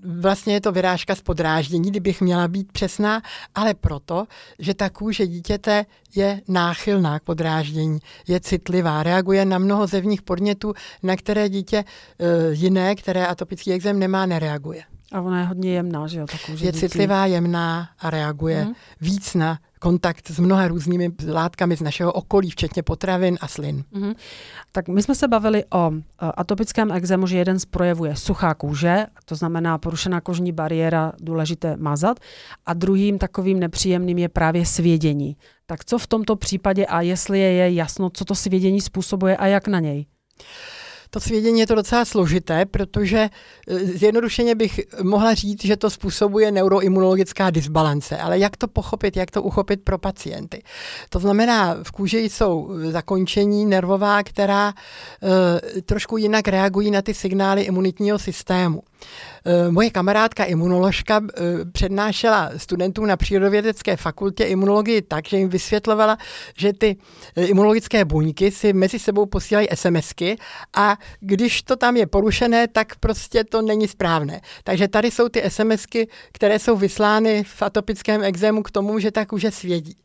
vlastně 0.07 0.55
je 0.55 0.61
to 0.61 0.73
vyrážka 0.73 1.15
z 1.15 1.21
podráždění, 1.21 1.91
kdybych 1.91 2.21
měla 2.21 2.49
být 2.49 2.73
přesná, 2.73 3.23
ale 3.55 3.75
proto, 3.75 4.27
že 4.59 4.75
ta 4.75 4.91
kůže 4.91 5.27
dítěte 5.27 5.87
je 6.15 6.41
náchylná 6.49 7.19
k 7.19 7.23
podráždění, 7.23 7.99
je 8.29 8.41
citlivá, 8.41 9.03
reaguje 9.03 9.45
na 9.45 9.59
mnoho 9.59 9.87
zevních 9.87 10.23
podnětů, 10.23 10.75
na 11.03 11.17
které 11.17 11.49
dítě 11.49 11.77
e, 11.77 11.85
jiné, 12.53 12.95
které 12.95 13.27
atopický 13.27 13.73
exém 13.73 13.99
nemá, 13.99 14.27
nereaguje. 14.27 14.96
A 15.13 15.21
ona 15.21 15.41
je 15.41 15.47
hodně 15.47 15.71
jemná, 15.71 16.07
že 16.07 16.21
jo? 16.21 16.27
Ta 16.27 16.39
kůže 16.47 16.67
je 16.67 16.73
citlivá, 16.73 17.27
jemná 17.27 17.89
a 17.99 18.11
reaguje 18.11 18.63
hmm. 18.63 18.75
víc 19.01 19.35
na 19.35 19.59
kontakt 19.79 20.31
s 20.31 20.39
mnoha 20.39 20.69
různými 20.69 21.11
látkami 21.33 21.77
z 21.77 21.81
našeho 21.81 22.13
okolí, 22.13 22.51
včetně 22.51 22.83
potravin 22.83 23.39
a 23.41 23.49
slin. 23.49 23.85
Mm-hmm. 23.93 24.15
Tak 24.73 24.89
my 24.89 25.03
jsme 25.03 25.15
se 25.15 25.29
bavili 25.29 25.65
o 25.75 25.93
atopickém 26.19 26.93
exému, 26.93 27.27
že 27.27 27.39
jeden 27.39 27.59
z 27.59 27.65
projevů 27.65 28.05
je 28.05 28.17
suchá 28.17 28.55
kůže, 28.55 29.07
to 29.25 29.35
znamená 29.35 29.79
porušená 29.79 30.21
kožní 30.21 30.53
bariéra, 30.53 31.13
důležité 31.21 31.77
mazat, 31.77 32.21
a 32.67 32.75
druhým 32.75 33.19
takovým 33.19 33.61
nepříjemným 33.61 34.19
je 34.19 34.29
právě 34.29 34.67
svědění. 34.67 35.37
Tak 35.67 35.85
co 35.85 35.99
v 35.99 36.07
tomto 36.07 36.37
případě 36.37 36.87
a 36.87 37.01
jestli 37.01 37.41
je, 37.41 37.53
je 37.53 37.75
jasno, 37.75 38.11
co 38.11 38.25
to 38.25 38.35
svědění 38.35 38.81
způsobuje 38.81 39.37
a 39.37 39.47
jak 39.47 39.69
na 39.69 39.81
něj? 39.81 40.07
To 41.17 41.21
svědění 41.21 41.61
je 41.61 41.67
to 41.67 41.75
docela 41.75 42.05
složité, 42.05 42.67
protože 42.67 43.19
e, 43.69 43.79
zjednodušeně 43.79 44.55
bych 44.55 44.81
mohla 45.03 45.35
říct, 45.35 45.65
že 45.65 45.77
to 45.77 45.91
způsobuje 45.91 46.53
neuroimunologická 46.53 47.51
disbalance. 47.51 48.19
Ale 48.19 48.39
jak 48.39 48.57
to 48.57 48.69
pochopit, 48.69 49.17
jak 49.17 49.31
to 49.31 49.43
uchopit 49.43 49.83
pro 49.83 49.99
pacienty? 49.99 50.63
To 51.09 51.19
znamená, 51.19 51.77
v 51.83 51.91
kůži 51.91 52.19
jsou 52.19 52.71
zakončení 52.91 53.67
nervová, 53.67 54.23
která 54.23 54.75
uh, 54.75 55.81
trošku 55.83 56.17
jinak 56.17 56.49
reagují 56.49 56.91
na 56.91 57.03
ty 57.03 57.15
signály 57.15 57.63
imunitního 57.63 58.19
systému. 58.19 58.83
Eh, 59.49 59.71
moje 59.71 59.91
kamarádka 59.91 60.45
imunoložka 60.45 61.21
eh, 61.21 61.43
přednášela 61.73 62.51
studentům 62.57 63.07
na 63.07 63.17
přírodovědecké 63.17 63.97
fakultě 63.97 64.45
imunologii 64.45 65.03
tak, 65.03 65.29
že 65.29 65.37
jim 65.37 65.49
vysvětlovala, 65.49 66.19
že 66.57 66.73
ty 66.73 66.97
eh, 67.37 67.45
imunologické 67.45 68.05
buňky 68.05 68.51
si 68.51 68.73
mezi 68.73 68.99
sebou 68.99 69.27
posílají 69.27 69.69
SMSky 69.75 70.37
a 70.77 70.99
když 71.21 71.63
to 71.63 71.77
tam 71.77 71.97
je 71.97 72.07
porušené, 72.07 72.69
tak 72.69 72.97
prostě 72.97 73.45
to 73.45 73.63
není 73.63 73.89
správné. 73.89 74.41
Takže 74.65 74.89
tady 74.89 75.11
jsou 75.11 75.29
ty 75.29 75.43
SMSky, 75.49 76.09
které 76.33 76.59
jsou 76.59 76.77
vyslány 76.77 77.45
v 77.45 77.63
atopickém 77.63 78.23
exému 78.23 78.63
k 78.63 78.71
tomu, 78.71 78.99
že 78.99 79.11
tak 79.11 79.33
už 79.33 79.47
svědí. 79.51 79.97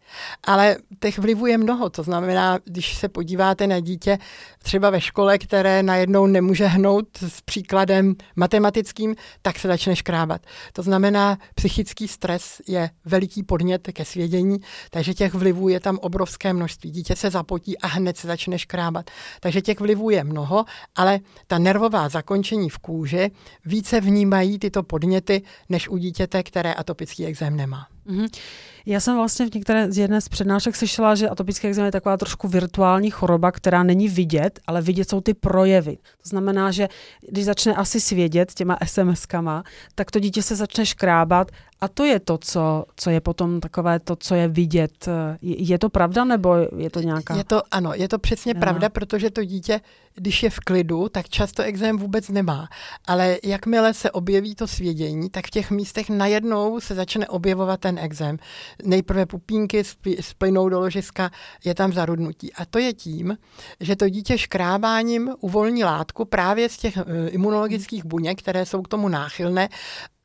Ale 0.44 0.78
těch 1.00 1.20
vlivů 1.20 1.46
je 1.48 1.58
mnoho, 1.58 1.90
to 1.90 2.04
znamená, 2.04 2.60
když 2.66 2.96
se 2.96 3.10
podíváte 3.10 3.68
na 3.68 3.80
dítě 3.80 4.18
třeba 4.64 4.90
ve 4.90 5.02
škole, 5.02 5.38
které 5.38 5.84
najednou 5.84 6.28
nemůže 6.28 6.66
hnout 6.66 7.08
s 7.28 7.42
příkladem 7.42 8.16
matematickým, 8.82 9.16
tak 9.42 9.60
se 9.60 9.68
začne 9.68 9.96
škrábat. 9.96 10.42
To 10.74 10.84
znamená, 10.84 11.38
psychický 11.56 12.08
stres 12.08 12.62
je 12.68 12.90
veliký 13.06 13.44
podnět 13.44 13.88
ke 13.94 14.06
svědění, 14.06 14.58
takže 14.90 15.14
těch 15.14 15.34
vlivů 15.34 15.70
je 15.70 15.80
tam 15.80 15.98
obrovské 16.02 16.54
množství. 16.54 16.92
Dítě 16.92 17.16
se 17.16 17.30
zapotí 17.30 17.78
a 17.78 17.88
hned 17.88 18.18
se 18.18 18.28
začne 18.28 18.60
škrábat. 18.60 19.10
Takže 19.40 19.62
těch 19.62 19.80
vlivů 19.80 20.10
je 20.10 20.24
mnoho, 20.24 20.66
ale 20.96 21.20
ta 21.48 21.58
nervová 21.58 22.10
zakončení 22.10 22.70
v 22.70 22.78
kůži 22.78 23.32
více 23.66 24.02
vnímají 24.02 24.60
tyto 24.60 24.84
podněty, 24.84 25.42
než 25.70 25.90
u 25.90 25.98
dítěte, 25.98 26.44
které 26.44 26.74
atopický 26.74 27.26
exém 27.26 27.56
nemá. 27.56 27.88
Mm-hmm. 28.08 28.30
Já 28.86 29.00
jsem 29.00 29.16
vlastně 29.16 29.50
v 29.50 29.54
některé 29.54 29.92
z 29.92 29.98
jedné 29.98 30.22
z 30.22 30.30
přednášek 30.30 30.76
slyšela, 30.76 31.16
že 31.16 31.30
atopický 31.30 31.68
exém 31.68 31.86
je 31.86 31.92
taková 31.92 32.18
trošku 32.18 32.48
virtuální 32.48 33.10
choroba, 33.12 33.52
která 33.52 33.84
není 33.84 34.10
vidět, 34.10 34.60
ale 34.68 34.82
vidět 34.82 35.10
jsou 35.10 35.22
ty 35.22 35.34
projevy. 35.34 35.96
To 35.96 36.30
znamená, 36.30 36.72
že 36.72 36.90
když 37.30 37.46
začne 37.46 37.76
asi 37.76 38.02
svědět 38.02 38.54
těma 38.54 38.78
SMS-kama, 38.86 39.64
tak 39.96 40.12
to 40.12 40.20
dítě 40.20 40.44
se 40.44 40.56
začne 40.56 40.86
škrábat 40.86 41.52
A 41.82 41.88
to 41.88 42.04
je 42.04 42.20
to, 42.20 42.38
co, 42.38 42.86
co 42.96 43.10
je 43.10 43.22
potom 43.22 43.60
takové 43.60 44.00
to, 44.00 44.16
co 44.16 44.36
je 44.36 44.48
vidět. 44.48 45.08
Je, 45.42 45.80
to 45.80 45.90
pravda, 45.90 46.26
nebo 46.26 46.56
je 46.78 46.90
to 46.90 47.00
nějaká... 47.00 47.36
Je 47.36 47.44
to, 47.44 47.62
ano, 47.72 47.92
je 47.94 48.08
to 48.08 48.20
přesně 48.20 48.54
no. 48.54 48.60
pravda, 48.60 48.90
protože 48.90 49.30
to 49.30 49.44
dítě, 49.44 49.82
když 50.16 50.44
je 50.44 50.50
v 50.50 50.60
klidu, 50.60 51.10
tak 51.10 51.30
často 51.30 51.64
exém 51.64 51.98
vůbec 51.98 52.30
nemá. 52.30 52.70
Ale 53.06 53.38
jakmile 53.44 53.94
se 53.94 54.12
objeví 54.12 54.56
to 54.56 54.68
svědění, 54.68 55.30
tak 55.30 55.48
v 55.48 55.50
těch 55.50 55.72
místech 55.72 56.10
najednou 56.10 56.80
se 56.80 56.96
začne 56.96 57.28
objevovat 57.28 57.80
ten 57.80 58.00
exém. 58.00 58.38
Nejprve 58.84 59.26
pupínky 59.26 59.84
splynou 60.22 60.70
do 60.70 60.80
ložiska, 60.80 61.32
je 61.66 61.76
tam 61.76 61.94
zarudnutí. 61.94 62.54
A 62.54 62.66
to 62.66 62.80
je 62.80 62.94
tím, 62.94 63.38
že 63.80 63.96
to 63.96 64.10
dítě 64.10 64.38
škrábáním 64.38 65.32
uvolní 65.40 65.84
látku 65.84 66.26
právě 66.26 66.70
z 66.70 66.78
těch 66.78 66.98
eh, 66.98 67.30
imunologických 67.30 68.06
buněk, 68.06 68.40
které 68.40 68.66
jsou 68.66 68.82
k 68.82 68.88
tomu 68.88 69.10
náchylné 69.10 69.70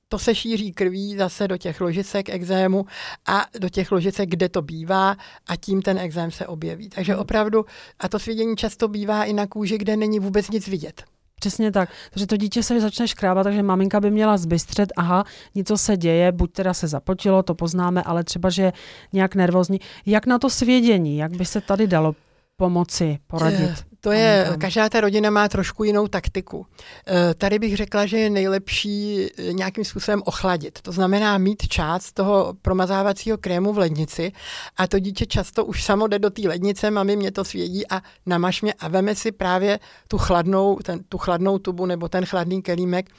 to 0.09 0.19
se 0.19 0.35
šíří 0.35 0.73
krví 0.73 1.17
zase 1.17 1.49
do 1.49 1.57
těch 1.57 1.81
ložisek 1.81 2.31
exému 2.31 2.87
a 3.27 3.47
do 3.59 3.69
těch 3.69 3.93
ložisek, 3.93 4.29
kde 4.29 4.49
to 4.49 4.63
bývá 4.63 5.17
a 5.47 5.57
tím 5.57 5.83
ten 5.83 5.99
exém 5.99 6.31
se 6.31 6.47
objeví. 6.47 6.89
Takže 6.89 7.13
hmm. 7.13 7.23
opravdu, 7.23 7.65
a 7.99 8.09
to 8.09 8.19
svědění 8.19 8.57
často 8.57 8.89
bývá 8.89 9.25
i 9.25 9.33
na 9.33 9.47
kůži, 9.47 9.79
kde 9.79 9.97
není 9.97 10.21
vůbec 10.21 10.51
nic 10.51 10.69
vidět. 10.69 11.05
Přesně 11.41 11.73
tak. 11.73 11.91
Takže 12.11 12.27
to 12.27 12.37
dítě 12.37 12.63
se 12.63 12.81
začne 12.81 13.09
škrábat, 13.09 13.45
takže 13.45 13.63
maminka 13.63 14.01
by 14.01 14.11
měla 14.11 14.37
zbystřet, 14.37 14.93
aha, 14.97 15.25
něco 15.55 15.79
se 15.79 15.97
děje, 15.97 16.33
buď 16.33 16.53
teda 16.53 16.75
se 16.75 16.89
zapotilo, 16.89 17.43
to 17.43 17.55
poznáme, 17.55 18.03
ale 18.03 18.25
třeba, 18.25 18.51
že 18.51 18.63
je 18.63 18.73
nějak 19.13 19.35
nervózní. 19.35 19.81
Jak 20.07 20.27
na 20.27 20.39
to 20.39 20.51
svědění, 20.51 21.17
jak 21.17 21.37
by 21.37 21.45
se 21.45 21.61
tady 21.61 21.87
dalo 21.87 22.15
pomoci, 22.57 23.19
poradit? 23.27 23.85
To 24.07 24.13
je, 24.13 24.57
každá 24.59 24.89
ta 24.89 25.01
rodina 25.01 25.31
má 25.31 25.49
trošku 25.49 25.85
jinou 25.85 26.07
taktiku. 26.09 26.67
Eh, 27.07 27.35
tady 27.35 27.59
bych 27.59 27.77
řekla, 27.77 28.07
že 28.07 28.19
je 28.19 28.31
nejlepší 28.31 29.27
eh, 29.27 29.53
nějakým 29.53 29.85
způsobem 29.85 30.23
ochladit. 30.25 30.79
To 30.83 30.93
znamená 30.93 31.39
mít 31.39 31.69
část 31.69 32.13
toho 32.13 32.55
promazávacího 32.63 33.39
krému 33.39 33.73
v 33.73 33.79
lednici 33.79 34.33
a 34.77 34.87
to 34.87 34.99
dítě 34.99 35.27
často 35.27 35.65
už 35.65 35.85
samo 35.85 36.07
jde 36.07 36.19
do 36.19 36.31
té 36.31 36.49
lednice, 36.49 36.91
mami 36.91 37.17
mě 37.17 37.33
to 37.33 37.45
svědí 37.45 37.87
a 37.91 38.03
namaž 38.27 38.63
mě 38.63 38.73
a 38.73 38.89
veme 38.89 39.15
si 39.15 39.33
právě 39.33 39.79
tu 40.09 40.19
chladnou, 40.19 40.79
ten, 40.83 41.01
tu 41.09 41.19
chladnou 41.19 41.59
tubu 41.59 41.87
nebo 41.87 42.09
ten 42.09 42.27
chladný 42.27 42.63
kelímek. 42.63 43.11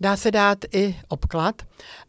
Dá 0.00 0.16
se 0.16 0.30
dát 0.30 0.58
i 0.72 0.96
obklad 1.08 1.62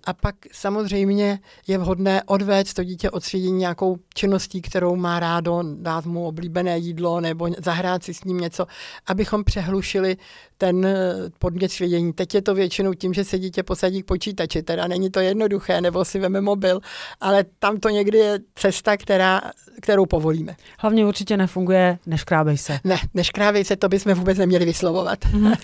a 0.04 0.14
pak 0.14 0.36
samozřejmě 0.52 1.40
je 1.68 1.78
vhodné 1.78 2.24
odvést 2.24 2.74
to 2.74 2.84
dítě 2.84 3.12
od 3.12 3.24
svědění 3.24 3.58
nějakou 3.58 3.98
činností, 4.14 4.62
kterou 4.62 4.96
má 4.96 5.20
rádo, 5.20 5.64
dát 5.76 6.06
mu 6.06 6.28
oblíbené 6.28 6.78
jídlo 6.78 7.22
nebo 7.22 7.50
zahrát 7.58 8.04
si 8.04 8.14
s 8.14 8.24
ním 8.24 8.38
něco, 8.38 8.68
abychom 9.08 9.44
přehlušili 9.44 10.18
ten 10.58 10.86
eh, 10.86 11.14
podmět 11.40 11.72
svědění. 11.72 12.14
Teď 12.14 12.36
je 12.36 12.42
to 12.42 12.56
většinou 12.56 12.94
tím, 12.94 13.14
že 13.14 13.24
se 13.24 13.40
dítě 13.40 13.64
posadí 13.64 14.04
k 14.04 14.06
počítači, 14.06 14.64
teda 14.64 14.88
není 14.88 15.10
to 15.10 15.20
jednoduché, 15.20 15.82
nebo 15.82 16.06
si 16.06 16.20
veme 16.20 16.42
mobil, 16.42 16.80
ale 17.22 17.46
tam 17.60 17.78
to 17.78 17.90
někdy 17.90 18.18
je 18.18 18.40
cesta, 18.56 18.98
která, 18.98 19.42
kterou 19.82 20.06
povolíme. 20.06 20.56
Hlavně 20.80 21.06
určitě 21.06 21.38
nefunguje 21.38 22.00
neškrábej 22.06 22.58
se. 22.58 22.80
Ne, 22.84 22.98
neškrábej 23.14 23.64
se, 23.66 23.76
to 23.76 23.90
bychom 23.90 24.14
vůbec 24.14 24.38
neměli 24.38 24.66
vyslovovat. 24.66 25.20
Mm-hmm. 25.20 25.58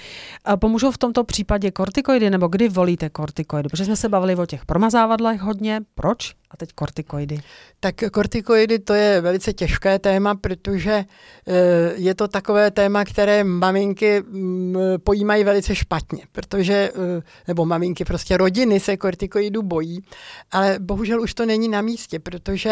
A 0.46 0.58
pomůžou 0.58 0.92
v 0.92 0.98
tomto 0.98 1.24
případě 1.24 1.72
kortikoidy, 1.72 2.30
nebo 2.30 2.48
kdy 2.48 2.70
volíte 2.70 3.10
kortikoidy? 3.10 3.70
Protože 3.70 3.86
jsme 3.86 3.96
se 3.96 4.10
bavili 4.10 4.36
o 4.36 4.46
těch 4.46 4.66
promazávadlech 4.66 5.42
hodně. 5.42 5.82
Proč? 5.96 6.41
A 6.54 6.58
teď 6.58 6.70
kortikoidy. 6.74 7.40
Tak 7.80 7.96
kortikoidy 8.12 8.80
to 8.80 8.94
je 8.94 9.22
velice 9.22 9.54
těžké 9.54 10.00
téma, 10.00 10.36
protože 10.36 11.06
eh, 11.48 11.94
je 11.96 12.16
to 12.16 12.28
takové 12.28 12.72
téma, 12.72 13.06
které 13.06 13.44
maminky 13.44 14.22
mm, 14.22 14.76
pojímají 15.04 15.44
velice 15.44 15.76
špatně, 15.76 16.24
protože, 16.32 16.74
eh, 16.74 17.22
nebo 17.48 17.66
maminky, 17.66 18.06
prostě 18.06 18.38
rodiny 18.38 18.80
se 18.80 18.98
kortikoidů 18.98 19.62
bojí, 19.62 20.00
ale 20.52 20.80
bohužel 20.80 21.22
už 21.22 21.34
to 21.34 21.46
není 21.46 21.68
na 21.70 21.82
místě, 21.82 22.20
protože 22.20 22.70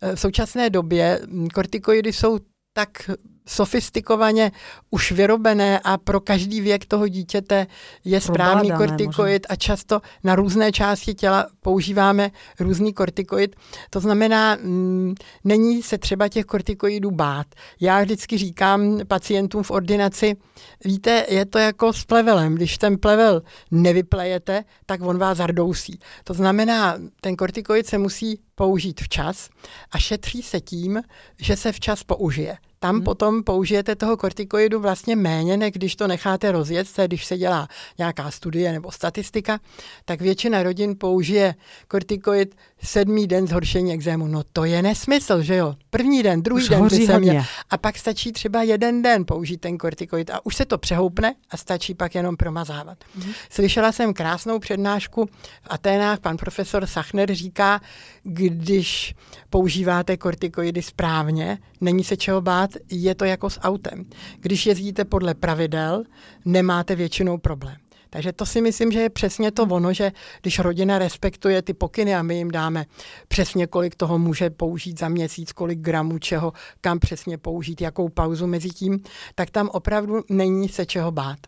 eh, 0.00 0.16
v 0.16 0.20
současné 0.20 0.70
době 0.70 1.20
mm, 1.26 1.48
kortikoidy 1.48 2.12
jsou 2.12 2.38
tak 2.72 3.10
sofistikovaně 3.46 4.52
už 4.90 5.12
vyrobené 5.12 5.78
a 5.78 5.96
pro 5.98 6.20
každý 6.20 6.60
věk 6.60 6.86
toho 6.86 7.08
dítěte 7.08 7.66
je 8.04 8.20
správný 8.20 8.68
Probádané, 8.68 8.88
kortikoid 8.88 9.42
možná. 9.42 9.52
a 9.52 9.56
často 9.56 10.00
na 10.24 10.34
různé 10.34 10.72
části 10.72 11.14
těla 11.14 11.46
používáme 11.60 12.30
různý 12.60 12.92
kortikoid. 12.92 13.56
To 13.90 14.00
znamená, 14.00 14.56
m, 14.56 14.60
mm, 14.62 15.14
není 15.44 15.82
se 15.82 15.98
třeba 15.98 16.28
těch 16.28 16.44
kortikoidů 16.44 17.10
bát. 17.10 17.46
Já 17.80 18.02
vždycky 18.02 18.38
říkám 18.38 19.00
pacientům 19.08 19.62
v 19.62 19.70
ordinaci, 19.70 20.36
víte, 20.84 21.26
je 21.28 21.46
to 21.46 21.58
jako 21.58 21.92
s 21.92 22.04
plevelem. 22.04 22.54
Když 22.54 22.78
ten 22.78 22.98
plevel 22.98 23.42
nevyplejete, 23.70 24.64
tak 24.86 25.02
on 25.02 25.18
vás 25.18 25.38
zardousí. 25.38 25.98
To 26.24 26.34
znamená, 26.34 26.98
ten 27.20 27.36
kortikoid 27.36 27.86
se 27.86 27.98
musí 27.98 28.40
použít 28.54 29.00
včas 29.00 29.48
a 29.90 29.98
šetří 29.98 30.42
se 30.42 30.60
tím, 30.60 31.02
že 31.40 31.56
se 31.56 31.72
včas 31.72 32.02
použije 32.02 32.56
tam 32.82 32.94
hmm. 32.94 33.04
potom 33.04 33.42
použijete 33.42 33.96
toho 33.96 34.16
kortikoidu 34.16 34.80
vlastně 34.80 35.16
méně, 35.16 35.56
než 35.56 35.72
když 35.72 35.96
to 35.96 36.06
necháte 36.06 36.52
rozjet, 36.52 36.86
když 37.06 37.24
se 37.24 37.38
dělá 37.38 37.68
nějaká 37.98 38.30
studie 38.30 38.72
nebo 38.72 38.90
statistika, 38.90 39.60
tak 40.04 40.20
většina 40.20 40.62
rodin 40.62 40.96
použije 40.98 41.54
kortikoid 41.88 42.54
sedmý 42.82 43.26
den 43.26 43.46
zhoršení 43.46 43.92
exému. 43.92 44.26
No 44.26 44.42
to 44.52 44.64
je 44.64 44.82
nesmysl, 44.82 45.42
že 45.42 45.56
jo? 45.56 45.74
První 45.94 46.22
den, 46.22 46.42
druhý 46.42 46.62
už 46.62 46.68
den 46.68 46.88
by 46.88 47.06
se 47.06 47.20
měl. 47.20 47.42
A 47.70 47.78
pak 47.78 47.98
stačí 47.98 48.32
třeba 48.32 48.62
jeden 48.62 49.02
den 49.02 49.24
použít 49.24 49.56
ten 49.56 49.78
kortikoid 49.78 50.30
a 50.30 50.46
už 50.46 50.56
se 50.56 50.64
to 50.64 50.78
přehoupne 50.78 51.34
a 51.50 51.56
stačí 51.56 51.94
pak 51.94 52.14
jenom 52.14 52.36
promazávat. 52.36 52.98
Mm-hmm. 53.18 53.34
Slyšela 53.50 53.92
jsem 53.92 54.14
krásnou 54.14 54.58
přednášku 54.58 55.26
v 55.62 55.66
Aténách, 55.70 56.20
pan 56.20 56.36
profesor 56.36 56.86
Sachner 56.86 57.34
říká, 57.34 57.80
když 58.22 59.14
používáte 59.50 60.16
kortikoidy 60.16 60.82
správně, 60.82 61.58
není 61.80 62.04
se 62.04 62.16
čeho 62.16 62.40
bát, 62.40 62.70
je 62.90 63.14
to 63.14 63.24
jako 63.24 63.50
s 63.50 63.60
autem. 63.60 64.04
Když 64.40 64.66
jezdíte 64.66 65.04
podle 65.04 65.34
pravidel, 65.34 66.04
nemáte 66.44 66.94
většinou 66.94 67.38
problém. 67.38 67.76
Takže 68.12 68.32
to 68.32 68.46
si 68.46 68.60
myslím, 68.60 68.92
že 68.92 69.00
je 69.00 69.10
přesně 69.10 69.50
to 69.50 69.62
ono, 69.62 69.92
že 69.92 70.12
když 70.42 70.58
rodina 70.58 70.98
respektuje 70.98 71.62
ty 71.62 71.74
pokyny 71.74 72.14
a 72.14 72.22
my 72.22 72.36
jim 72.36 72.50
dáme 72.50 72.84
přesně, 73.28 73.66
kolik 73.66 73.94
toho 73.94 74.18
může 74.18 74.50
použít 74.50 74.98
za 74.98 75.08
měsíc, 75.08 75.52
kolik 75.52 75.78
gramů 75.78 76.18
čeho, 76.18 76.52
kam 76.80 76.98
přesně 76.98 77.38
použít, 77.38 77.80
jakou 77.80 78.08
pauzu 78.08 78.46
mezi 78.46 78.68
tím, 78.68 79.00
tak 79.34 79.50
tam 79.50 79.68
opravdu 79.68 80.24
není 80.28 80.68
se 80.68 80.86
čeho 80.86 81.10
bát. 81.10 81.38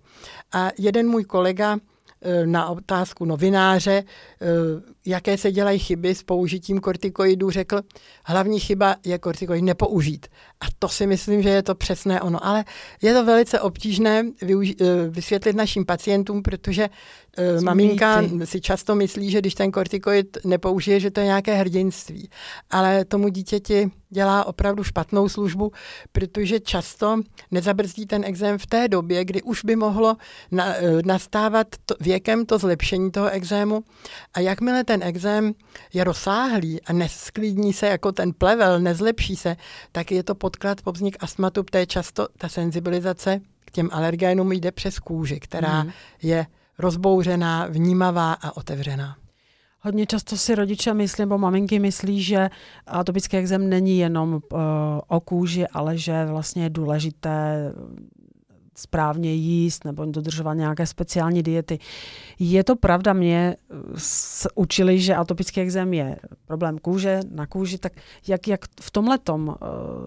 A 0.53 0.71
jeden 0.79 1.09
můj 1.09 1.25
kolega 1.25 1.77
eh, 2.23 2.47
na 2.47 2.69
otázku 2.69 3.25
novináře, 3.25 4.05
eh, 4.43 4.94
jaké 5.07 5.39
se 5.39 5.53
dělají 5.53 5.79
chyby 5.79 6.15
s 6.15 6.23
použitím 6.23 6.81
kortikoidů, 6.81 7.51
řekl, 7.51 7.81
hlavní 8.25 8.61
chyba 8.61 8.97
je 9.05 9.19
kortikoid 9.19 9.65
nepoužít. 9.65 10.27
A 10.61 10.67
to 10.79 10.89
si 10.89 11.07
myslím, 11.07 11.43
že 11.43 11.49
je 11.49 11.63
to 11.63 11.75
přesné 11.75 12.21
ono. 12.21 12.47
Ale 12.47 12.65
je 13.03 13.15
to 13.15 13.25
velice 13.25 13.61
obtížné 13.61 14.23
využi- 14.23 14.77
eh, 14.81 15.11
vysvětlit 15.11 15.57
našim 15.57 15.85
pacientům, 15.85 16.43
protože 16.43 16.89
uh, 17.39 17.63
maminka 17.63 18.23
si 18.45 18.61
často 18.61 18.95
myslí, 18.95 19.31
že 19.31 19.39
když 19.39 19.55
ten 19.55 19.73
kortikoid 19.73 20.39
nepoužije, 20.45 21.01
že 21.01 21.11
to 21.11 21.21
je 21.21 21.27
nějaké 21.27 21.55
hrdinství. 21.55 22.31
Ale 22.71 23.05
tomu 23.05 23.29
dítěti 23.29 23.91
dělá 24.11 24.45
opravdu 24.45 24.85
špatnou 24.85 25.29
službu, 25.29 25.73
protože 26.13 26.61
často 26.61 27.21
nezabrzdí 27.51 28.07
ten 28.07 28.25
exém 28.25 28.59
v 28.59 28.67
té 28.67 28.89
době, 28.89 29.25
kdy 29.25 29.43
už 29.43 29.65
by 29.65 29.77
mohlo 29.77 30.17
na, 30.51 30.67
uh, 30.67 31.03
nastávat 31.05 31.67
to, 31.87 31.95
věkem 32.01 32.47
to 32.47 32.59
zlepšení 32.59 33.11
toho 33.11 33.31
exému. 33.31 33.85
A 34.35 34.41
jakmile 34.41 34.85
ten 34.85 34.94
exém 35.03 35.53
je 35.93 36.05
rozsáhlý 36.05 36.83
a 36.83 36.93
nesklidní 36.93 37.73
se 37.73 37.87
jako 37.87 38.13
ten 38.13 38.33
plevel, 38.33 38.81
nezlepší 38.81 39.37
se, 39.37 39.57
tak 39.93 40.13
je 40.13 40.23
to 40.23 40.35
podklad 40.35 40.83
po 40.83 40.93
vznik 40.93 41.17
astmatu, 41.21 41.65
protože 41.65 41.87
často 41.87 42.29
ta 42.39 42.49
senzibilizace 42.49 43.41
k 43.65 43.71
těm 43.71 43.89
alergénům 43.93 44.53
jde 44.53 44.73
přes 44.73 44.99
kůži, 44.99 45.41
která 45.41 45.83
mm. 45.83 45.91
je 46.23 46.47
rozbouřená, 46.79 47.67
vnímavá 47.67 48.33
a 48.33 48.57
otevřená. 48.57 49.17
Hodně 49.81 50.07
často 50.07 50.37
si 50.37 50.55
rodiče 50.55 50.95
myslí, 50.95 51.23
nebo 51.23 51.39
maminky 51.39 51.79
myslí, 51.79 52.23
že 52.23 52.51
atopický 52.87 53.37
exém 53.37 53.69
není 53.69 53.99
jenom 53.99 54.35
uh, 54.35 54.41
o 55.09 55.21
kůži, 55.21 55.67
ale 55.67 55.99
že 55.99 56.25
vlastně 56.25 56.63
je 56.63 56.71
důležité 56.71 57.73
správně 58.79 59.35
jíst 59.35 59.85
nebo 59.85 60.05
dodržovat 60.05 60.55
nějaké 60.55 60.87
speciální 60.87 61.43
diety. 61.43 61.79
Je 62.39 62.65
to 62.65 62.77
pravda, 62.77 63.13
mě 63.13 63.57
učili, 64.55 65.01
že 65.01 65.15
atopický 65.15 65.61
exém 65.61 65.95
je 65.95 66.17
problém 66.47 66.79
kůže, 66.79 67.21
na 67.31 67.47
kůži, 67.47 67.79
tak 67.79 67.93
jak, 68.27 68.49
jak 68.49 68.61
v 68.81 68.91
tomhle 68.91 69.19
tom 69.19 69.49
uh, 69.49 69.57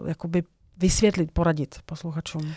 jakoby 0.09 0.43
vysvětlit, 0.77 1.31
poradit 1.31 1.75
posluchačům? 1.85 2.53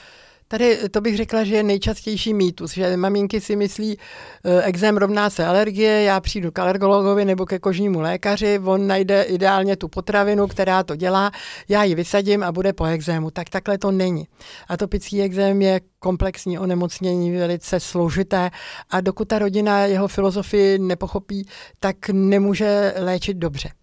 Tady 0.53 0.89
to 0.89 1.01
bych 1.01 1.17
řekla, 1.17 1.45
že 1.45 1.55
je 1.55 1.63
nejčastější 1.63 2.35
mýtus, 2.35 2.75
že 2.75 2.97
maminky 2.97 3.41
si 3.41 3.57
myslí, 3.57 3.99
e, 4.45 4.63
exém 4.63 4.97
rovná 4.97 5.31
se 5.31 5.47
alergie, 5.47 6.03
já 6.03 6.21
přijdu 6.21 6.51
k 6.51 6.59
alergologovi 6.59 7.25
nebo 7.25 7.47
ke 7.47 7.59
kožnímu 7.59 8.01
lékaři, 8.01 8.61
on 8.65 8.87
najde 8.87 9.23
ideálně 9.23 9.77
tu 9.77 9.89
potravinu, 9.89 10.47
která 10.47 10.83
to 10.83 10.97
dělá, 10.97 11.31
já 11.69 11.85
ji 11.85 11.95
vysadím 11.95 12.43
a 12.43 12.53
bude 12.53 12.73
po 12.73 12.85
exému. 12.85 13.31
Tak 13.31 13.49
takhle 13.49 13.79
to 13.79 13.91
není. 13.91 14.27
Atopický 14.69 15.23
exém 15.23 15.63
je 15.63 15.81
komplexní 15.99 16.59
onemocnění, 16.59 17.37
velice 17.37 17.81
složité 17.81 18.51
a 18.91 19.01
dokud 19.01 19.29
ta 19.29 19.39
rodina 19.39 19.87
jeho 19.87 20.09
filozofii 20.09 20.79
nepochopí, 20.79 21.47
tak 21.81 21.97
nemůže 22.09 22.95
léčit 22.99 23.37
dobře. 23.37 23.80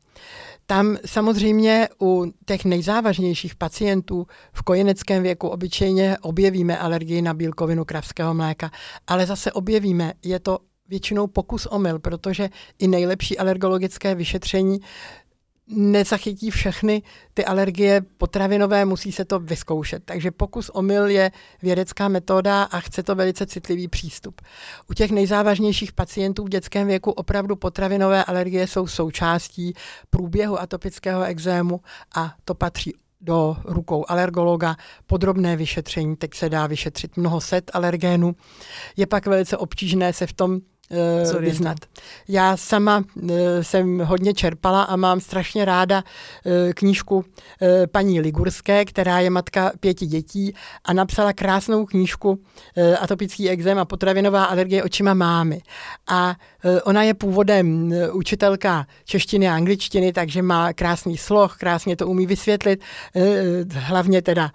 Tam 0.70 0.98
samozřejmě 1.06 1.90
u 2.02 2.26
těch 2.46 2.66
nejzávažnějších 2.66 3.56
pacientů 3.56 4.28
v 4.54 4.62
kojeneckém 4.62 5.24
věku 5.24 5.48
obyčejně 5.48 6.18
objevíme 6.22 6.78
alergii 6.78 7.22
na 7.22 7.34
bílkovinu 7.34 7.86
kravského 7.86 8.34
mléka, 8.34 8.72
ale 9.08 9.26
zase 9.26 9.52
objevíme, 9.52 10.14
je 10.24 10.40
to 10.40 10.60
většinou 10.88 11.28
pokus 11.28 11.66
omyl, 11.66 12.00
protože 12.00 12.50
i 12.80 12.88
nejlepší 12.88 13.38
alergologické 13.38 14.16
vyšetření 14.16 14.80
nezachytí 15.68 16.52
všechny 16.52 17.02
ty 17.34 17.46
alergie 17.46 18.02
potravinové, 18.18 18.86
musí 18.86 19.12
se 19.12 19.26
to 19.26 19.40
vyzkoušet. 19.40 20.04
Takže 20.06 20.32
pokus 20.32 20.70
omyl 20.70 21.08
je 21.08 21.32
vědecká 21.62 22.08
metoda 22.08 22.64
a 22.64 22.80
chce 22.80 23.04
to 23.04 23.16
velice 23.16 23.46
citlivý 23.46 23.88
přístup. 23.88 24.42
U 24.90 24.94
těch 24.94 25.12
nejzávažnějších 25.12 25.94
pacientů 25.94 26.44
v 26.44 26.50
dětském 26.50 26.88
věku 26.88 27.12
opravdu 27.12 27.56
potravinové 27.56 28.24
alergie 28.24 28.68
jsou 28.68 28.88
součástí 28.88 29.74
průběhu 30.10 30.60
atopického 30.60 31.24
exému 31.24 31.82
a 32.16 32.34
to 32.46 32.56
patří 32.56 32.94
do 33.22 33.58
rukou 33.66 34.06
alergologa 34.08 34.76
podrobné 35.08 35.56
vyšetření. 35.56 36.16
Teď 36.16 36.34
se 36.34 36.50
dá 36.50 36.68
vyšetřit 36.68 37.18
mnoho 37.18 37.42
set 37.42 37.72
alergénů. 37.74 38.36
Je 38.98 39.08
pak 39.08 39.26
velice 39.26 39.58
obtížné 39.58 40.14
se 40.14 40.28
v 40.28 40.34
tom 40.34 40.60
vyznat. 41.40 41.78
Já 42.28 42.58
sama 42.58 42.98
uh, 42.98 43.30
jsem 43.62 44.00
hodně 44.00 44.34
čerpala 44.34 44.84
a 44.84 44.96
mám 44.96 45.20
strašně 45.20 45.66
ráda 45.66 46.04
uh, 46.46 46.52
knížku 46.74 47.16
uh, 47.16 47.24
paní 47.92 48.22
Ligurské, 48.22 48.86
která 48.86 49.20
je 49.20 49.30
matka 49.30 49.72
pěti 49.80 50.06
dětí 50.06 50.56
a 50.86 50.94
napsala 50.94 51.34
krásnou 51.34 51.86
knížku 51.86 52.30
uh, 52.30 52.38
Atopický 53.00 53.50
exém 53.50 53.80
a 53.80 53.86
potravinová 53.86 54.46
alergie 54.46 54.84
očima 54.84 55.14
mámy. 55.14 55.62
A 56.08 56.36
ona 56.84 57.04
je 57.04 57.14
původem 57.14 57.92
uh, 57.92 58.18
učitelka 58.18 58.88
češtiny 59.06 59.50
a 59.50 59.56
angličtiny, 59.56 60.14
takže 60.14 60.42
má 60.42 60.74
krásný 60.74 61.18
sloh, 61.18 61.58
krásně 61.58 61.96
to 61.96 62.08
umí 62.08 62.26
vysvětlit, 62.26 62.82
uh, 63.14 63.24
hlavně 63.74 64.22
teda 64.22 64.52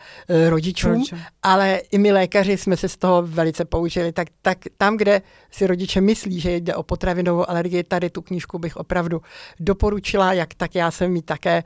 rodičům, 0.48 1.04
Proč? 1.08 1.20
ale 1.42 1.80
i 1.90 1.98
my 1.98 2.12
lékaři 2.12 2.56
jsme 2.56 2.76
se 2.76 2.88
z 2.88 2.96
toho 2.96 3.22
velice 3.22 3.64
poučili. 3.64 4.12
Tak, 4.12 4.28
tak 4.42 4.58
tam, 4.76 4.96
kde 4.96 5.22
si 5.50 5.66
rodiče 5.66 6.00
myslí, 6.00 6.22
myslí, 6.26 6.40
že 6.40 6.56
jde 6.56 6.74
o 6.74 6.82
potravinovou 6.82 7.50
alergii, 7.50 7.84
tady 7.84 8.10
tu 8.10 8.22
knížku 8.22 8.58
bych 8.58 8.76
opravdu 8.76 9.22
doporučila, 9.60 10.32
jak 10.32 10.54
tak 10.54 10.74
já 10.74 10.90
jsem 10.90 11.16
ji 11.16 11.22
také 11.22 11.64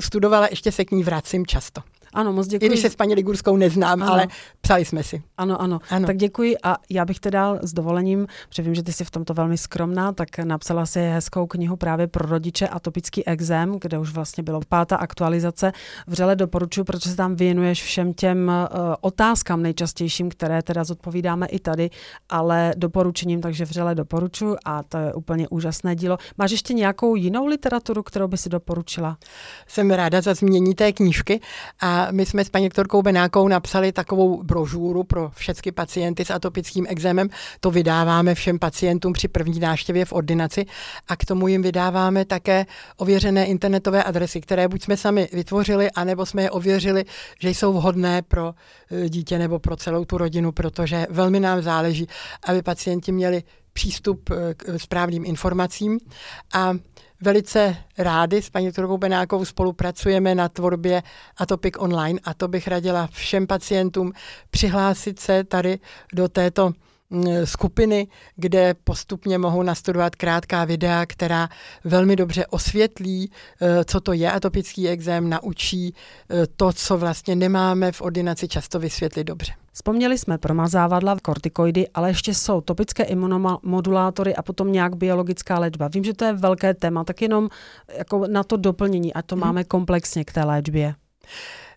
studovala, 0.00 0.46
ještě 0.50 0.72
se 0.72 0.84
k 0.84 0.90
ní 0.90 1.02
vracím 1.02 1.46
často. 1.46 1.82
Ano, 2.12 2.32
moc 2.32 2.46
děkuji. 2.46 2.66
I 2.66 2.68
když 2.68 2.80
se 2.80 2.90
s 2.90 2.96
paní 2.96 3.14
Ligurskou 3.14 3.56
neznám, 3.56 4.02
ano. 4.02 4.12
ale 4.12 4.26
psali 4.60 4.84
jsme 4.84 5.02
si. 5.02 5.22
Ano, 5.36 5.62
ano, 5.62 5.80
ano. 5.90 6.06
Tak 6.06 6.16
děkuji 6.16 6.56
a 6.62 6.76
já 6.90 7.04
bych 7.04 7.20
teda 7.20 7.58
s 7.62 7.72
dovolením, 7.72 8.26
protože 8.48 8.62
vím, 8.62 8.74
že 8.74 8.82
ty 8.82 8.92
jsi 8.92 9.04
v 9.04 9.10
tomto 9.10 9.34
velmi 9.34 9.58
skromná, 9.58 10.12
tak 10.12 10.38
napsala 10.38 10.86
si 10.86 11.00
hezkou 11.00 11.46
knihu 11.46 11.76
právě 11.76 12.06
pro 12.06 12.28
rodiče 12.28 12.68
atopický 12.68 13.26
exém, 13.26 13.78
kde 13.80 13.98
už 13.98 14.12
vlastně 14.12 14.42
bylo 14.42 14.60
pátá 14.68 14.96
aktualizace. 14.96 15.72
Vřele 16.06 16.36
doporučuji, 16.36 16.84
protože 16.84 17.10
se 17.10 17.16
tam 17.16 17.36
věnuješ 17.36 17.82
všem 17.82 18.14
těm 18.14 18.48
uh, 18.48 18.94
otázkám 19.00 19.62
nejčastějším, 19.62 20.30
které 20.30 20.62
teda 20.62 20.84
zodpovídáme 20.84 21.46
i 21.46 21.58
tady, 21.58 21.90
ale 22.28 22.72
doporučením, 22.76 23.40
takže 23.40 23.64
vřele 23.64 23.94
doporučuji 23.94 24.56
a 24.64 24.82
to 24.82 24.98
je 24.98 25.14
úplně 25.14 25.48
úžasné 25.48 25.96
dílo. 25.96 26.18
Máš 26.38 26.50
ještě 26.50 26.74
nějakou 26.74 27.16
jinou 27.16 27.46
literaturu, 27.46 28.02
kterou 28.02 28.28
by 28.28 28.36
si 28.36 28.48
doporučila? 28.48 29.16
Jsem 29.66 29.90
ráda 29.90 30.20
za 30.20 30.34
změní 30.34 30.74
té 30.74 30.92
knížky 30.92 31.40
a 31.80 32.01
my 32.10 32.26
jsme 32.26 32.44
s 32.44 32.48
paní 32.48 32.66
doktorkou 32.68 33.02
Benákou 33.02 33.48
napsali 33.48 33.92
takovou 33.92 34.42
brožuru 34.42 35.04
pro 35.04 35.30
všechny 35.34 35.72
pacienty 35.72 36.24
s 36.24 36.30
atopickým 36.30 36.86
exémem. 36.88 37.28
To 37.60 37.70
vydáváme 37.70 38.34
všem 38.34 38.58
pacientům 38.58 39.12
při 39.12 39.28
první 39.28 39.60
návštěvě 39.60 40.04
v 40.04 40.12
ordinaci 40.12 40.66
a 41.08 41.16
k 41.16 41.24
tomu 41.24 41.48
jim 41.48 41.62
vydáváme 41.62 42.24
také 42.24 42.66
ověřené 42.96 43.46
internetové 43.46 44.04
adresy, 44.04 44.40
které 44.40 44.68
buď 44.68 44.82
jsme 44.82 44.96
sami 44.96 45.28
vytvořili, 45.32 45.90
anebo 45.90 46.26
jsme 46.26 46.42
je 46.42 46.50
ověřili, 46.50 47.04
že 47.40 47.50
jsou 47.50 47.72
vhodné 47.72 48.22
pro 48.22 48.54
eh, 48.90 49.08
dítě 49.08 49.38
nebo 49.38 49.58
pro 49.58 49.76
celou 49.76 50.04
tu 50.04 50.18
rodinu, 50.18 50.52
protože 50.52 51.06
velmi 51.10 51.40
nám 51.40 51.62
záleží, 51.62 52.06
aby 52.46 52.62
pacienti 52.62 53.12
měli 53.12 53.42
přístup 53.72 54.30
eh, 54.30 54.54
k 54.54 54.78
správným 54.78 55.24
informacím 55.24 55.98
a 56.54 56.74
velice 57.22 57.76
rádi 57.98 58.42
s 58.42 58.50
paní 58.50 58.66
doktorkou 58.66 58.98
Benákou 58.98 59.44
spolupracujeme 59.44 60.34
na 60.34 60.48
tvorbě 60.48 61.02
Atopic 61.36 61.74
Online 61.78 62.20
a 62.24 62.34
to 62.34 62.48
bych 62.48 62.68
radila 62.68 63.06
všem 63.06 63.46
pacientům 63.46 64.12
přihlásit 64.50 65.20
se 65.20 65.44
tady 65.44 65.78
do 66.12 66.28
této 66.28 66.72
skupiny, 67.44 68.06
kde 68.36 68.74
postupně 68.84 69.38
mohou 69.38 69.62
nastudovat 69.62 70.16
krátká 70.16 70.64
videa, 70.64 71.06
která 71.06 71.48
velmi 71.84 72.16
dobře 72.16 72.46
osvětlí, 72.46 73.30
eh, 73.60 73.84
co 73.84 74.00
to 74.00 74.12
je 74.12 74.32
atopický 74.32 74.88
exém, 74.88 75.30
naučí 75.30 75.94
eh, 76.30 76.46
to, 76.56 76.72
co 76.72 76.98
vlastně 76.98 77.36
nemáme 77.36 77.92
v 77.92 78.02
ordinaci 78.02 78.48
často 78.48 78.78
vysvětlit 78.78 79.24
dobře. 79.24 79.52
Vzpomněli 79.72 80.18
jsme 80.18 80.38
promazávadla, 80.38 81.16
kortikoidy, 81.22 81.88
ale 81.94 82.10
ještě 82.10 82.34
jsou 82.34 82.60
topické 82.60 83.02
imunomodulátory 83.02 84.36
a 84.36 84.42
potom 84.42 84.72
nějak 84.72 84.96
biologická 84.96 85.58
léčba. 85.58 85.88
Vím, 85.88 86.04
že 86.04 86.14
to 86.14 86.24
je 86.24 86.32
velké 86.32 86.74
téma, 86.74 87.04
tak 87.04 87.22
jenom 87.22 87.48
jako 87.98 88.26
na 88.26 88.44
to 88.44 88.56
doplnění, 88.56 89.14
ať 89.14 89.26
to 89.26 89.34
hmm. 89.34 89.44
máme 89.44 89.64
komplexně 89.64 90.24
k 90.24 90.32
té 90.32 90.44
léčbě. 90.44 90.94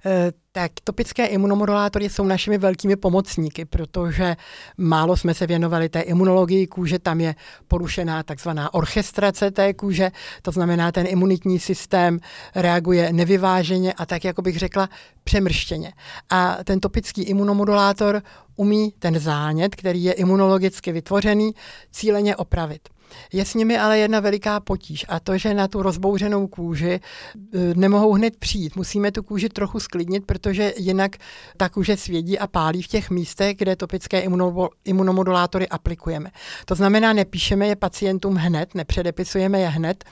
Eh, 0.07 0.31
tak 0.51 0.71
topické 0.83 1.25
imunomodulátory 1.25 2.09
jsou 2.09 2.23
našimi 2.23 2.57
velkými 2.57 2.95
pomocníky, 2.95 3.65
protože 3.65 4.35
málo 4.77 5.17
jsme 5.17 5.33
se 5.33 5.47
věnovali 5.47 5.89
té 5.89 6.01
imunologii 6.01 6.67
kůže, 6.67 6.99
tam 6.99 7.21
je 7.21 7.35
porušená 7.67 8.23
takzvaná 8.23 8.73
orchestrace 8.73 9.51
té 9.51 9.73
kůže, 9.73 10.11
to 10.41 10.51
znamená, 10.51 10.91
ten 10.91 11.07
imunitní 11.09 11.59
systém 11.59 12.19
reaguje 12.55 13.13
nevyváženě 13.13 13.93
a 13.93 14.05
tak, 14.05 14.23
jako 14.23 14.41
bych 14.41 14.57
řekla, 14.57 14.89
přemrštěně. 15.23 15.93
A 16.29 16.57
ten 16.63 16.79
topický 16.79 17.23
imunomodulátor 17.23 18.21
umí 18.55 18.93
ten 18.99 19.19
zánět, 19.19 19.75
který 19.75 20.03
je 20.03 20.13
imunologicky 20.13 20.91
vytvořený, 20.91 21.51
cíleně 21.91 22.35
opravit. 22.35 22.94
Je 23.33 23.45
s 23.45 23.53
nimi 23.53 23.79
ale 23.79 23.97
jedna 23.97 24.19
veliká 24.19 24.59
potíž 24.59 25.05
a 25.09 25.19
to, 25.19 25.37
že 25.37 25.53
na 25.53 25.67
tu 25.67 25.81
rozbouřenou 25.81 26.47
kůži 26.47 26.91
e, 26.93 26.99
nemohou 27.75 28.13
hned 28.13 28.37
přijít. 28.37 28.75
Musíme 28.75 29.11
tu 29.11 29.23
kůži 29.23 29.49
trochu 29.49 29.79
sklidnit, 29.79 30.25
protože 30.25 30.73
jinak 30.77 31.15
ta 31.57 31.69
kůže 31.69 31.97
svědí 31.97 32.39
a 32.39 32.47
pálí 32.47 32.81
v 32.81 32.87
těch 32.87 33.09
místech, 33.09 33.57
kde 33.57 33.75
topické 33.75 34.23
imunomodulátory 34.85 35.67
aplikujeme. 35.67 36.31
To 36.65 36.75
znamená, 36.75 37.13
nepíšeme 37.13 37.67
je 37.67 37.75
pacientům 37.75 38.35
hned, 38.35 38.75
nepředepisujeme 38.75 39.59
je 39.59 39.67
hned, 39.67 40.03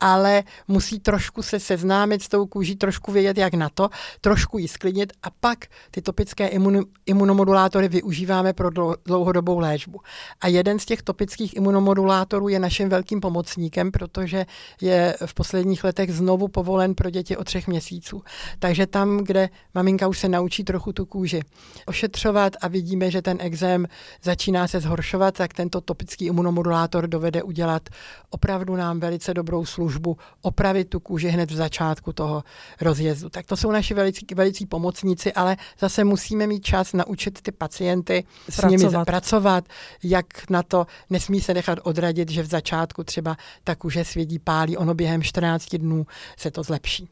ale 0.00 0.42
musí 0.68 1.00
trošku 1.00 1.42
se 1.42 1.60
seznámit 1.60 2.22
s 2.22 2.28
tou 2.28 2.46
kůží, 2.46 2.76
trošku 2.76 3.12
vědět, 3.12 3.38
jak 3.38 3.54
na 3.54 3.68
to, 3.68 3.88
trošku 4.20 4.58
ji 4.58 4.68
sklidnit 4.68 5.12
a 5.22 5.30
pak 5.40 5.58
ty 5.90 6.02
topické 6.02 6.46
imun, 6.46 6.84
imunomodulátory 7.06 7.88
využíváme 7.88 8.52
pro 8.52 8.70
dlouhodobou 9.06 9.58
léčbu. 9.58 10.00
A 10.40 10.48
jeden 10.48 10.78
z 10.78 10.84
těch 10.84 11.02
topických 11.02 11.56
imunomodulátorů 11.56 12.31
doktorů 12.32 12.48
je 12.48 12.58
naším 12.58 12.88
velkým 12.88 13.20
pomocníkem, 13.20 13.90
protože 13.90 14.46
je 14.80 15.16
v 15.26 15.34
posledních 15.34 15.84
letech 15.84 16.12
znovu 16.12 16.48
povolen 16.48 16.94
pro 16.94 17.10
děti 17.10 17.36
od 17.36 17.44
třech 17.44 17.68
měsíců. 17.68 18.22
Takže 18.58 18.86
tam, 18.86 19.18
kde 19.18 19.48
maminka 19.74 20.08
už 20.08 20.18
se 20.18 20.28
naučí 20.28 20.64
trochu 20.64 20.92
tu 20.92 21.06
kůži 21.06 21.42
ošetřovat 21.86 22.52
a 22.60 22.68
vidíme, 22.68 23.10
že 23.10 23.22
ten 23.22 23.38
exém 23.40 23.86
začíná 24.22 24.68
se 24.68 24.80
zhoršovat, 24.80 25.34
tak 25.34 25.52
tento 25.52 25.80
topický 25.80 26.26
imunomodulátor 26.26 27.06
dovede 27.06 27.42
udělat 27.42 27.88
opravdu 28.30 28.76
nám 28.76 29.00
velice 29.00 29.34
dobrou 29.34 29.64
službu, 29.64 30.16
opravit 30.42 30.88
tu 30.88 31.00
kůži 31.00 31.28
hned 31.28 31.50
v 31.50 31.54
začátku 31.54 32.12
toho 32.12 32.44
rozjezdu. 32.80 33.28
Tak 33.28 33.46
to 33.46 33.56
jsou 33.56 33.70
naši 33.70 33.94
velicí, 33.94 34.26
velicí 34.34 34.66
pomocníci, 34.66 35.32
ale 35.32 35.56
zase 35.78 36.04
musíme 36.04 36.46
mít 36.46 36.64
čas 36.64 36.92
naučit 36.92 37.42
ty 37.42 37.52
pacienty 37.52 38.24
pracovat. 38.46 38.78
s 38.78 38.82
nimi 38.82 39.04
pracovat, 39.04 39.64
jak 40.02 40.50
na 40.50 40.62
to 40.62 40.86
nesmí 41.10 41.40
se 41.40 41.54
nechat 41.54 41.78
odradit 41.82 42.21
vidět, 42.24 42.34
že 42.34 42.42
v 42.42 42.46
začátku 42.46 43.04
třeba 43.04 43.36
ta 43.64 43.74
kůže 43.74 44.04
svědí 44.04 44.38
pálí, 44.38 44.76
ono 44.76 44.94
během 44.94 45.22
14 45.22 45.76
dnů 45.76 46.06
se 46.36 46.50
to 46.50 46.62
zlepší. 46.62 47.08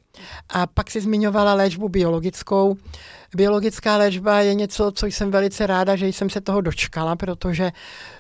A 0.49 0.67
pak 0.67 0.91
si 0.91 1.01
zmiňovala 1.01 1.55
léčbu 1.55 1.89
biologickou. 1.89 2.77
Biologická 3.37 3.97
léčba 3.97 4.41
je 4.41 4.55
něco, 4.55 4.93
co 4.93 5.07
jsem 5.07 5.31
velice 5.31 5.67
ráda, 5.67 5.97
že 5.97 6.07
jsem 6.07 6.31
se 6.31 6.41
toho 6.41 6.61
dočkala, 6.61 7.17
protože 7.17 7.73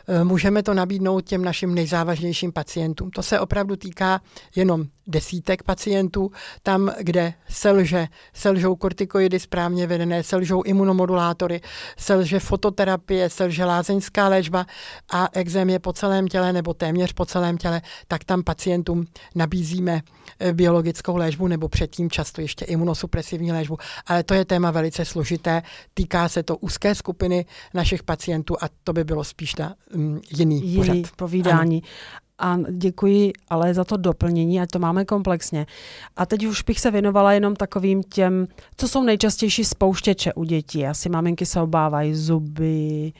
eh, 0.09 0.24
můžeme 0.24 0.62
to 0.62 0.74
nabídnout 0.74 1.20
těm 1.20 1.44
našim 1.44 1.74
nejzávažnějším 1.74 2.53
pacientům. 2.53 3.11
To 3.11 3.22
se 3.22 3.40
opravdu 3.40 3.76
týká 3.76 4.20
jenom 4.57 4.85
desítek 5.07 5.62
pacientů, 5.62 6.31
tam, 6.62 6.92
kde 7.00 7.35
selže, 7.48 8.07
selžou 8.35 8.76
kortikoidy 8.76 9.40
správně 9.40 9.87
vedené, 9.87 10.22
selžou 10.22 10.62
imunomodulátory, 10.62 11.61
selže 11.96 12.40
fototerapie, 12.40 13.31
selže 13.31 13.64
lázeňská 13.64 14.29
léčba 14.29 14.66
a 15.12 15.29
exém 15.33 15.70
je 15.70 15.79
po 15.79 15.92
celém 15.92 16.29
těle 16.29 16.53
nebo 16.53 16.74
téměř 16.74 17.12
po 17.12 17.26
celém 17.26 17.59
těle, 17.59 17.83
tak 18.09 18.24
tam 18.24 18.42
pacientům 18.42 19.07
nabízíme 19.35 20.00
eh, 20.40 20.53
biologickou 20.53 21.16
léčbu 21.16 21.46
nebo 21.46 21.68
předtím 21.80 22.10
často 22.10 22.40
ještě 22.40 22.64
imunosupresivní 22.64 23.52
léčbu. 23.52 23.78
Ale 24.06 24.22
to 24.22 24.34
je 24.34 24.44
téma 24.44 24.70
velice 24.70 25.04
složité, 25.04 25.62
týká 25.94 26.28
se 26.28 26.42
to 26.42 26.56
úzké 26.56 26.94
skupiny 26.94 27.46
našich 27.74 28.02
pacientů 28.02 28.56
a 28.60 28.68
to 28.84 28.92
by 28.92 29.04
bylo 29.04 29.24
spíš 29.24 29.56
na 29.56 29.74
um, 29.94 30.20
jiný, 30.38 30.66
jiný 30.66 31.02
pořad. 31.02 31.16
povídání. 31.16 31.82
Ano. 31.82 32.60
A 32.66 32.70
děkuji 32.70 33.33
ale 33.48 33.74
za 33.74 33.85
to 33.85 33.96
doplnění, 33.96 34.60
ať 34.60 34.70
to 34.70 34.78
máme 34.78 35.04
komplexně. 35.04 35.66
A 36.16 36.26
teď 36.26 36.44
už 36.44 36.62
bych 36.62 36.81
se 36.81 36.90
věnovala 36.90 37.33
jenom 37.33 37.56
takovým 37.56 38.02
těm, 38.02 38.46
co 38.76 38.88
jsou 38.88 39.02
nejčastější 39.02 39.64
spouštěče 39.64 40.33
u 40.33 40.44
dětí. 40.44 40.87
Asi 40.87 41.08
maminky 41.08 41.46
se 41.46 41.60
obávají 41.60 42.14
zuby, 42.14 43.12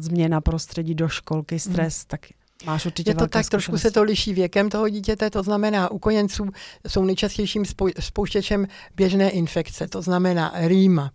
změna 0.00 0.40
prostředí 0.40 0.94
do 0.94 1.08
školky, 1.08 1.58
stres, 1.58 1.96
hmm. 1.98 2.04
tak 2.06 2.20
Máš 2.66 2.86
určitě 2.86 3.10
Je 3.10 3.14
to 3.14 3.26
tak, 3.26 3.48
trošku 3.48 3.78
se 3.78 3.90
to 3.90 4.02
liší 4.02 4.34
věkem 4.34 4.68
toho 4.68 4.88
dítěte, 4.88 5.30
to 5.30 5.42
znamená, 5.42 5.90
u 5.90 5.98
kojenců 5.98 6.50
jsou 6.88 7.04
nejčastějším 7.04 7.64
spouštěčem 8.00 8.66
běžné 8.96 9.30
infekce, 9.30 9.88
to 9.88 10.02
znamená 10.02 10.52
rýma, 10.54 11.10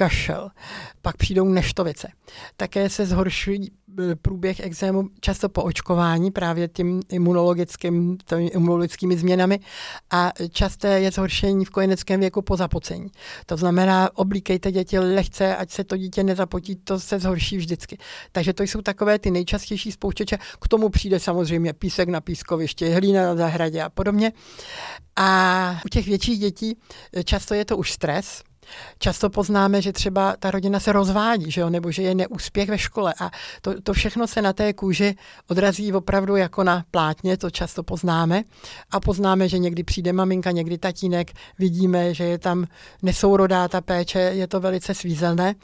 kašel, 0.00 0.48
pak 1.02 1.16
přijdou 1.16 1.44
neštovice. 1.44 2.08
Také 2.56 2.88
se 2.88 3.06
zhoršují 3.06 3.68
e, 3.68 4.16
průběh 4.16 4.60
exému 4.60 5.08
často 5.20 5.48
po 5.48 5.62
očkování 5.62 6.30
právě 6.30 6.68
tím 6.68 7.00
imunologickým, 7.08 8.18
tím 8.24 8.48
imunologickými 8.52 9.16
změnami 9.16 9.60
a 10.10 10.32
časté 10.50 11.00
je 11.00 11.10
zhoršení 11.10 11.64
v 11.64 11.70
kojeneckém 11.70 12.20
věku 12.20 12.42
po 12.42 12.56
zapocení. 12.56 13.10
To 13.46 13.56
znamená, 13.56 14.10
oblíkejte 14.14 14.72
děti 14.72 14.98
lehce, 14.98 15.56
ať 15.56 15.70
se 15.70 15.84
to 15.84 15.96
dítě 15.96 16.24
nezapotí, 16.24 16.76
to 16.76 17.00
se 17.00 17.18
zhorší 17.18 17.56
vždycky. 17.56 17.98
Takže 18.32 18.52
to 18.52 18.62
jsou 18.62 18.82
takové 18.82 19.18
ty 19.18 19.30
nejčastější 19.30 19.92
spouštěče. 19.92 20.38
K 20.60 20.68
tomu 20.68 20.88
přijde 20.88 21.20
samozřejmě 21.20 21.72
písek 21.72 22.08
na 22.08 22.20
pískovišti, 22.20 22.90
hlína 22.90 23.22
na 23.22 23.34
zahradě 23.34 23.82
a 23.82 23.90
podobně. 23.90 24.32
A 25.16 25.80
u 25.86 25.88
těch 25.88 26.06
větších 26.06 26.38
dětí 26.38 26.78
e, 27.16 27.24
často 27.24 27.54
je 27.54 27.64
to 27.64 27.76
už 27.76 27.92
stres, 27.92 28.42
Často 28.98 29.30
poznáme, 29.30 29.82
že 29.82 29.92
třeba 29.92 30.36
ta 30.38 30.50
rodina 30.50 30.80
se 30.80 30.92
rozvádí, 30.92 31.50
že 31.50 31.60
jo? 31.60 31.70
nebo 31.70 31.90
že 31.90 32.02
je 32.02 32.14
neúspěch 32.14 32.68
ve 32.68 32.78
škole. 32.78 33.14
A 33.20 33.30
to, 33.62 33.80
to 33.80 33.92
všechno 33.92 34.26
se 34.26 34.42
na 34.42 34.52
té 34.52 34.72
kůži 34.72 35.16
odrazí 35.48 35.92
opravdu 35.92 36.36
jako 36.36 36.64
na 36.64 36.84
plátně, 36.90 37.36
to 37.36 37.50
často 37.50 37.82
poznáme. 37.82 38.42
A 38.90 39.00
poznáme, 39.00 39.48
že 39.48 39.58
někdy 39.58 39.84
přijde 39.84 40.12
maminka, 40.12 40.50
někdy 40.50 40.78
tatínek, 40.78 41.32
vidíme, 41.58 42.14
že 42.14 42.24
je 42.24 42.38
tam 42.38 42.66
nesourodá 43.02 43.68
ta 43.68 43.80
péče, 43.80 44.18
je 44.18 44.46
to 44.46 44.60
velice 44.60 44.94
svízelné. 44.94 45.54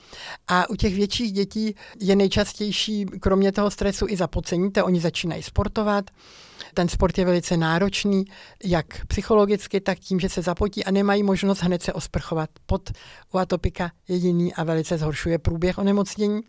A 0.49 0.71
u 0.71 0.77
těch 0.77 0.95
větších 0.95 1.33
dětí 1.33 1.75
je 2.01 2.17
nejčastější, 2.17 3.07
kromě 3.21 3.53
toho 3.53 3.71
stresu, 3.71 4.07
i 4.09 4.17
zapocení, 4.17 4.71
to 4.71 4.85
oni 4.85 5.01
začínají 5.01 5.43
sportovat, 5.43 6.11
ten 6.77 6.89
sport 6.89 7.19
je 7.19 7.25
velice 7.25 7.57
náročný, 7.57 8.25
jak 8.65 9.07
psychologicky, 9.07 9.81
tak 9.81 9.99
tím, 9.99 10.21
že 10.21 10.29
se 10.29 10.43
zapotí 10.43 10.85
a 10.85 10.91
nemají 10.91 11.23
možnost 11.23 11.63
hned 11.63 11.83
se 11.83 11.93
osprchovat. 11.93 12.51
Pod 12.67 12.91
u 13.33 13.39
atopika 13.39 13.91
jediný 14.09 14.55
a 14.55 14.65
velice 14.65 14.99
zhoršuje 14.99 15.39
průběh 15.39 15.79
onemocnění. 15.79 16.41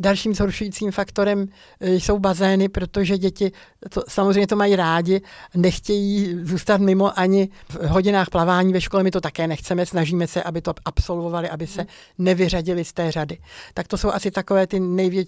Dalším 0.00 0.34
zhoršujícím 0.34 0.90
faktorem 0.90 1.48
e, 1.80 1.94
jsou 1.94 2.18
bazény, 2.18 2.68
protože 2.68 3.18
děti 3.18 3.52
to, 3.90 4.02
samozřejmě 4.08 4.46
to 4.46 4.56
mají 4.56 4.76
rádi, 4.76 5.20
nechtějí 5.54 6.38
zůstat 6.42 6.80
mimo 6.80 7.18
ani 7.18 7.48
v 7.68 7.86
hodinách 7.86 8.30
plavání 8.30 8.72
ve 8.72 8.80
škole, 8.80 9.02
my 9.02 9.10
to 9.10 9.20
také 9.20 9.46
nechceme, 9.46 9.86
snažíme 9.86 10.26
se, 10.26 10.42
aby 10.42 10.62
to 10.62 10.74
absolvovali, 10.84 11.48
aby 11.48 11.66
se 11.66 11.86
nevyřadili 12.18 12.84
z 12.84 12.92
té 12.92 13.12
řady. 13.12 13.38
Tak 13.74 13.88
to 13.88 13.96
jsou 13.96 14.10
asi 14.10 14.30
takové 14.30 14.66
ty 14.66 14.80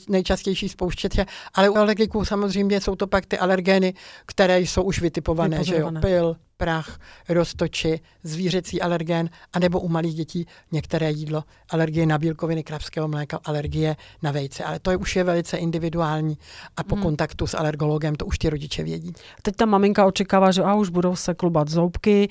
nejčastější 0.09 0.69
spouštěče, 0.69 1.27
ale 1.55 1.69
u 1.69 1.77
alergiků 1.77 2.25
samozřejmě 2.25 2.81
jsou 2.81 2.97
to 2.97 3.07
pak 3.07 3.27
ty 3.27 3.39
alergény, 3.39 3.95
které 4.27 4.40
jsou 4.49 4.83
už 4.83 5.01
vytipované, 5.01 5.65
že 5.65 5.77
jo, 5.77 5.93
pil, 6.01 6.37
prach, 6.57 6.99
roztoči, 7.29 8.01
zvířecí 8.23 8.81
alergén, 8.81 9.31
anebo 9.53 9.81
u 9.81 9.89
malých 9.89 10.15
dětí 10.15 10.47
některé 10.73 11.11
jídlo, 11.11 11.45
alergie 11.71 12.07
na 12.07 12.19
bílkoviny 12.19 12.63
kravského 12.63 13.09
mléka, 13.09 13.41
alergie 13.45 13.97
na 14.23 14.31
vejce. 14.31 14.65
Ale 14.65 14.79
to 14.79 14.91
je 14.91 14.97
už 14.97 15.17
je 15.17 15.25
velice 15.25 15.57
individuální 15.57 16.39
a 16.77 16.83
po 16.83 16.95
hmm. 16.95 17.03
kontaktu 17.03 17.47
s 17.47 17.55
alergologem 17.55 18.15
to 18.15 18.27
už 18.27 18.39
ti 18.39 18.51
rodiče 18.51 18.83
vědí. 18.83 19.13
Teď 19.43 19.57
ta 19.57 19.67
maminka 19.67 20.07
očekává, 20.07 20.53
že 20.53 20.63
a 20.63 20.75
už 20.75 20.89
budou 20.89 21.17
se 21.17 21.35
klubat 21.35 21.69
zoubky, 21.69 22.29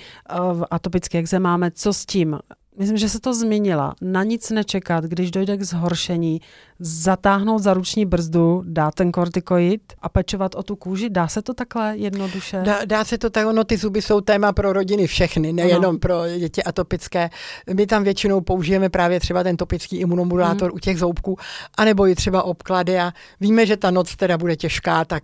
v 0.54 0.66
atopické 0.72 1.18
exem 1.18 1.42
máme, 1.42 1.72
co 1.72 1.94
s 1.94 2.06
tím? 2.06 2.40
Myslím, 2.80 2.98
že 2.98 3.10
se 3.10 3.20
to 3.20 3.34
změnila. 3.34 3.96
Na 4.02 4.24
nic 4.24 4.50
nečekat, 4.50 5.04
když 5.04 5.32
dojde 5.32 5.58
k 5.58 5.64
zhoršení, 5.64 6.42
zatáhnout 6.80 7.60
za 7.60 7.74
ruční 7.74 8.06
brzdu, 8.06 8.64
dát 8.66 8.96
ten 8.96 9.12
kortikoid 9.12 9.94
a 10.02 10.10
pečovat 10.10 10.56
o 10.56 10.64
tu 10.64 10.76
kůži. 10.76 11.10
Dá 11.10 11.28
se 11.28 11.42
to 11.42 11.54
takhle 11.54 11.98
jednoduše? 11.98 12.62
Dá, 12.64 12.86
dá 12.86 13.06
se 13.06 13.18
to 13.18 13.30
tak, 13.30 13.48
ono 13.48 13.64
ty 13.64 13.78
zuby 13.78 14.02
jsou 14.02 14.22
téma 14.22 14.54
pro 14.54 14.74
rodiny 14.74 15.08
všechny, 15.08 15.54
nejenom 15.54 15.90
ano. 15.90 15.98
pro 15.98 16.38
děti 16.40 16.64
atopické. 16.64 17.30
My 17.74 17.88
tam 17.88 18.04
většinou 18.04 18.42
použijeme 18.42 18.90
právě 18.90 19.20
třeba 19.20 19.44
ten 19.44 19.58
topický 19.58 19.98
imunomodulátor 19.98 20.70
hmm. 20.70 20.76
u 20.76 20.80
těch 20.80 21.00
zoubků, 21.00 21.38
anebo 21.78 22.08
i 22.08 22.16
třeba 22.16 22.44
obklady 22.44 23.00
a 23.00 23.14
víme, 23.40 23.66
že 23.66 23.78
ta 23.78 23.92
noc 23.92 24.16
teda 24.16 24.38
bude 24.38 24.56
těžká, 24.56 25.06
tak 25.06 25.24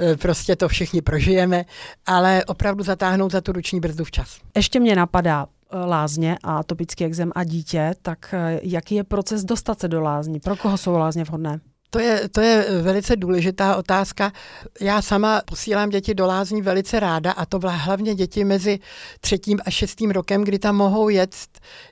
e, 0.00 0.16
prostě 0.16 0.56
to 0.56 0.68
všichni 0.68 1.02
prožijeme, 1.02 1.64
ale 2.06 2.44
opravdu 2.44 2.84
zatáhnout 2.84 3.32
za 3.32 3.40
tu 3.40 3.52
ruční 3.52 3.80
brzdu 3.80 4.04
včas. 4.04 4.38
Ještě 4.56 4.80
mě 4.80 4.96
napadá, 4.96 5.46
lázně 5.72 6.38
a 6.42 6.58
atopický 6.58 7.04
exem 7.04 7.32
a 7.34 7.44
dítě, 7.44 7.94
tak 8.02 8.34
eh, 8.34 8.60
jaký 8.62 8.94
je 8.94 9.04
proces 9.04 9.44
dostat 9.44 9.80
se 9.80 9.88
do 9.88 10.00
lázní? 10.00 10.40
Pro 10.40 10.56
koho 10.56 10.78
jsou 10.78 10.96
lázně 10.96 11.24
vhodné? 11.24 11.60
To 11.90 11.98
je, 11.98 12.28
to 12.28 12.40
je 12.40 12.66
velice 12.82 13.16
důležitá 13.16 13.76
otázka. 13.76 14.32
Já 14.80 15.02
sama 15.02 15.42
posílám 15.44 15.88
děti 15.88 16.14
do 16.14 16.26
lázní 16.26 16.62
velice 16.62 17.00
ráda 17.00 17.32
a 17.32 17.46
to 17.46 17.60
hlavně 17.66 18.14
děti 18.14 18.44
mezi 18.44 18.78
třetím 19.20 19.58
a 19.66 19.70
šestým 19.70 20.10
rokem, 20.10 20.44
kdy 20.44 20.58
tam 20.58 20.76
mohou 20.76 21.08
jet 21.08 21.36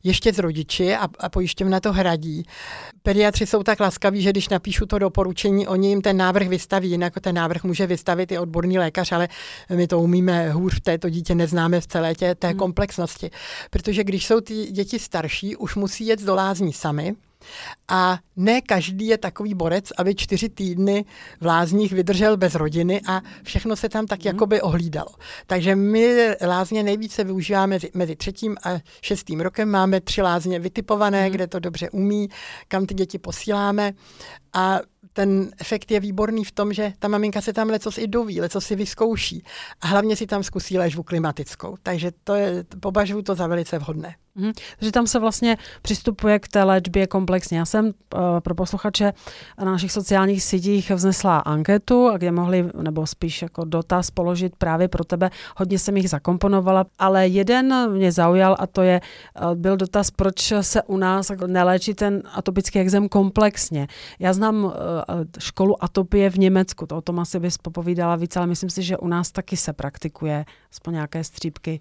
ještě 0.05 0.33
s 0.33 0.39
rodiči 0.39 0.95
a, 0.95 1.09
a 1.19 1.29
pojišťovna 1.29 1.81
to 1.81 1.93
hradí. 1.93 2.43
Pediatři 3.03 3.47
jsou 3.47 3.63
tak 3.63 3.81
laskaví, 3.81 4.23
že 4.23 4.31
když 4.31 4.49
napíšu 4.49 4.87
to 4.87 4.99
doporučení, 4.99 5.67
oni 5.67 5.89
jim 5.89 6.03
ten 6.03 6.17
návrh 6.17 6.49
vystaví, 6.49 6.91
jinak 6.91 7.21
ten 7.21 7.35
návrh 7.35 7.65
může 7.65 7.87
vystavit 7.87 8.33
i 8.33 8.39
odborný 8.39 8.79
lékař, 8.79 9.13
ale 9.13 9.29
my 9.75 9.87
to 9.87 10.01
umíme 10.01 10.51
hůř 10.51 10.77
v 10.77 10.81
této 10.81 11.11
dítě, 11.11 11.35
neznáme 11.35 11.81
v 11.81 11.87
celé 11.87 12.15
tě, 12.15 12.35
té 12.35 12.49
hmm. 12.49 12.59
komplexnosti. 12.59 13.31
Protože 13.71 14.05
když 14.05 14.27
jsou 14.27 14.41
ty 14.41 14.67
děti 14.67 14.99
starší, 14.99 15.57
už 15.57 15.75
musí 15.75 16.07
jet 16.07 16.23
do 16.23 16.35
lázní 16.35 16.73
sami, 16.73 17.15
a 17.89 18.19
ne 18.37 18.61
každý 18.61 19.07
je 19.07 19.19
takový 19.19 19.55
borec, 19.55 19.93
aby 19.99 20.15
čtyři 20.15 20.49
týdny 20.49 21.05
v 21.41 21.47
lázních 21.47 21.93
vydržel 21.93 22.37
bez 22.37 22.55
rodiny 22.55 23.01
a 23.09 23.21
všechno 23.43 23.77
se 23.77 23.89
tam 23.89 24.07
tak 24.07 24.19
mhm. 24.19 24.27
jakoby 24.27 24.61
ohlídalo. 24.61 25.11
Takže 25.47 25.77
my 25.77 26.37
lázně 26.47 26.83
nejvíce 26.83 27.25
využíváme 27.25 27.79
mezi, 27.95 28.17
třetím 28.17 28.57
a 28.65 28.71
šestým 29.03 29.41
rokem. 29.41 29.71
Máme 29.71 30.01
tři 30.01 30.23
lázně 30.23 30.59
vytipované, 30.59 31.23
hmm. 31.23 31.33
kde 31.33 31.47
to 31.47 31.59
dobře 31.59 31.91
umí, 31.91 32.29
kam 32.69 32.87
ty 32.87 32.95
děti 32.95 33.19
posíláme 33.19 33.93
a 34.53 34.81
ten 35.13 35.51
efekt 35.59 35.91
je 35.91 36.01
výborný 36.01 36.45
v 36.45 36.53
tom, 36.53 36.73
že 36.73 36.93
ta 36.99 37.09
maminka 37.09 37.41
se 37.41 37.53
tam 37.53 37.69
leco 37.69 37.91
i 37.99 38.07
doví, 38.07 38.41
leco 38.41 38.61
si 38.61 38.77
vyzkouší 38.77 39.45
a 39.81 39.87
hlavně 39.87 40.17
si 40.17 40.27
tam 40.27 40.43
zkusí 40.43 40.79
léčbu 40.79 41.03
klimatickou. 41.03 41.77
Takže 41.83 42.13
to 42.25 42.35
je, 42.35 42.65
považuji 42.81 43.23
to 43.23 43.35
za 43.35 43.47
velice 43.47 43.79
vhodné. 43.79 44.15
Hmm. 44.39 44.53
Takže 44.79 44.93
tam 44.93 45.07
se 45.07 45.19
vlastně 45.19 45.57
přistupuje 45.83 46.39
k 46.39 46.49
té 46.49 46.63
léčbě 46.65 47.07
komplexně. 47.07 47.59
Já 47.59 47.65
jsem 47.65 47.87
uh, 47.87 47.93
pro 48.41 48.55
posluchače 48.55 49.13
na 49.59 49.65
našich 49.65 49.93
sociálních 49.93 50.43
sítích 50.43 50.91
vznesla 50.91 51.39
anketu, 51.39 52.11
kde 52.17 52.33
mohli, 52.33 52.71
nebo 52.83 53.07
spíš 53.07 53.43
jako 53.43 53.65
dotaz 53.65 54.11
položit 54.11 54.57
právě 54.57 54.89
pro 54.89 55.05
tebe. 55.05 55.31
Hodně 55.57 55.79
jsem 55.79 55.97
jich 55.97 56.11
zakomponovala, 56.11 56.85
ale 56.99 57.29
jeden 57.29 57.93
mě 57.93 58.13
zaujal 58.13 58.57
a 58.59 58.67
to 58.67 58.83
je, 58.83 59.01
uh, 59.43 59.55
byl 59.55 59.77
dotaz, 59.77 60.11
proč 60.11 60.53
se 60.61 60.83
u 60.83 60.97
nás 60.97 61.33
neléčí 61.47 61.95
ten 61.95 62.23
atopický 62.35 62.79
exém 62.79 63.09
komplexně. 63.09 63.87
Já 64.19 64.33
znám 64.33 64.65
uh, 64.65 64.73
školu 65.39 65.85
atopie 65.85 66.31
v 66.31 66.39
Německu, 66.39 66.87
to 66.87 66.97
o 66.97 67.01
tom 67.01 67.21
asi 67.21 67.41
bys 67.41 67.59
popovídala 67.59 68.17
víc, 68.17 68.37
ale 68.37 68.47
myslím 68.47 68.71
si, 68.71 68.83
že 68.83 68.97
u 68.97 69.09
nás 69.09 69.33
taky 69.33 69.57
se 69.57 69.73
praktikuje 69.73 70.45
aspoň 70.73 70.93
nějaké 70.93 71.25
střípky. 71.25 71.81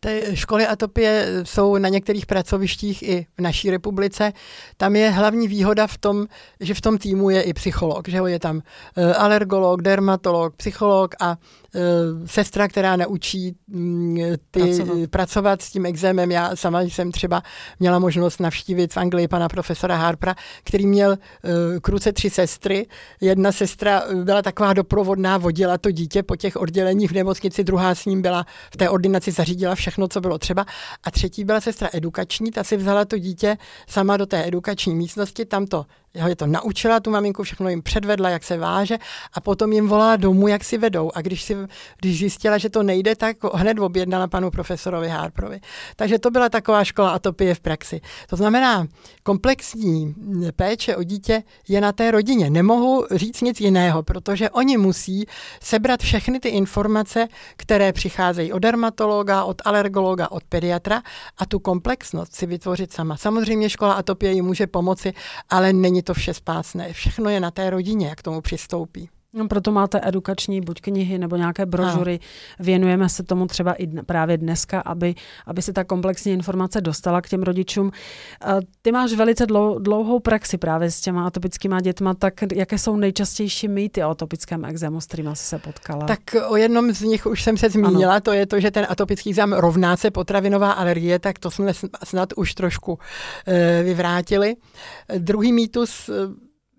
Ty 0.00 0.22
školy 0.34 0.66
atopie 0.66 1.26
jsou 1.42 1.78
na 1.78 1.88
některých 1.88 2.26
pracovištích 2.26 3.02
i 3.02 3.26
v 3.38 3.40
naší 3.40 3.70
republice. 3.70 4.32
Tam 4.76 4.96
je 4.96 5.10
hlavní 5.10 5.48
výhoda 5.48 5.86
v 5.86 5.98
tom, 5.98 6.26
že 6.60 6.74
v 6.74 6.80
tom 6.80 6.98
týmu 6.98 7.30
je 7.30 7.42
i 7.42 7.52
psycholog, 7.52 8.08
že 8.08 8.18
je 8.26 8.38
tam 8.38 8.62
eh, 8.96 9.14
alergolog, 9.14 9.82
dermatolog, 9.82 10.56
psycholog 10.56 11.14
a 11.20 11.36
sestra, 12.26 12.68
která 12.68 12.96
naučí 12.96 13.56
mm, 13.68 14.18
ty, 14.50 14.60
pracovat. 14.60 15.10
pracovat 15.10 15.62
s 15.62 15.70
tím 15.70 15.86
exémem. 15.86 16.30
Já 16.30 16.56
sama 16.56 16.80
jsem 16.80 17.12
třeba 17.12 17.42
měla 17.80 17.98
možnost 17.98 18.40
navštívit 18.40 18.92
v 18.92 18.96
Anglii 18.96 19.28
pana 19.28 19.48
profesora 19.48 19.96
Harpra, 19.96 20.34
který 20.64 20.86
měl 20.86 21.10
uh, 21.10 21.18
kruce 21.80 22.12
tři 22.12 22.30
sestry. 22.30 22.86
Jedna 23.20 23.52
sestra 23.52 24.02
byla 24.24 24.42
taková 24.42 24.72
doprovodná, 24.72 25.38
vodila 25.38 25.78
to 25.78 25.90
dítě 25.90 26.22
po 26.22 26.36
těch 26.36 26.56
odděleních 26.56 27.10
v 27.10 27.14
nemocnici, 27.14 27.64
druhá 27.64 27.94
s 27.94 28.04
ním 28.04 28.22
byla 28.22 28.46
v 28.72 28.76
té 28.76 28.88
ordinaci, 28.88 29.32
zařídila 29.32 29.74
všechno, 29.90 30.08
co 30.08 30.20
bylo 30.20 30.38
třeba. 30.38 30.66
A 31.04 31.10
třetí 31.10 31.44
byla 31.44 31.60
sestra 31.60 31.88
edukační, 31.92 32.50
ta 32.50 32.64
si 32.64 32.76
vzala 32.76 33.04
to 33.04 33.18
dítě 33.18 33.56
sama 33.86 34.16
do 34.16 34.26
té 34.26 34.46
edukační 34.46 34.94
místnosti, 34.94 35.44
tam 35.44 35.66
to 35.66 35.86
je 36.26 36.36
to 36.36 36.46
naučila, 36.46 37.00
tu 37.00 37.10
maminku 37.10 37.42
všechno 37.42 37.68
jim 37.68 37.82
předvedla, 37.82 38.28
jak 38.28 38.44
se 38.44 38.56
váže 38.56 38.98
a 39.32 39.40
potom 39.40 39.72
jim 39.72 39.88
volá 39.88 40.16
domů, 40.16 40.48
jak 40.48 40.64
si 40.64 40.78
vedou. 40.78 41.10
A 41.14 41.20
když, 41.20 41.42
si, 41.42 41.56
když 42.00 42.18
zjistila, 42.18 42.58
že 42.58 42.70
to 42.70 42.82
nejde, 42.82 43.16
tak 43.16 43.36
hned 43.54 43.78
objednala 43.78 44.26
panu 44.26 44.50
profesorovi 44.50 45.08
Harprovi. 45.08 45.60
Takže 45.96 46.18
to 46.18 46.30
byla 46.30 46.48
taková 46.48 46.84
škola 46.84 47.10
atopie 47.10 47.54
v 47.54 47.60
praxi. 47.60 48.00
To 48.30 48.36
znamená, 48.36 48.86
komplexní 49.22 50.14
péče 50.56 50.96
o 50.96 51.02
dítě 51.02 51.42
je 51.68 51.80
na 51.80 51.92
té 51.92 52.10
rodině. 52.10 52.50
Nemohu 52.50 53.06
říct 53.10 53.40
nic 53.40 53.60
jiného, 53.60 54.02
protože 54.02 54.50
oni 54.50 54.76
musí 54.76 55.26
sebrat 55.60 56.00
všechny 56.00 56.40
ty 56.40 56.48
informace, 56.48 57.28
které 57.56 57.92
přicházejí 57.92 58.52
od 58.52 58.58
dermatologa, 58.58 59.44
od 59.44 59.62
alergologa, 59.64 60.30
od 60.30 60.44
pediatra 60.44 61.02
a 61.38 61.46
tu 61.46 61.58
komplexnost 61.58 62.34
si 62.34 62.46
vytvořit 62.46 62.92
sama. 62.92 63.16
Samozřejmě 63.16 63.70
škola 63.70 63.92
atopie 63.92 64.32
jim 64.32 64.44
může 64.44 64.66
pomoci, 64.66 65.12
ale 65.50 65.72
není 65.72 66.02
to 66.08 66.14
vše 66.14 66.34
spásné. 66.34 66.92
Všechno 66.92 67.30
je 67.30 67.40
na 67.40 67.50
té 67.50 67.70
rodině, 67.70 68.08
jak 68.08 68.22
tomu 68.22 68.40
přistoupí. 68.40 69.08
No, 69.34 69.48
proto 69.48 69.72
máte 69.72 70.00
edukační 70.04 70.60
buď 70.60 70.80
knihy 70.80 71.18
nebo 71.18 71.36
nějaké 71.36 71.66
brožury. 71.66 72.18
No. 72.58 72.64
Věnujeme 72.64 73.08
se 73.08 73.22
tomu 73.22 73.46
třeba 73.46 73.72
i 73.72 73.86
dne, 73.86 74.02
právě 74.02 74.38
dneska, 74.38 74.80
aby, 74.80 75.14
aby 75.46 75.62
se 75.62 75.72
ta 75.72 75.84
komplexní 75.84 76.32
informace 76.32 76.80
dostala 76.80 77.20
k 77.20 77.28
těm 77.28 77.42
rodičům. 77.42 77.92
Ty 78.82 78.92
máš 78.92 79.12
velice 79.12 79.46
dlou, 79.46 79.78
dlouhou 79.78 80.20
praxi 80.20 80.58
právě 80.58 80.90
s 80.90 81.00
těma 81.00 81.26
atopickýma 81.26 81.80
dětma, 81.80 82.14
tak 82.14 82.34
jaké 82.54 82.78
jsou 82.78 82.96
nejčastější 82.96 83.68
mýty 83.68 84.04
o 84.04 84.10
atopickém 84.10 84.64
exému, 84.64 85.00
s 85.00 85.06
kterými 85.06 85.30
jsi 85.34 85.44
se 85.44 85.58
potkala? 85.58 86.06
Tak 86.06 86.20
o 86.48 86.56
jednom 86.56 86.92
z 86.92 87.00
nich 87.00 87.26
už 87.26 87.42
jsem 87.42 87.56
se 87.56 87.70
zmínila, 87.70 88.12
ano. 88.12 88.20
to 88.20 88.32
je 88.32 88.46
to, 88.46 88.60
že 88.60 88.70
ten 88.70 88.86
atopický 88.88 89.30
exém 89.30 89.52
rovná 89.52 89.96
se 89.96 90.10
potravinová 90.10 90.72
alergie, 90.72 91.18
tak 91.18 91.38
to 91.38 91.50
jsme 91.50 91.72
snad 92.04 92.32
už 92.36 92.54
trošku 92.54 92.98
e, 93.46 93.82
vyvrátili. 93.82 94.56
Druhý 95.18 95.52
mýtus 95.52 96.10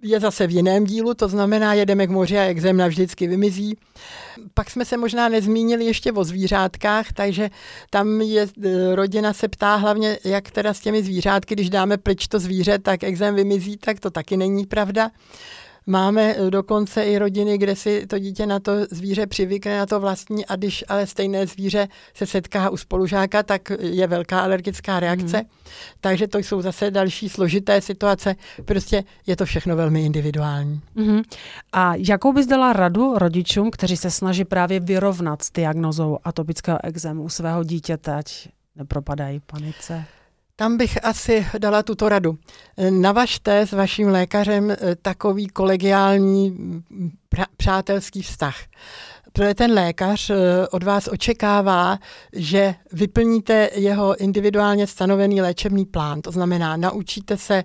je 0.02 0.20
zase 0.20 0.48
v 0.48 0.52
jiném 0.52 0.86
dílu, 0.86 1.14
to 1.14 1.28
znamená, 1.28 1.74
jedeme 1.74 2.08
k 2.08 2.10
moři 2.10 2.38
a 2.38 2.44
exém 2.44 2.78
navždycky 2.78 3.28
vymizí. 3.28 3.78
Pak 4.54 4.70
jsme 4.70 4.86
se 4.86 4.98
možná 4.98 5.30
nezmínili 5.30 5.86
ještě 5.86 6.12
o 6.12 6.24
zvířátkách, 6.24 7.14
takže 7.14 7.50
tam 7.90 8.22
je, 8.22 8.48
e, 8.64 8.96
rodina 8.96 9.34
se 9.34 9.48
ptá 9.48 9.76
hlavně, 9.76 10.20
jak 10.24 10.52
teda 10.52 10.74
s 10.74 10.80
těmi 10.80 11.04
zvířátky, 11.04 11.56
když 11.56 11.70
dáme 11.70 11.98
pryč 11.98 12.28
to 12.28 12.40
zvíře, 12.40 12.80
tak 12.80 13.04
exém 13.04 13.36
vymizí, 13.36 13.78
tak 13.78 14.00
to 14.00 14.10
taky 14.10 14.38
není 14.38 14.66
pravda. 14.66 15.12
Máme 15.90 16.36
eh, 16.38 16.52
dokonce 16.52 17.04
i 17.04 17.18
rodiny, 17.18 17.58
kde 17.58 17.76
si 17.76 18.08
to 18.08 18.20
dítě 18.20 18.46
na 18.46 18.60
to 18.60 18.72
zvíře 18.92 19.28
přivykne, 19.28 19.78
na 19.78 19.86
to 19.86 20.00
vlastní 20.00 20.46
a 20.46 20.56
když 20.56 20.84
ale 20.88 21.08
stejné 21.08 21.48
zvíře 21.48 21.88
se 22.14 22.26
setká 22.26 22.70
u 22.70 22.78
spolužáka, 22.78 23.44
tak 23.44 23.72
je 23.80 24.08
velká 24.08 24.42
alergická 24.42 25.00
reakce. 25.00 25.38
Mm. 25.38 25.50
Takže 26.02 26.28
to 26.28 26.38
jsou 26.38 26.62
zase 26.62 26.92
další 26.92 27.30
složité 27.30 27.82
situace. 27.82 28.36
Prostě 28.66 29.04
je 29.28 29.36
to 29.36 29.46
všechno 29.46 29.76
velmi 29.76 30.06
individuální. 30.06 30.82
Mm. 30.96 31.22
A 31.72 31.96
jakou 31.96 32.34
bys 32.34 32.48
dala 32.48 32.74
radu 32.74 33.18
rodičům, 33.18 33.72
kteří 33.72 33.98
se 33.98 34.12
snaží 34.12 34.46
právě 34.46 34.80
vyrovnat 34.80 35.42
s 35.42 35.52
diagnozou 35.52 36.18
atopického 36.24 36.80
exému 36.84 37.24
u 37.24 37.30
svého 37.30 37.64
dítěte, 37.64 38.16
ať 38.16 38.48
nepropadají 38.76 39.40
panice? 39.40 40.06
Tam 40.60 40.78
bych 40.78 41.06
asi 41.06 41.46
dala 41.58 41.84
tuto 41.84 42.10
radu. 42.10 42.38
Navažte 42.90 43.60
s 43.60 43.72
vaším 43.72 44.08
lékařem 44.08 44.72
eh, 44.72 44.78
takový 45.02 45.48
kolegiální 45.48 46.58
přátelský 47.58 48.22
vztah. 48.22 48.56
Protože 49.34 49.54
ten 49.54 49.72
lékař 49.72 50.30
eh, 50.30 50.36
od 50.68 50.84
vás 50.84 51.10
očekává, 51.12 52.00
že 52.34 52.76
vyplníte 52.94 53.70
jeho 53.76 54.16
individuálně 54.16 54.88
stanovený 54.88 55.42
léčebný 55.42 55.86
plán. 55.86 56.22
To 56.22 56.32
znamená, 56.32 56.78
naučíte 56.78 57.38
se 57.38 57.56
eh, 57.56 57.64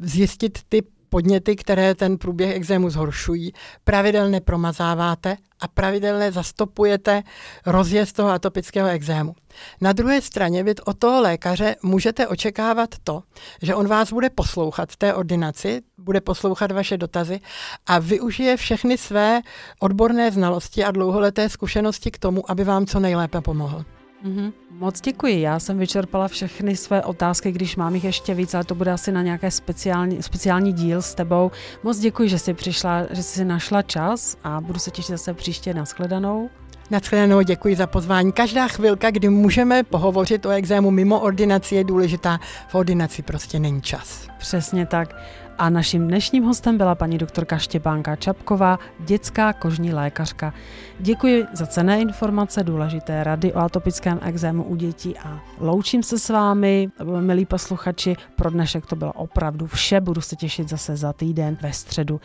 zjistit 0.00 0.58
ty 0.68 0.82
podněty, 1.08 1.56
které 1.56 1.94
ten 1.94 2.18
průběh 2.18 2.56
exému 2.56 2.90
zhoršují, 2.90 3.52
pravidelně 3.84 4.40
promazáváte 4.40 5.36
a 5.60 5.68
pravidelně 5.68 6.32
zastopujete 6.32 7.22
rozjezd 7.66 8.16
toho 8.16 8.30
atopického 8.30 8.88
exému. 8.88 9.34
Na 9.80 9.92
druhé 9.92 10.20
straně 10.20 10.62
vy 10.62 10.74
od 10.84 10.98
toho 10.98 11.20
lékaře 11.22 11.76
můžete 11.82 12.26
očekávat 12.26 12.94
to, 13.04 13.22
že 13.62 13.74
on 13.74 13.88
vás 13.88 14.12
bude 14.12 14.30
poslouchat 14.30 14.92
v 14.92 14.96
té 14.96 15.14
ordinaci, 15.14 15.80
bude 15.98 16.20
poslouchat 16.20 16.72
vaše 16.72 16.96
dotazy 16.96 17.40
a 17.86 17.98
využije 17.98 18.56
všechny 18.56 18.98
své 18.98 19.40
odborné 19.80 20.30
znalosti 20.30 20.84
a 20.84 20.90
dlouholeté 20.90 21.48
zkušenosti 21.48 22.10
k 22.10 22.18
tomu, 22.18 22.50
aby 22.50 22.64
vám 22.64 22.86
co 22.86 23.00
nejlépe 23.00 23.40
pomohl. 23.40 23.84
Mm-hmm. 24.24 24.52
Moc 24.70 25.00
děkuji. 25.00 25.40
Já 25.40 25.58
jsem 25.58 25.78
vyčerpala 25.78 26.28
všechny 26.28 26.76
své 26.76 27.02
otázky, 27.02 27.52
když 27.52 27.76
mám 27.76 27.94
jich 27.94 28.04
ještě 28.04 28.34
víc, 28.34 28.54
ale 28.54 28.64
to 28.64 28.74
bude 28.74 28.92
asi 28.92 29.12
na 29.12 29.22
nějaké 29.22 29.50
speciální, 29.50 30.22
speciální 30.22 30.72
díl 30.72 31.02
s 31.02 31.14
tebou. 31.14 31.50
Moc 31.82 31.98
děkuji, 31.98 32.28
že 32.28 32.38
jsi 32.38 32.54
přišla, 32.54 33.06
že 33.10 33.22
jsi 33.22 33.44
našla 33.44 33.82
čas 33.82 34.36
a 34.44 34.60
budu 34.60 34.78
se 34.78 34.90
těšit 34.90 35.10
zase 35.10 35.34
příště 35.34 35.74
na 35.74 35.84
shledanou. 35.84 36.50
Naschledanou, 36.90 37.42
děkuji 37.42 37.76
za 37.76 37.86
pozvání. 37.86 38.32
Každá 38.32 38.68
chvilka, 38.68 39.10
kdy 39.10 39.28
můžeme 39.28 39.82
pohovořit 39.82 40.46
o 40.46 40.50
exému 40.50 40.90
mimo 40.90 41.20
ordinaci, 41.20 41.74
je 41.74 41.84
důležitá. 41.84 42.40
V 42.68 42.74
ordinaci 42.74 43.22
prostě 43.22 43.58
není 43.58 43.82
čas. 43.82 44.28
Přesně 44.38 44.86
tak. 44.86 45.16
A 45.58 45.70
naším 45.70 46.08
dnešním 46.08 46.44
hostem 46.44 46.76
byla 46.76 46.94
paní 46.94 47.18
doktorka 47.18 47.58
Štěpánka 47.58 48.16
Čapková, 48.16 48.78
dětská 48.98 49.52
kožní 49.52 49.92
lékařka. 49.92 50.54
Děkuji 51.00 51.46
za 51.52 51.66
cené 51.66 52.00
informace, 52.00 52.64
důležité 52.64 53.24
rady 53.24 53.52
o 53.52 53.58
atopickém 53.58 54.20
exému 54.22 54.64
u 54.64 54.76
dětí 54.76 55.18
a 55.18 55.40
loučím 55.60 56.02
se 56.02 56.18
s 56.18 56.28
vámi, 56.28 56.88
milí 57.20 57.46
posluchači. 57.46 58.16
Pro 58.36 58.50
dnešek 58.50 58.86
to 58.86 58.96
bylo 58.96 59.12
opravdu 59.12 59.66
vše, 59.66 60.00
budu 60.00 60.20
se 60.20 60.36
těšit 60.36 60.68
zase 60.68 60.96
za 60.96 61.12
týden 61.12 61.58
ve 61.62 61.72
středu. 61.72 62.20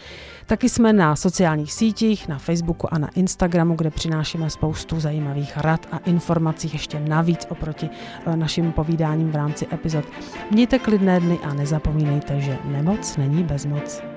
Taky 0.45 0.69
jsme 0.69 0.93
na 0.93 1.15
sociálních 1.15 1.73
sítích, 1.73 2.27
na 2.27 2.37
Facebooku 2.37 2.93
a 2.93 2.97
na 2.97 3.09
Instagramu, 3.15 3.75
kde 3.75 3.89
přinášíme 3.89 4.49
spoustu 4.49 4.99
zajímavých 4.99 5.57
rad 5.57 5.87
a 5.91 5.97
informací 5.97 6.69
ještě 6.73 6.99
navíc 6.99 7.47
oproti 7.49 7.89
eh, 8.25 8.35
našim 8.35 8.71
povídáním 8.71 9.31
v 9.31 9.35
rámci 9.35 9.67
epizod. 9.73 10.05
Mějte 10.51 10.79
klidné 10.79 11.19
dny 11.19 11.39
a 11.43 11.53
nezapomínejte, 11.53 12.41
že 12.41 12.57
nemoc 12.65 13.17
není 13.27 13.43
bezmoc. 13.43 14.12